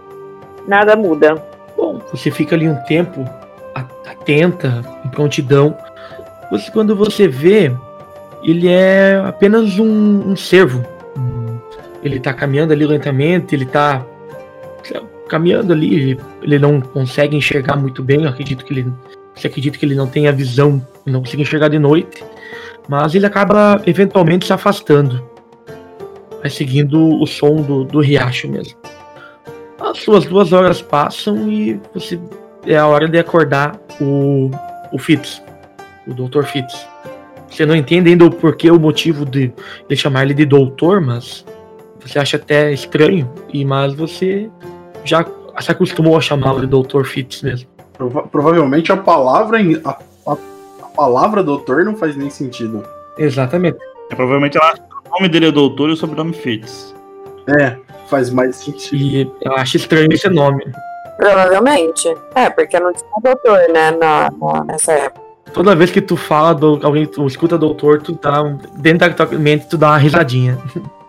[0.68, 1.42] Nada muda.
[1.76, 3.26] Bom, você fica ali um tempo
[4.10, 5.78] atenta, em prontidão.
[6.52, 7.72] Você, quando você vê,
[8.44, 10.84] ele é apenas um, um cervo.
[12.04, 14.06] Ele tá caminhando ali lentamente, ele tá
[15.28, 18.94] caminhando ali, ele não consegue enxergar muito bem, eu acredito que ele.
[19.36, 22.24] Você acredita que ele não tem a visão, não consegue enxergar de noite,
[22.88, 25.24] mas ele acaba eventualmente se afastando.
[26.40, 28.78] Vai seguindo o som do, do riacho mesmo.
[29.80, 32.20] As suas duas horas passam e você
[32.68, 34.52] é a hora de acordar o,
[34.92, 35.42] o Fitz,
[36.06, 36.44] o Dr.
[36.44, 36.88] Fitz.
[37.50, 39.52] Você não entende ainda o porquê, o motivo de,
[39.90, 41.46] de chamar ele de doutor, mas
[42.00, 44.50] você acha até estranho, e mas você
[45.04, 45.26] já
[45.60, 47.04] se acostumou a chamá-lo de Dr.
[47.04, 47.68] Fitz mesmo.
[47.94, 49.90] Prova provavelmente a palavra a,
[50.28, 52.84] a, a, palavra doutor não faz nem sentido.
[53.18, 53.78] Exatamente.
[54.12, 54.76] É, provavelmente ela,
[55.08, 56.94] o nome dele é doutor e o sobrenome Fitz.
[57.60, 57.76] É,
[58.08, 58.96] faz mais sentido.
[58.96, 60.64] E eu acho estranho esse nome.
[61.18, 62.16] Provavelmente.
[62.36, 64.30] É, porque não tinha doutor, né, na,
[64.66, 65.28] nessa época.
[65.54, 68.44] Toda vez que tu fala, do, alguém tu escuta doutor, tu dá,
[68.76, 70.58] dentro da tua mente, tu dá uma risadinha.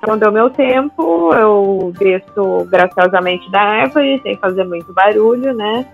[0.00, 5.84] Então deu meu tempo, eu desço graciosamente da árvore, sem fazer muito barulho, né?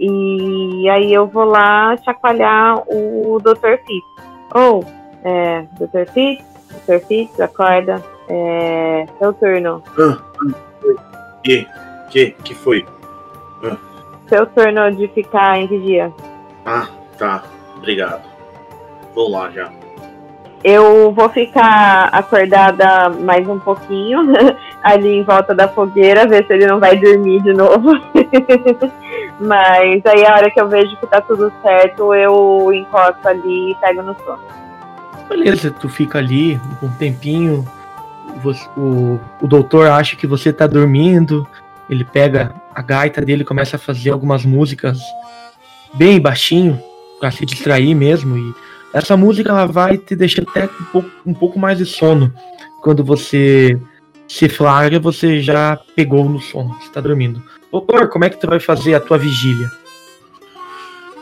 [0.00, 3.76] E aí eu vou lá chacoalhar o Dr.
[3.86, 4.06] Fitz.
[4.54, 6.10] Ou, oh, é, Dr.
[6.12, 6.44] Fitz,
[6.86, 6.98] Dr.
[7.06, 8.02] Fitz, acorda.
[8.28, 9.82] É, seu turno.
[9.98, 10.18] Ah,
[11.44, 11.66] que,
[12.10, 12.84] que, que foi?
[14.28, 16.12] Seu turno de ficar em vigia.
[16.64, 17.44] Ah, tá.
[17.76, 18.22] Obrigado.
[19.14, 19.70] Vou lá já.
[20.64, 24.20] Eu vou ficar acordada mais um pouquinho
[24.82, 27.92] ali em volta da fogueira, ver se ele não vai dormir de novo.
[29.38, 33.74] Mas aí a hora que eu vejo que tá tudo certo, eu encosto ali e
[33.76, 34.40] pego no sono.
[35.28, 37.64] Beleza, tu fica ali um tempinho.
[38.42, 41.46] Você, o, o doutor acha que você tá dormindo.
[41.88, 44.98] Ele pega a gaita dele começa a fazer algumas músicas
[45.94, 46.78] bem baixinho
[47.18, 48.54] para se distrair mesmo e
[48.92, 52.30] essa música ela vai te deixar até um pouco, um pouco mais de sono.
[52.82, 53.80] Quando você
[54.28, 57.42] se flagra você já pegou no sono está dormindo.
[57.72, 59.72] Doutor como é que tu vai fazer a tua vigília?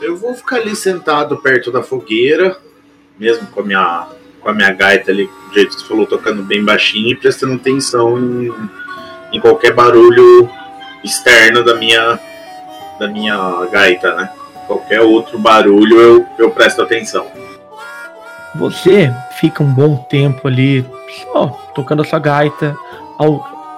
[0.01, 2.57] Eu vou ficar ali sentado perto da fogueira
[3.17, 4.07] mesmo com a minha
[4.41, 7.53] com a minha gaita ali do jeito que você falou tocando bem baixinho e prestando
[7.53, 8.53] atenção em,
[9.31, 10.51] em qualquer barulho
[11.05, 12.19] externo da minha
[12.99, 14.29] da minha gaita, né?
[14.67, 17.27] Qualquer outro barulho eu, eu presto atenção.
[18.55, 20.85] Você fica um bom tempo ali
[21.23, 22.75] só tocando a sua gaita.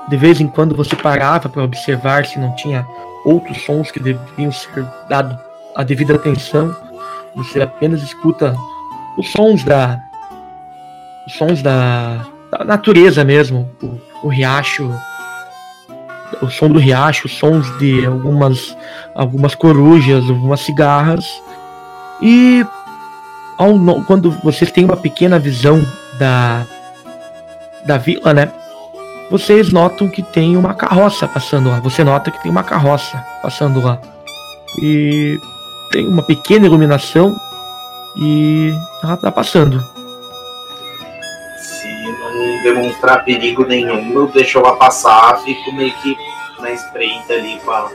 [0.08, 2.88] De vez em quando você parava para observar se não tinha
[3.26, 5.38] outros sons que deviam ser dado
[5.76, 6.76] a devida atenção.
[7.36, 8.56] Você apenas escuta
[9.18, 10.00] os sons da
[11.26, 14.90] os sons da, da natureza mesmo, o, o riacho,
[16.42, 18.76] o som do riacho, sons de algumas
[19.16, 21.26] algumas corujas, algumas cigarras
[22.22, 22.66] e
[23.58, 23.74] ao,
[24.06, 25.86] quando vocês têm uma pequena visão
[26.20, 26.66] da
[27.86, 28.52] da vila, né?
[29.30, 31.80] Vocês notam que tem uma carroça passando lá.
[31.82, 34.00] Você nota que tem uma carroça passando lá.
[34.82, 35.38] E
[35.92, 37.36] tem uma pequena iluminação
[38.16, 38.74] e
[39.04, 39.84] ela tá passando.
[42.68, 46.18] Demonstrar perigo nenhum, eu deixo ela passar, fico meio que
[46.60, 47.90] na espreita ali com a,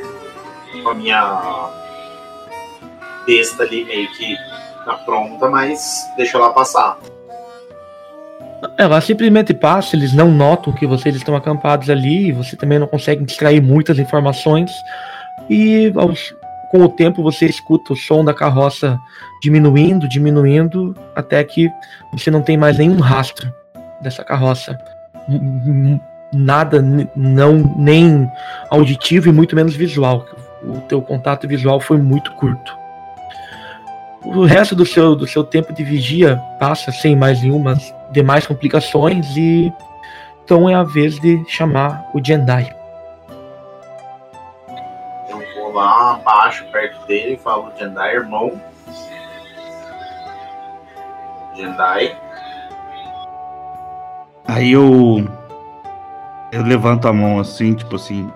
[0.83, 1.69] com a minha
[3.27, 4.35] besta ali meio que
[4.87, 6.97] na pronta, mas deixo ela passar.
[8.79, 13.23] Ela simplesmente passa, eles não notam que vocês estão acampados ali, você também não consegue
[13.25, 14.71] extrair muitas informações.
[15.51, 16.35] E aos,
[16.71, 18.99] com o tempo você escuta o som da carroça
[19.43, 21.71] diminuindo, diminuindo, até que
[22.11, 23.53] você não tem mais nenhum rastro
[24.03, 24.79] dessa carroça.
[26.33, 26.83] Nada,
[27.15, 28.31] não nem
[28.71, 30.27] auditivo e muito menos visual.
[30.63, 32.77] O teu contato visual foi muito curto.
[34.25, 37.77] O resto do seu, do seu tempo de vigia passa sem mais nenhuma
[38.13, 39.73] demais complicações e
[40.45, 42.75] então é a vez de chamar o Jendai.
[45.29, 48.61] Eu vou lá abaixo, perto dele, e falo, Jendai, irmão.
[51.55, 52.19] Jendai.
[54.53, 55.27] Aí eu.
[56.53, 58.31] Eu levanto a mão assim, tipo assim.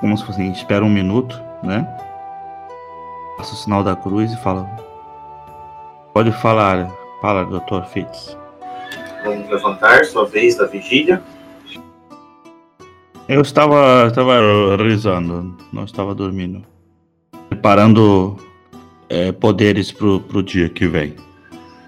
[0.00, 1.88] Como se fosse assim, espera um minuto, né?
[3.38, 4.68] Faço o sinal da cruz e falo.
[6.12, 6.90] Pode falar,
[7.22, 7.86] fala, Dr.
[7.90, 8.36] Fitz.
[9.24, 11.22] Vamos levantar, sua vez da vigília.
[13.26, 16.62] Eu estava, estava rezando, não estava dormindo.
[17.48, 18.36] Preparando
[19.08, 21.16] é, poderes pro, pro dia que vem.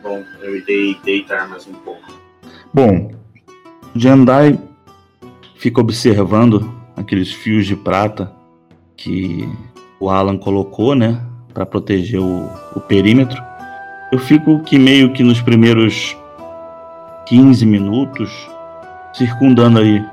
[0.03, 2.20] Bom, eu irei deitar mais um pouco.
[2.73, 3.11] Bom,
[3.95, 4.59] Jandai
[5.57, 8.33] fica observando aqueles fios de prata
[8.97, 9.49] que
[9.99, 11.21] o Alan colocou, né,
[11.53, 13.43] para proteger o, o perímetro.
[14.13, 16.17] Eu fico que meio que nos primeiros
[17.27, 18.31] 15 minutos
[19.13, 20.05] circundando aí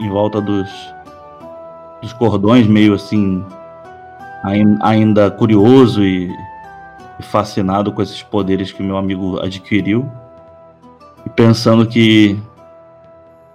[0.00, 0.68] em volta dos,
[2.00, 3.44] dos cordões, meio assim,
[4.80, 6.30] ainda curioso e,
[7.20, 10.08] fascinado com esses poderes que meu amigo adquiriu.
[11.26, 12.38] E pensando que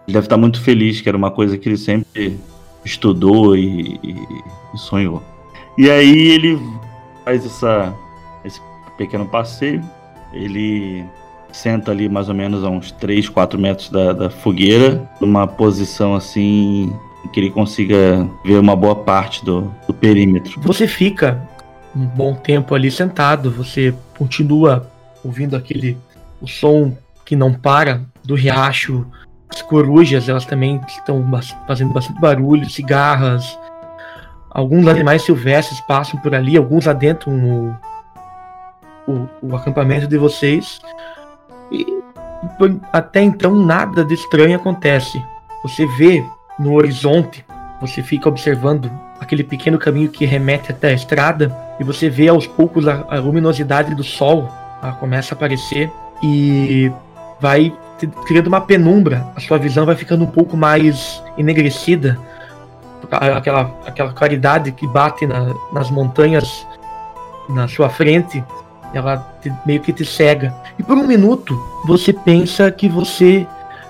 [0.08, 2.40] ele deve estar muito feliz, que era uma coisa que ele sempre
[2.84, 4.16] estudou e, e,
[4.74, 5.22] e sonhou.
[5.78, 6.60] E aí ele
[7.24, 7.94] faz essa,
[8.44, 8.60] esse
[8.98, 9.84] pequeno passeio.
[10.34, 11.06] Ele
[11.52, 16.16] senta ali mais ou menos a uns 3, 4 metros da, da fogueira, numa posição
[16.16, 16.94] assim
[17.34, 20.60] que ele consiga ver uma boa parte do, do perímetro.
[20.62, 21.48] Você fica
[21.96, 24.90] um bom tempo ali sentado, você continua
[25.24, 25.98] ouvindo aquele
[26.42, 26.96] o som
[27.30, 29.06] que não para do riacho.
[29.48, 31.24] As corujas, elas também estão
[31.68, 33.56] fazendo bastante barulho, cigarras.
[34.50, 37.34] Alguns animais silvestres passam por ali, alguns adentram
[39.08, 40.82] o, o, o acampamento de vocês.
[41.72, 41.86] E
[42.92, 45.24] até então nada de estranho acontece.
[45.62, 46.26] Você vê
[46.58, 47.46] no horizonte,
[47.80, 52.48] você fica observando aquele pequeno caminho que remete até a estrada e você vê aos
[52.48, 54.50] poucos a, a luminosidade do sol
[55.00, 55.92] começa a aparecer
[56.24, 56.92] e
[57.40, 57.74] vai
[58.26, 59.26] criando uma penumbra.
[59.36, 62.18] A sua visão vai ficando um pouco mais enegrecida.
[63.12, 66.66] Aquela, aquela claridade que bate na, nas montanhas
[67.50, 68.44] na sua frente
[68.94, 70.54] ela te, meio que te cega.
[70.78, 73.48] E por um minuto você pensa que você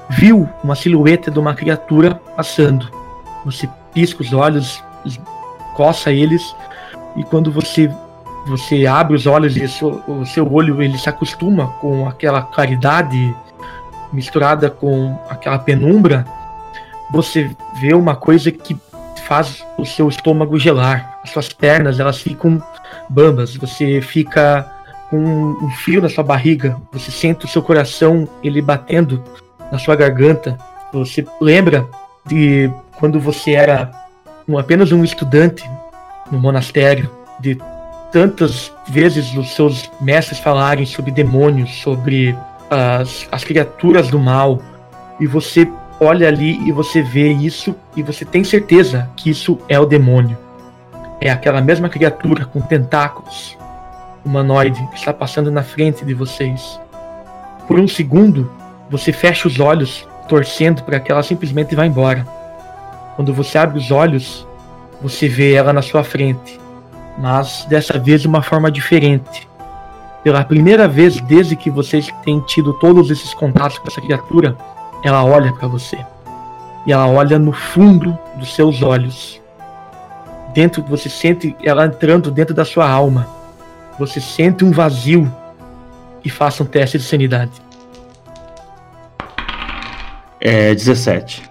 [0.09, 2.89] viu uma silhueta de uma criatura passando.
[3.45, 4.83] Você pisca os olhos,
[5.75, 6.55] coça eles,
[7.15, 7.89] e quando você
[8.47, 9.63] você abre os olhos e
[10.07, 13.35] o seu olho ele se acostuma com aquela claridade
[14.11, 16.25] misturada com aquela penumbra,
[17.11, 17.49] você
[17.79, 18.77] vê uma coisa que
[19.27, 21.19] faz o seu estômago gelar.
[21.23, 22.61] As suas pernas elas ficam
[23.09, 24.69] bambas, você fica
[25.09, 29.23] com um frio na sua barriga, você sente o seu coração ele batendo
[29.71, 30.57] na sua garganta.
[30.91, 31.87] Você lembra
[32.25, 33.91] de quando você era
[34.47, 35.69] um, apenas um estudante
[36.31, 37.09] no monastério,
[37.39, 37.57] de
[38.11, 42.35] tantas vezes os seus mestres falarem sobre demônios, sobre
[42.69, 44.59] as, as criaturas do mal,
[45.19, 45.69] e você
[45.99, 50.37] olha ali e você vê isso e você tem certeza que isso é o demônio.
[51.19, 53.57] É aquela mesma criatura com tentáculos,
[54.23, 56.79] humanoide que está passando na frente de vocês.
[57.67, 58.49] Por um segundo,
[58.89, 62.25] você fecha os olhos, torcendo para que ela simplesmente vá embora.
[63.15, 64.47] Quando você abre os olhos,
[65.01, 66.59] você vê ela na sua frente,
[67.19, 69.47] mas dessa vez de uma forma diferente.
[70.23, 74.57] Pela primeira vez desde que vocês têm tido todos esses contatos com essa criatura,
[75.03, 75.97] ela olha para você.
[76.85, 79.41] E ela olha no fundo dos seus olhos.
[80.53, 83.27] Dentro você sente ela entrando dentro da sua alma.
[83.97, 85.31] Você sente um vazio
[86.23, 87.51] e faça um teste de sanidade.
[90.39, 91.43] É 17.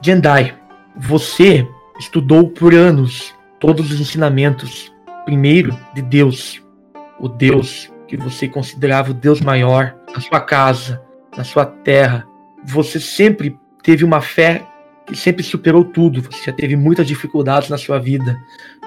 [0.00, 0.54] Jendai,
[0.96, 4.92] você estudou por anos todos os ensinamentos,
[5.24, 6.62] primeiro de Deus,
[7.18, 11.00] o Deus que você considerava o Deus maior, na sua casa,
[11.36, 12.26] na sua terra.
[12.64, 14.66] Você sempre teve uma fé
[15.06, 16.22] que sempre superou tudo.
[16.22, 18.38] Você já teve muitas dificuldades na sua vida.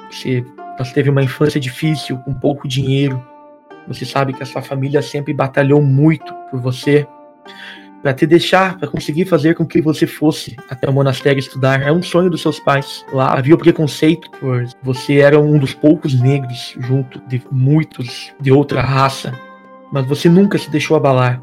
[0.10, 0.44] Você,
[0.78, 3.24] você teve uma infância difícil, com pouco dinheiro.
[3.88, 7.08] Você sabe que a sua família sempre batalhou muito por você
[8.02, 11.82] para te deixar, para conseguir fazer com que você fosse até o monastério estudar.
[11.82, 13.06] É um sonho dos seus pais.
[13.14, 18.52] Lá havia o preconceito por você era um dos poucos negros junto de muitos de
[18.52, 19.34] outra raça,
[19.92, 21.42] mas você nunca se deixou abalar.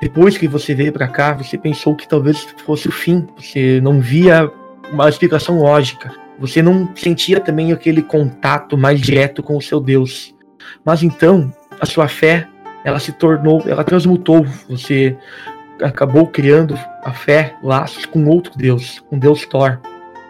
[0.00, 3.24] Depois que você veio para cá, você pensou que talvez fosse o fim.
[3.36, 4.50] Você não via
[4.92, 6.12] uma explicação lógica.
[6.40, 10.34] Você não sentia também aquele contato mais direto com o seu Deus.
[10.84, 12.48] Mas então, a sua fé,
[12.84, 14.44] ela se tornou, ela transmutou.
[14.68, 15.16] Você
[15.82, 19.78] acabou criando a fé, laços com outro Deus, com Deus Thor.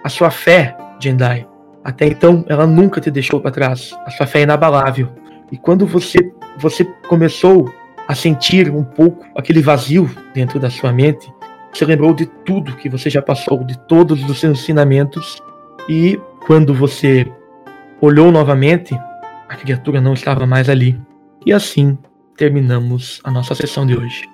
[0.04, 1.46] A sua fé, Jendai,
[1.84, 3.94] até então ela nunca te deixou para trás.
[4.06, 5.08] A sua fé é inabalável.
[5.50, 7.72] E quando você você começou
[8.06, 11.32] a sentir um pouco aquele vazio dentro da sua mente,
[11.72, 15.38] você lembrou de tudo que você já passou, de todos os seus ensinamentos,
[15.88, 17.26] e quando você
[18.00, 18.94] olhou novamente,
[19.48, 21.00] a criatura não estava mais ali.
[21.46, 21.96] E assim
[22.36, 24.31] terminamos a nossa sessão de hoje.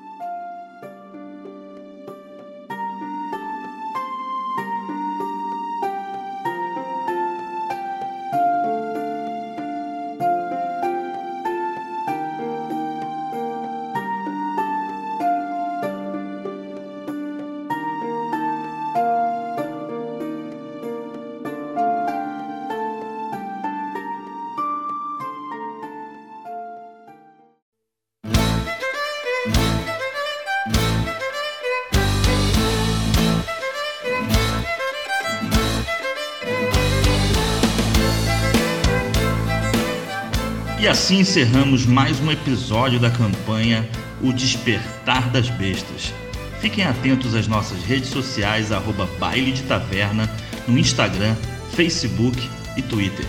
[40.89, 43.87] E assim encerramos mais um episódio da campanha
[44.23, 46.15] O Despertar das Bestas.
[46.63, 50.31] Fiquem atentos às nossas redes sociais, arroba Baile de Taverna,
[50.67, 51.37] no Instagram,
[51.75, 52.41] Facebook
[52.75, 53.27] e Twitter.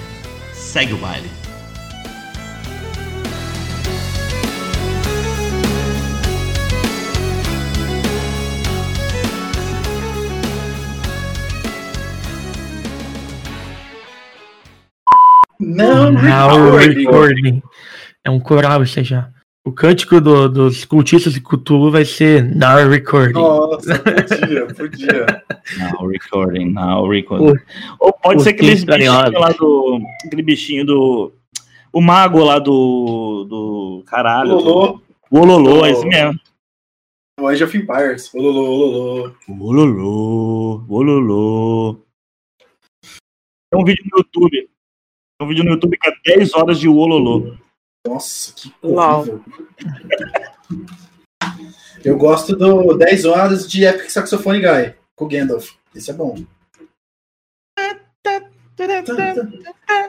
[0.54, 1.30] Segue o baile.
[16.30, 17.62] Now recording.
[18.24, 19.32] É um coral, ou seja,
[19.66, 23.34] o cântico do- dos cultistas de Cthulhu vai ser Now recording.
[23.34, 25.44] Nossa, podia, podia.
[25.78, 27.60] Now recording, now recording.
[28.00, 30.02] O- Ou pode o ser aquele bichinho lá do.
[30.26, 31.34] Aquele bichinho do.
[31.94, 33.46] O mago lá do.
[33.50, 34.04] do.
[34.08, 34.52] Caralho.
[34.58, 35.02] Ololô.
[35.32, 36.40] O Ololô, é esse mesmo.
[37.40, 38.34] O Age of Empires.
[38.34, 39.32] Ololô, ololô.
[39.48, 42.00] Ololô, ololô.
[43.72, 44.70] Tem um vídeo no YouTube.
[45.40, 47.56] Tem um vídeo no YouTube que é 10 horas de Ololô.
[48.06, 49.42] Nossa, que horrível.
[52.04, 55.72] Eu gosto do 10 horas de Epic Saxophone Guy, com o Gandalf.
[55.96, 56.36] Esse é bom.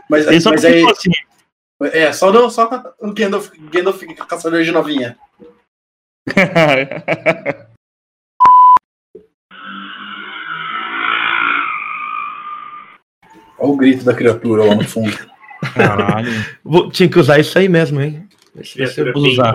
[0.09, 0.81] Mas, Tem só mas aí.
[0.81, 1.11] tipo assim.
[1.93, 5.17] É, só, não, só o Gandalf, Gandalf caçador de novinha.
[13.61, 15.17] Olha o grito da criatura lá no fundo.
[15.75, 16.31] Caralho.
[16.65, 18.27] Vou- tinha que usar isso aí mesmo, hein?
[19.15, 19.55] Vou usar.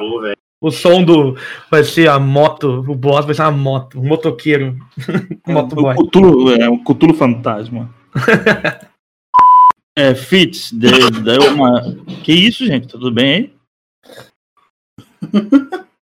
[0.61, 1.37] O som do.
[1.69, 2.85] Vai ser a moto.
[2.87, 3.99] O boss vai ser uma moto.
[3.99, 4.77] Um motoqueiro.
[5.45, 5.93] Motoboy.
[5.93, 7.93] O Cutulo, é um Cutulo fantasma.
[9.97, 11.81] é, Fitz, deu, deu uma.
[12.23, 12.87] Que isso, gente?
[12.87, 13.55] Tudo bem aí?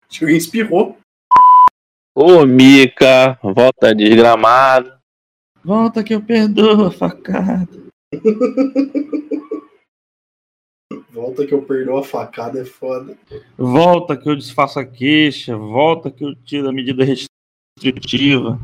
[0.09, 0.99] Acho que alguém espirrou.
[2.17, 4.93] Ô, Mica, volta desgramado.
[5.63, 7.88] Volta que eu perdoo a facada.
[11.11, 13.17] Volta que eu perdoo a facada, é foda.
[13.57, 15.57] Volta que eu desfaço a queixa.
[15.57, 18.59] Volta que eu tiro a medida restritiva.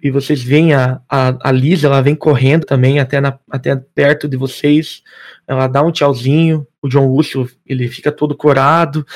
[0.00, 4.28] E vocês veem a, a, a Lisa, ela vem correndo também até, na, até perto
[4.28, 5.02] de vocês.
[5.46, 6.66] Ela dá um tchauzinho.
[6.80, 9.06] O John Lúcio, ele fica todo corado.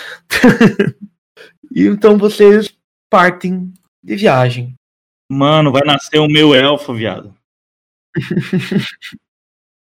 [1.70, 2.74] e então vocês
[3.10, 3.72] partem
[4.02, 4.74] de viagem.
[5.30, 7.37] Mano, vai nascer o meu elfo, viado.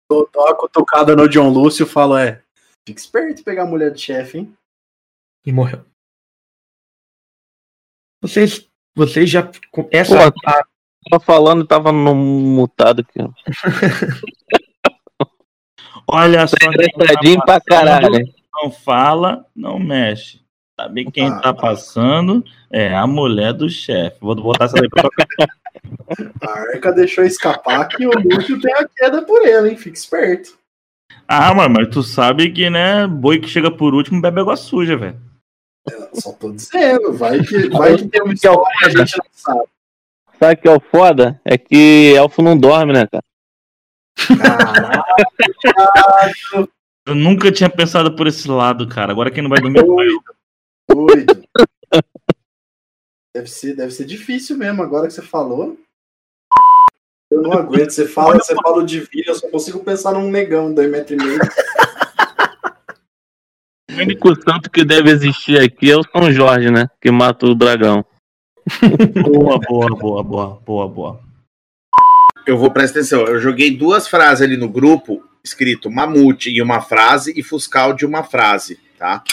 [0.09, 2.41] Dou, dou uma cutucada no John Lúcio e falo, é.
[2.87, 4.57] Fica esperto em pegar a mulher do chefe, hein?
[5.45, 5.85] E morreu.
[8.21, 9.47] Vocês, vocês já.
[9.91, 10.31] Essa.
[10.31, 13.19] Pô, tava falando e tava no mutado aqui.
[16.07, 16.55] Olha só.
[16.63, 18.15] Engraçadinho pra caralho.
[18.15, 18.33] hein?
[18.53, 20.43] Não fala, não mexe.
[20.79, 22.43] Sabe quem tá passando?
[22.71, 24.17] É a mulher do chefe.
[24.19, 25.27] Vou botar essa daí pra tocar.
[26.41, 29.77] A Arca deixou escapar que o Lúcio tem a queda por ele, hein?
[29.77, 30.57] Fica esperto.
[31.27, 33.05] Ah, mano, mas tu sabe que, né?
[33.05, 35.19] Boi que chega por último bebe água suja, velho.
[36.13, 39.63] Só tô dizendo, vai que, vai que tem uma história que a gente não sabe.
[40.39, 41.41] Sabe o que é o foda?
[41.43, 43.23] É que elfo não dorme, né, cara?
[47.05, 49.11] Eu nunca tinha pensado por esse lado, cara.
[49.11, 50.21] Agora quem não vai dormir é eu.
[50.89, 51.43] Doido.
[53.35, 55.77] Deve ser, deve ser difícil mesmo, agora que você falou.
[57.31, 57.91] Eu não aguento.
[57.91, 61.21] Você fala, você fala o divino, eu só consigo pensar num negão de dois metros
[61.21, 61.39] e meio.
[63.91, 66.87] O único santo que deve existir aqui é o São Jorge, né?
[67.01, 68.05] Que mata o dragão.
[69.25, 71.19] Boa, boa, boa, boa, boa, boa.
[72.45, 73.25] Eu vou prestar atenção.
[73.25, 78.05] Eu joguei duas frases ali no grupo, escrito mamute em uma frase e fuscal de
[78.05, 79.23] uma frase, tá?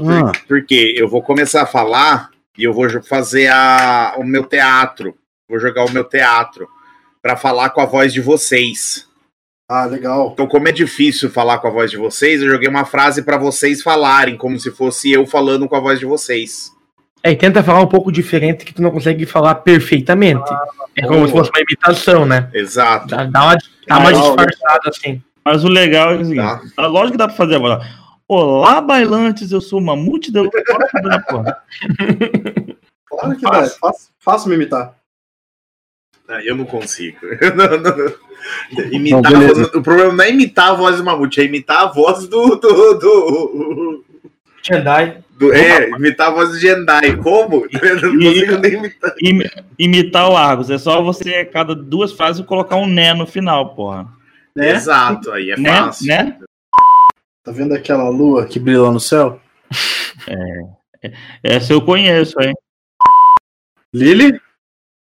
[0.00, 0.32] Ah.
[0.46, 5.14] Porque eu vou começar a falar e eu vou fazer a, o meu teatro.
[5.48, 6.66] Vou jogar o meu teatro
[7.22, 9.06] pra falar com a voz de vocês.
[9.68, 10.30] Ah, legal.
[10.32, 13.36] Então, como é difícil falar com a voz de vocês, eu joguei uma frase pra
[13.36, 16.70] vocês falarem, como se fosse eu falando com a voz de vocês.
[17.22, 20.48] É, e tenta falar um pouco diferente que tu não consegue falar perfeitamente.
[20.96, 21.26] é como boa.
[21.26, 22.48] se fosse uma imitação, né?
[22.54, 23.08] Exato.
[23.08, 23.56] Dá, dá uma,
[23.88, 25.22] dá uma Legal, disfarçada assim.
[25.44, 27.80] Mas o legal é o seguinte: a lógica que dá pra fazer agora.
[28.28, 30.48] Olá, bailantes, eu sou uma multidão.
[31.28, 31.62] Porra?
[33.08, 33.66] Claro que dá.
[33.66, 34.96] Fácil, fácil me imitar.
[36.28, 37.18] Ah, eu não consigo.
[37.40, 38.84] Eu não- não- não.
[38.92, 42.26] Imitar voz- o problema não é imitar a voz do Mamute, é imitar a voz
[42.28, 42.56] do.
[42.56, 44.04] do, do,
[44.62, 45.18] Jedi.
[45.38, 47.16] do- é, imitar a voz do Jendai.
[47.16, 47.66] Como?
[47.72, 49.14] Eu não consigo nem imitar.
[49.22, 50.68] Imi- imitar o Argos.
[50.70, 54.06] É só você, a cada duas frases, colocar um né no final, porra.
[54.54, 54.72] Né?
[54.72, 55.70] Exato, aí é Né?
[55.70, 56.06] fácil.
[56.08, 56.38] Né?
[57.46, 59.40] Tá vendo aquela lua que brilha lá no céu?
[60.28, 61.12] É.
[61.44, 62.52] Essa eu conheço, hein?
[63.94, 64.40] Lily?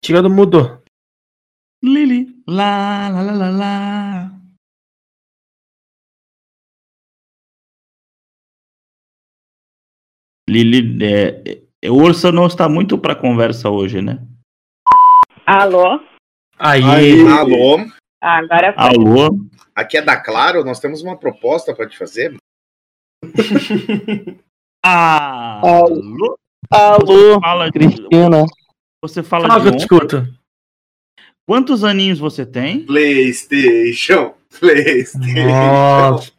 [0.04, 0.84] Tira do mudou.
[1.82, 2.28] Lili.
[2.45, 4.32] Lá, lá, lá, lá, lá.
[10.49, 14.20] Lili, é, é, o Ursa não está muito pra conversa hoje, né?
[15.45, 16.02] Alô?
[16.60, 17.26] Aí.
[17.26, 17.88] Alô?
[18.22, 18.84] Ah, agora foi.
[18.84, 19.39] Alô?
[19.76, 22.35] Aqui é da Claro, nós temos uma proposta para te fazer.
[24.84, 26.38] Alô?
[26.72, 28.45] Alô, Fala, Cristina.
[29.03, 30.27] Você fala Fala que de eu te escuto.
[31.48, 32.85] Quantos aninhos você tem?
[32.85, 35.48] PlayStation, PlayStation.
[35.48, 36.31] Nossa.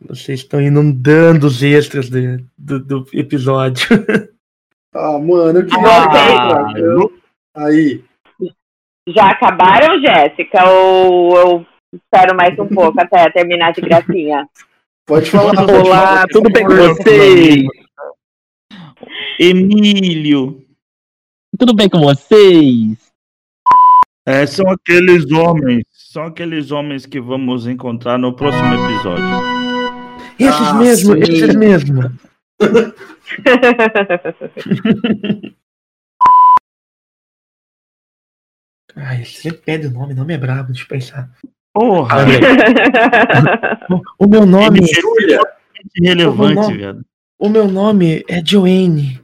[0.00, 3.86] Vocês estão inundando os extras de- do, do episódio.
[4.94, 5.88] Ah, mano, eu queria.
[5.88, 6.66] Ah.
[7.56, 8.04] Aí.
[9.08, 10.64] Já acabaram, Jéssica?
[10.68, 14.46] Ou eu espero mais um pouco até terminar de gracinha?
[15.06, 15.54] Pode falar.
[15.54, 16.26] pode Olá, falar.
[16.28, 17.64] tudo bem com vocês?
[19.40, 20.64] Emílio.
[21.58, 22.96] Tudo bem com vocês?
[24.24, 25.82] É, são aqueles homens.
[25.90, 29.24] São aqueles homens que vamos encontrar no próximo episódio.
[30.38, 31.20] Esses Ah, mesmo, sim.
[31.22, 32.02] esses mesmo.
[38.96, 41.30] Ai, você sempre pede o nome, nome é brabo, deixa eu pensar.
[41.72, 42.18] Porra!
[44.18, 44.80] O, o meu nome.
[44.80, 45.48] É totalmente
[46.00, 47.04] relevante, nome- viado.
[47.38, 49.20] O meu nome é Joanne.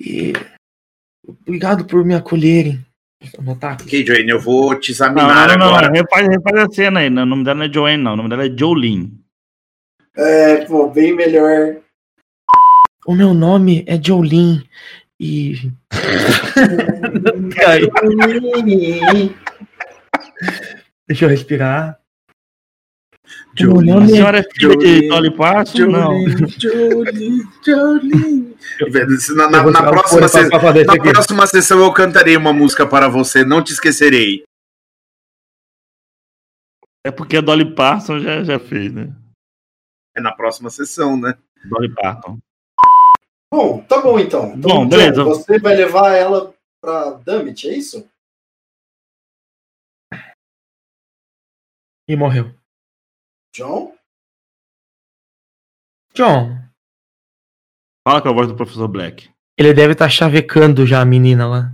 [0.00, 0.32] E
[1.26, 2.84] obrigado por me acolherem.
[3.80, 5.88] Ok, Joanne, eu vou te examinar não, não, agora.
[5.88, 5.94] não.
[5.94, 7.08] Refaz, refaz a cena aí.
[7.08, 8.12] O nome dela não é Joanne, não.
[8.12, 9.18] O nome dela é Jolene.
[10.16, 11.80] É, pô, bem melhor.
[13.06, 14.68] O meu nome é Jolene.
[15.24, 15.72] E.
[21.08, 21.98] Deixa eu respirar.
[23.58, 25.86] Meu A senhora é filha de Dolly Parton?
[25.86, 26.28] Não.
[26.58, 28.54] Jolie, Jolie.
[29.34, 33.62] Na, na- na próxima, se- na próxima sessão eu cantarei uma música para você, não
[33.64, 34.44] te esquecerei.
[37.06, 39.10] É porque a Dolly Parton já, já fez, né?
[40.14, 41.34] É na próxima sessão, né?
[41.64, 42.38] Dolly Parton.
[43.54, 44.48] Bom, tá bom então.
[44.48, 45.22] então Bom, John, beleza.
[45.22, 48.04] Você vai levar ela pra Damit, é isso?
[52.08, 52.52] E morreu.
[53.54, 53.94] John?
[56.12, 56.58] John,
[58.06, 59.30] Fala com a voz do professor Black.
[59.56, 61.72] ele deve estar chavecando já a menina lá.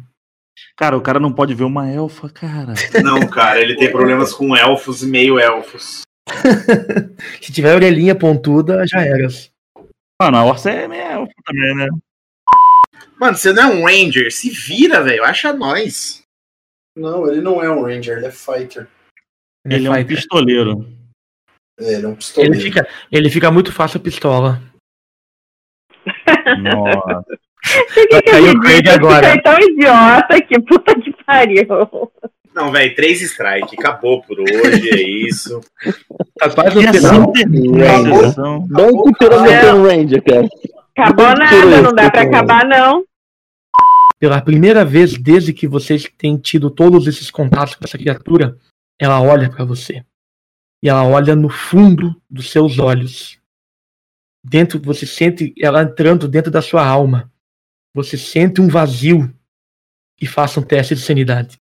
[0.76, 2.74] Cara, o cara não pode ver uma elfa, cara.
[3.02, 6.02] Não, cara, ele tem problemas com elfos e meio elfos.
[7.40, 9.28] Se tiver orelhinha pontuda, já era.
[10.20, 11.88] Mano, a Orsa é meio também, né?
[13.18, 14.30] Mano, você não é um Ranger?
[14.30, 15.24] Se vira, velho.
[15.24, 16.22] Acha nós.
[16.94, 18.86] Não, ele não é um Ranger, ele é fighter.
[19.64, 20.16] Ele é um fighter.
[20.16, 20.86] pistoleiro.
[21.78, 22.54] É, ele é um pistoleiro.
[22.54, 24.60] Ele fica, ele fica muito fácil a pistola.
[26.58, 27.24] Nossa.
[27.94, 29.26] Por que, que Aí eu o Craig agora.
[29.26, 31.66] Você é tão idiota que puta que pariu.
[32.54, 33.76] Não, velho, três strike.
[33.78, 35.60] Acabou por hoje, é isso.
[36.54, 37.32] Quase no assim final.
[37.32, 38.66] termina a sessão.
[38.68, 40.48] Bom que meter um Ranger, cara.
[40.96, 43.04] Acabou nada, não dá pra acabar, não.
[44.18, 48.58] Pela primeira vez desde que vocês têm tido todos esses contatos com essa criatura,
[48.98, 50.04] ela olha pra você.
[50.82, 53.38] E ela olha no fundo dos seus olhos.
[54.44, 57.30] Dentro, você sente ela entrando dentro da sua alma.
[57.94, 59.32] Você sente um vazio.
[60.20, 61.59] E faça um teste de sanidade.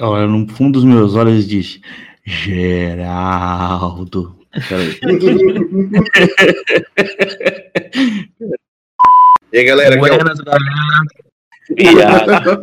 [0.00, 1.80] Olha no fundo dos meus olhos e diz:
[2.24, 4.36] Geraldo.
[4.68, 4.98] Peraí.
[9.52, 10.64] E aí, galera, aqui é o Buenas, galera.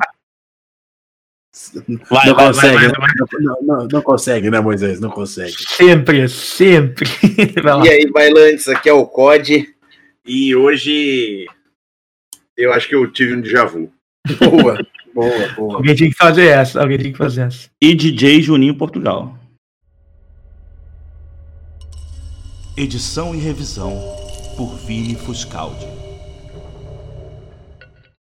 [2.10, 2.94] Vai, não vai, consegue, vai, né?
[3.40, 5.00] Não, não- não consegue, né, Moisés?
[5.00, 5.52] Não consegue.
[5.52, 7.06] Sempre, sempre.
[7.64, 7.88] Vai.
[7.88, 9.72] E aí, bailantes, aqui é o COD.
[10.26, 11.46] E hoje
[12.58, 13.94] eu acho que eu tive um déjà vu.
[14.40, 14.80] Boa,
[15.14, 15.76] boa, boa.
[15.76, 16.82] Alguém tinha que fazer essa.
[16.82, 17.70] Alguém tinha que fazer essa.
[17.82, 19.38] E DJ Juninho Portugal.
[22.76, 23.94] Edição e revisão
[24.58, 25.93] por Vini Fuscaldi.